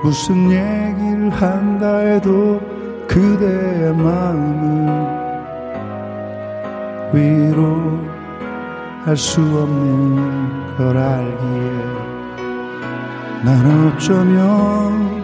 무슨 0.03 0.45
얘기를 0.45 1.29
한다 1.31 1.97
해도 1.97 2.61
그대의 3.07 3.93
마음을 3.93 5.21
위로 7.13 8.20
할 9.05 9.17
수 9.17 9.41
없는 9.41 10.75
걸 10.77 10.95
알기에 10.95 11.71
난 13.43 13.93
어쩌면 13.95 15.23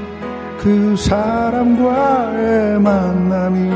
그 0.57 0.95
사람과의 0.97 2.79
만남이 2.79 3.69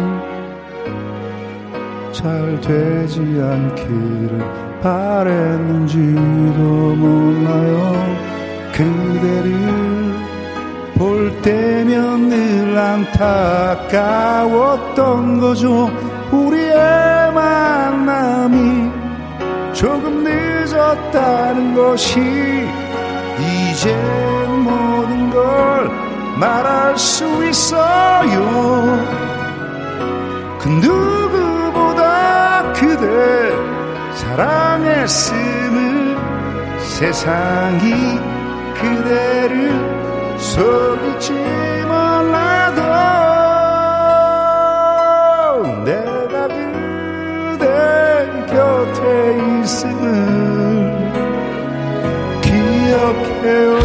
잘 2.12 2.60
되지 2.62 3.20
않기를 3.20 4.44
바랬는지도 4.82 6.62
몰라요. 6.96 7.94
그대를 8.74 10.16
볼 10.96 11.32
때면 11.42 12.30
늘 12.30 12.76
안타까웠던 13.88 15.40
거죠. 15.40 15.92
우리의 16.32 17.21
조금 19.82 20.24
늦었다는 20.24 21.74
것이 21.74 22.20
이제 23.40 23.92
모든 24.48 25.32
걸 25.32 25.90
말할 26.38 26.96
수 26.96 27.26
있어요. 27.48 29.04
그 30.60 30.70
누구보다 30.70 32.72
그대 32.74 33.52
사랑했음을 34.14 36.16
세상이 36.78 38.20
그대를 38.76 40.38
속일지 40.38 41.71
곁에 49.72 49.92
있음을 49.92 51.12
기억해요 52.42 53.81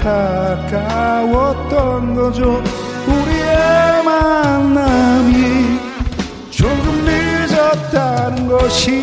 안타까웠던 0.00 2.14
거죠. 2.14 2.62
우리의 3.06 4.02
만남이 4.04 5.78
조금 6.50 7.04
늦었다는 7.04 8.48
것이 8.48 9.02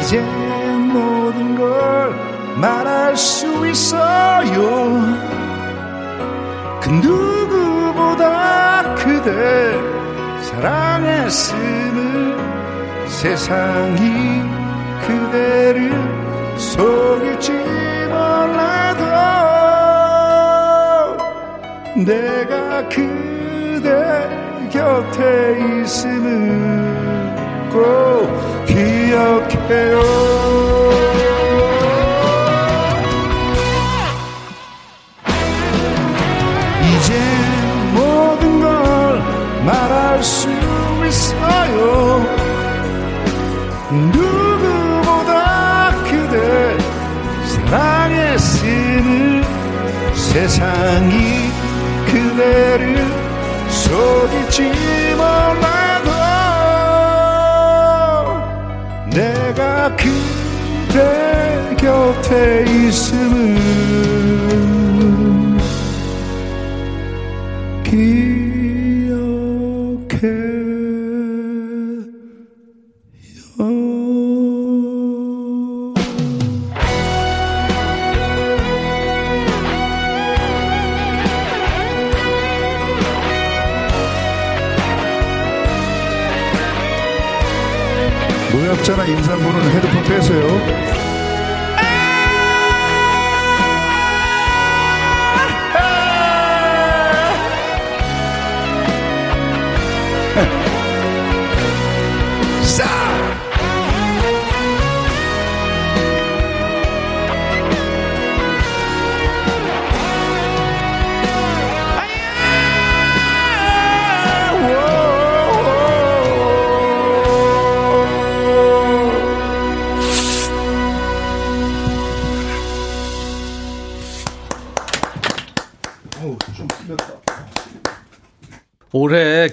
이제 0.00 0.20
모든 0.20 1.56
걸 1.56 2.14
말할 2.56 3.16
수 3.16 3.66
있어요. 3.66 5.02
그 6.80 6.88
누구보다 6.90 8.94
그대 8.94 9.74
사랑했음을 10.42 12.36
세상이 13.08 14.61
그대 23.82 24.70
곁에 24.70 25.58
있음을 25.82 26.30
꼭 27.72 28.30
기억해요. 28.64 29.98
이제 36.86 37.10
모든 37.92 38.60
걸 38.60 39.18
말할 39.66 40.22
수 40.22 40.48
있어요. 41.08 42.24
누구보다 44.12 45.90
그대 46.04 46.36
사랑했음을 47.66 49.42
세상이 50.14 51.50
그대를 52.06 53.21
속일지 53.92 54.62
몰라도 55.16 56.10
내가 59.10 59.94
그대 59.96 61.76
곁에 61.76 62.64
있음을 62.66 64.21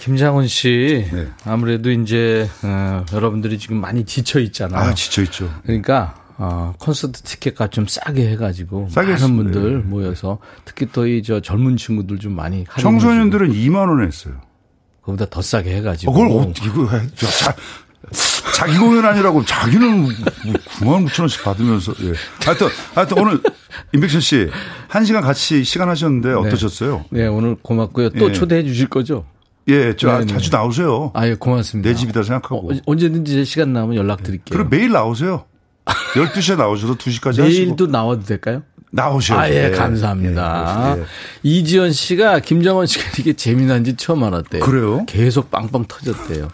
김장훈 0.10 0.48
씨 0.48 1.08
네. 1.14 1.28
아무래도 1.46 1.92
이제 1.92 2.50
어, 2.64 3.06
여러분들이 3.14 3.60
지금 3.60 3.80
많이 3.80 4.04
지쳐 4.06 4.40
있잖아요. 4.40 4.80
아, 4.90 4.94
지쳐 4.96 5.22
있죠. 5.22 5.54
그러니까 5.62 6.16
어, 6.40 6.74
콘서트 6.80 7.22
티켓값 7.22 7.72
좀 7.72 7.86
싸게 7.88 8.28
해가지고 8.32 8.88
싸게 8.90 9.12
많은. 9.12 9.36
분들 9.38 9.74
네. 9.74 9.84
모여서 9.84 10.40
특히 10.66 10.88
또 10.92 11.06
이 11.06 11.22
저 11.24 11.42
젊은 11.42 11.78
친구들 11.78 12.18
좀 12.18 12.36
많이 12.36 12.66
청소년들은 12.80 13.52
2만 13.54 13.76
원 13.88 14.02
했어요. 14.04 14.34
주고 14.34 14.48
그보다 15.04 15.28
더 15.30 15.44
싸게 15.44 15.76
해가지고 15.76 16.12
어, 16.12 16.16
그걸 16.16 16.42
어떻게, 16.48 16.68
이거 16.68 16.88
해. 16.90 17.02
자, 17.16 17.28
자, 17.28 17.56
자기 18.56 18.80
공연 18.80 19.06
아니라고 19.06 19.46
자기는 19.46 20.08
9만 20.08 21.06
9천 21.08 21.20
원씩 21.22 21.44
받으면서, 21.44 21.94
예. 22.02 22.14
하여튼, 22.44 22.68
하여튼 22.96 23.18
오늘 23.20 23.40
임백천 23.94 24.22
씨, 24.22 24.50
한 24.88 25.06
시간 25.06 25.22
같이 25.22 25.64
시간 25.64 25.88
하셨는데 25.90 26.34
어떠셨어요? 26.34 27.06
네 27.12 27.28
오늘 27.28 27.56
고맙고요. 27.62 28.10
또 28.12 28.30
예. 28.30 28.34
초대해 28.34 28.64
주실 28.64 28.88
거죠? 28.88 29.26
예, 29.70 29.96
저. 29.96 30.26
자주 30.26 30.50
나오세요. 30.52 31.12
아 31.14 31.28
예 31.28 31.36
고맙습니다. 31.36 31.90
내 31.90 31.96
집이다 31.96 32.24
생각하고. 32.24 32.72
어, 32.72 32.78
언제든지 32.86 33.34
제 33.34 33.44
시간 33.44 33.74
나오면 33.74 33.96
연락드릴게요. 33.98 34.52
그럼 34.52 34.70
매일 34.70 34.92
나오세요. 34.92 35.46
12시에 36.16 36.58
나오셔서 36.58 36.96
2시까지 36.96 37.28
하시고. 37.42 37.44
내일도 37.48 37.88
나와도 37.88 38.24
될까요? 38.24 38.64
나오셔요. 38.92 39.40
아, 39.40 39.50
예, 39.52 39.70
감사합니다. 39.70 40.96
예, 40.98 41.02
예. 41.02 41.06
이지연 41.44 41.92
씨가 41.92 42.40
김정원 42.40 42.88
씨가 42.88 43.04
이게 43.20 43.34
재미난지 43.34 43.96
처음 43.96 44.24
알았대요. 44.24 44.64
그래요? 44.64 45.06
계속 45.06 45.52
빵빵 45.52 45.86
터졌대요. 45.88 46.48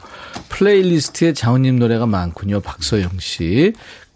playlist에 0.50 1.32
장훈님 1.34 1.80
노래가 1.80 2.06
많군요. 2.06 2.60
박소영 2.60 3.12
씨. 3.20 3.72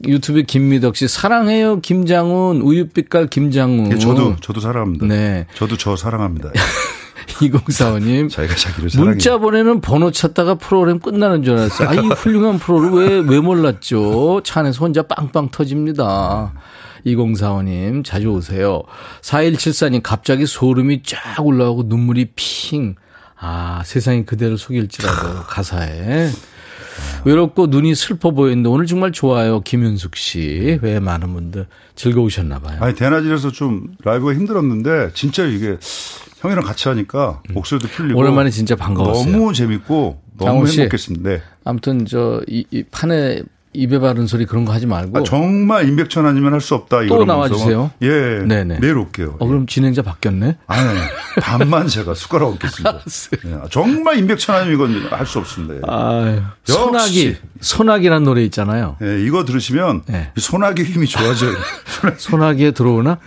유튜브 0.06 0.44
김미덕 0.44 0.96
씨. 0.98 1.08
사랑해요, 1.08 1.80
김장훈. 1.82 2.62
우유빛깔 2.62 3.28
김장훈. 3.28 3.92
예, 3.94 3.98
저도, 3.98 4.36
저도 4.42 4.60
사랑합니다. 4.60 5.06
네. 5.06 5.46
저도 5.56 5.78
저 5.78 5.96
사랑합니다. 5.96 6.52
2045님. 7.48 8.30
자기가 8.32 8.56
자기를 8.56 8.90
사랑해. 8.90 9.10
문자 9.12 9.38
보내는 9.38 9.82
번호 9.82 10.12
찾다가 10.12 10.56
프로그램 10.56 11.00
끝나는 11.00 11.44
줄 11.44 11.58
알았어요. 11.58 11.90
아, 11.90 11.94
이 11.94 12.08
훌륭한 12.08 12.60
프로를 12.60 12.92
왜, 12.92 13.20
왜 13.20 13.40
몰랐죠? 13.40 14.42
차 14.44 14.62
안에서 14.62 14.86
혼자 14.86 15.04
빵빵 15.04 15.50
터집니다. 15.52 16.54
2045님, 17.06 18.04
자주 18.04 18.30
오세요. 18.30 18.84
4174님, 19.22 20.02
갑자기 20.04 20.46
소름이 20.46 21.04
쫙 21.04 21.40
올라오고 21.40 21.84
눈물이 21.88 22.32
핑. 22.36 22.96
아, 23.40 23.82
세상이 23.86 24.26
그대로 24.26 24.58
속일지라도, 24.58 25.44
가사에. 25.48 26.30
외롭고 27.24 27.68
눈이 27.68 27.96
슬퍼 27.96 28.32
보이는데 28.32 28.68
오늘 28.68 28.86
정말 28.86 29.14
좋아요. 29.14 29.62
김윤숙 29.62 30.18
씨. 30.18 30.80
왜 30.82 31.00
많은 31.00 31.34
분들 31.34 31.68
즐거우셨나 31.96 32.60
봐요. 32.60 32.78
아니, 32.82 32.96
대낮이라서 32.96 33.52
좀 33.52 33.96
라이브가 34.04 34.34
힘들었는데, 34.34 35.12
진짜 35.14 35.46
이게 35.46 35.78
형이랑 36.40 36.64
같이 36.64 36.88
하니까 36.88 37.42
목소리도 37.54 37.90
풀리고. 37.90 38.20
오랜만에 38.20 38.50
진짜 38.50 38.76
반가웠어요. 38.76 39.32
너무 39.32 39.54
재밌고, 39.54 40.22
너무 40.38 40.68
씨. 40.68 40.82
행복했습니다. 40.82 41.30
네. 41.30 41.42
아무튼 41.66 42.06
저, 42.06 42.42
이, 42.48 42.66
이 42.72 42.84
판에 42.84 43.44
입에 43.72 44.00
바른 44.00 44.26
소리 44.26 44.46
그런 44.48 44.66
거 44.66 44.74
하지 44.74 44.88
말고. 44.88 45.20
아, 45.20 45.24
정말 45.24 45.88
임백천 45.88 46.26
아니면 46.26 46.54
할 46.54 46.60
수 46.62 46.74
없다. 46.74 47.04
이거 47.04 47.24
나와주세요. 47.24 47.92
예. 48.02 48.10
네네. 48.46 48.80
내일 48.80 48.98
올게요. 48.98 49.36
어, 49.40 49.46
그럼 49.48 49.68
진행자 49.68 50.02
바뀌었네? 50.02 50.58
아니, 50.66 51.00
반만 51.40 51.88
제가 51.88 52.16
숟가락 52.16 52.50
얹겠습니다. 52.50 53.00
예, 53.46 53.58
정말 53.70 54.18
임백천 54.18 54.56
아니면 54.56 54.92
이건 54.92 55.12
할 55.12 55.26
수 55.28 55.38
없습니다. 55.38 55.86
아유, 55.88 56.42
역시. 56.68 56.74
소나기, 56.74 57.38
소나기란 57.62 58.24
노래 58.24 58.42
있잖아요. 58.46 58.98
예, 59.04 59.22
이거 59.24 59.46
들으시면 59.46 60.02
네. 60.08 60.32
이 60.36 60.40
소나기 60.42 60.84
힘이 60.84 61.06
좋아져요. 61.08 61.54
소나기에 62.18 62.72
들어오나? 62.72 63.20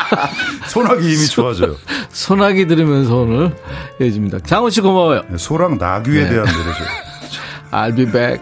소나기 0.68 1.14
힘이 1.14 1.26
좋아져요. 1.26 1.76
소나기 2.08 2.66
들으면서 2.66 3.16
오늘 3.16 3.54
해줍니다. 4.00 4.38
장훈 4.40 4.70
씨 4.70 4.80
고마워요. 4.80 5.22
예, 5.30 5.36
소랑 5.36 5.76
나귀에 5.76 6.22
네. 6.24 6.30
대한 6.30 6.46
노래죠. 6.46 6.84
I'll 7.70 7.94
be 7.94 8.06
back. 8.06 8.40